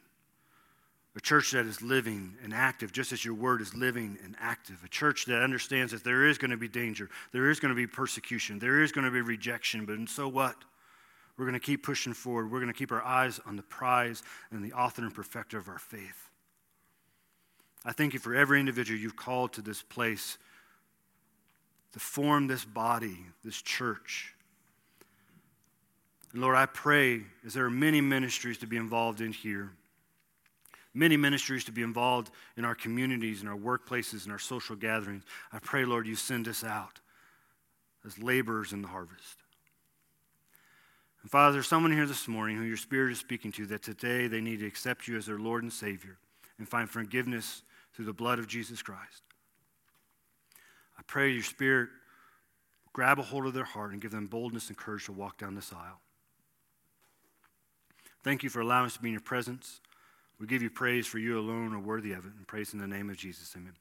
a 1.16 1.20
church 1.20 1.52
that 1.52 1.64
is 1.64 1.80
living 1.80 2.34
and 2.44 2.52
active, 2.52 2.92
just 2.92 3.10
as 3.10 3.24
your 3.24 3.34
word 3.34 3.62
is 3.62 3.74
living 3.74 4.18
and 4.22 4.36
active, 4.38 4.76
a 4.84 4.88
church 4.88 5.24
that 5.24 5.42
understands 5.42 5.92
that 5.92 6.04
there 6.04 6.26
is 6.26 6.36
going 6.36 6.50
to 6.50 6.58
be 6.58 6.68
danger, 6.68 7.08
there 7.32 7.50
is 7.50 7.58
going 7.58 7.70
to 7.70 7.76
be 7.76 7.86
persecution, 7.86 8.58
there 8.58 8.82
is 8.82 8.92
going 8.92 9.06
to 9.06 9.10
be 9.10 9.22
rejection, 9.22 9.86
but 9.86 9.96
and 9.96 10.08
so 10.08 10.28
what? 10.28 10.56
We're 11.38 11.46
going 11.46 11.54
to 11.54 11.60
keep 11.60 11.82
pushing 11.82 12.12
forward. 12.12 12.50
We're 12.50 12.60
going 12.60 12.72
to 12.72 12.78
keep 12.78 12.92
our 12.92 13.02
eyes 13.02 13.40
on 13.46 13.56
the 13.56 13.62
prize 13.62 14.22
and 14.50 14.64
the 14.64 14.72
author 14.72 15.02
and 15.02 15.14
perfecter 15.14 15.58
of 15.58 15.68
our 15.68 15.78
faith. 15.78 16.30
I 17.84 17.92
thank 17.92 18.14
you 18.14 18.18
for 18.18 18.34
every 18.34 18.58
individual 18.58 18.98
you've 18.98 19.16
called 19.16 19.52
to 19.54 19.62
this 19.62 19.82
place 19.82 20.38
to 21.92 21.98
form 21.98 22.46
this 22.46 22.64
body, 22.64 23.18
this 23.44 23.60
church. 23.60 24.34
And 26.32 26.42
Lord, 26.42 26.56
I 26.56 26.66
pray 26.66 27.22
as 27.46 27.54
there 27.54 27.64
are 27.64 27.70
many 27.70 28.00
ministries 28.00 28.58
to 28.58 28.66
be 28.66 28.76
involved 28.76 29.20
in 29.20 29.32
here, 29.32 29.70
many 30.96 31.16
ministries 31.16 31.64
to 31.64 31.72
be 31.72 31.82
involved 31.82 32.30
in 32.56 32.64
our 32.64 32.74
communities, 32.74 33.42
in 33.42 33.48
our 33.48 33.56
workplaces, 33.56 34.24
in 34.24 34.32
our 34.32 34.38
social 34.38 34.74
gatherings. 34.74 35.22
I 35.52 35.58
pray, 35.58 35.84
Lord, 35.84 36.06
you 36.06 36.16
send 36.16 36.48
us 36.48 36.64
out 36.64 37.00
as 38.04 38.18
laborers 38.18 38.72
in 38.72 38.82
the 38.82 38.88
harvest. 38.88 39.42
And 41.22 41.30
Father, 41.30 41.54
there's 41.54 41.68
someone 41.68 41.92
here 41.92 42.06
this 42.06 42.28
morning 42.28 42.56
who 42.56 42.62
your 42.62 42.76
Spirit 42.76 43.12
is 43.12 43.18
speaking 43.18 43.52
to 43.52 43.66
that 43.66 43.82
today 43.82 44.26
they 44.26 44.40
need 44.40 44.60
to 44.60 44.66
accept 44.66 45.06
you 45.06 45.16
as 45.16 45.26
their 45.26 45.38
Lord 45.38 45.62
and 45.62 45.72
Savior 45.72 46.16
and 46.58 46.68
find 46.68 46.88
forgiveness 46.88 47.62
through 47.92 48.06
the 48.06 48.12
blood 48.12 48.38
of 48.38 48.46
Jesus 48.46 48.80
Christ. 48.80 49.22
I 50.98 51.02
pray 51.06 51.30
your 51.30 51.42
Spirit 51.42 51.90
grab 52.92 53.18
a 53.18 53.22
hold 53.22 53.44
of 53.44 53.52
their 53.52 53.64
heart 53.64 53.92
and 53.92 54.00
give 54.00 54.10
them 54.10 54.26
boldness 54.26 54.68
and 54.68 54.78
courage 54.78 55.04
to 55.04 55.12
walk 55.12 55.36
down 55.36 55.54
this 55.54 55.70
aisle. 55.70 56.00
Thank 58.22 58.42
you 58.42 58.48
for 58.48 58.60
allowing 58.60 58.86
us 58.86 58.94
to 58.94 59.00
be 59.00 59.08
in 59.08 59.12
your 59.12 59.20
presence. 59.20 59.80
We 60.38 60.46
give 60.46 60.62
you 60.62 60.70
praise 60.70 61.06
for 61.06 61.18
you 61.18 61.38
alone 61.38 61.74
are 61.74 61.78
worthy 61.78 62.12
of 62.12 62.26
it, 62.26 62.32
and 62.36 62.46
praise 62.46 62.74
in 62.74 62.78
the 62.78 62.86
name 62.86 63.08
of 63.10 63.16
Jesus. 63.16 63.54
Amen. 63.56 63.72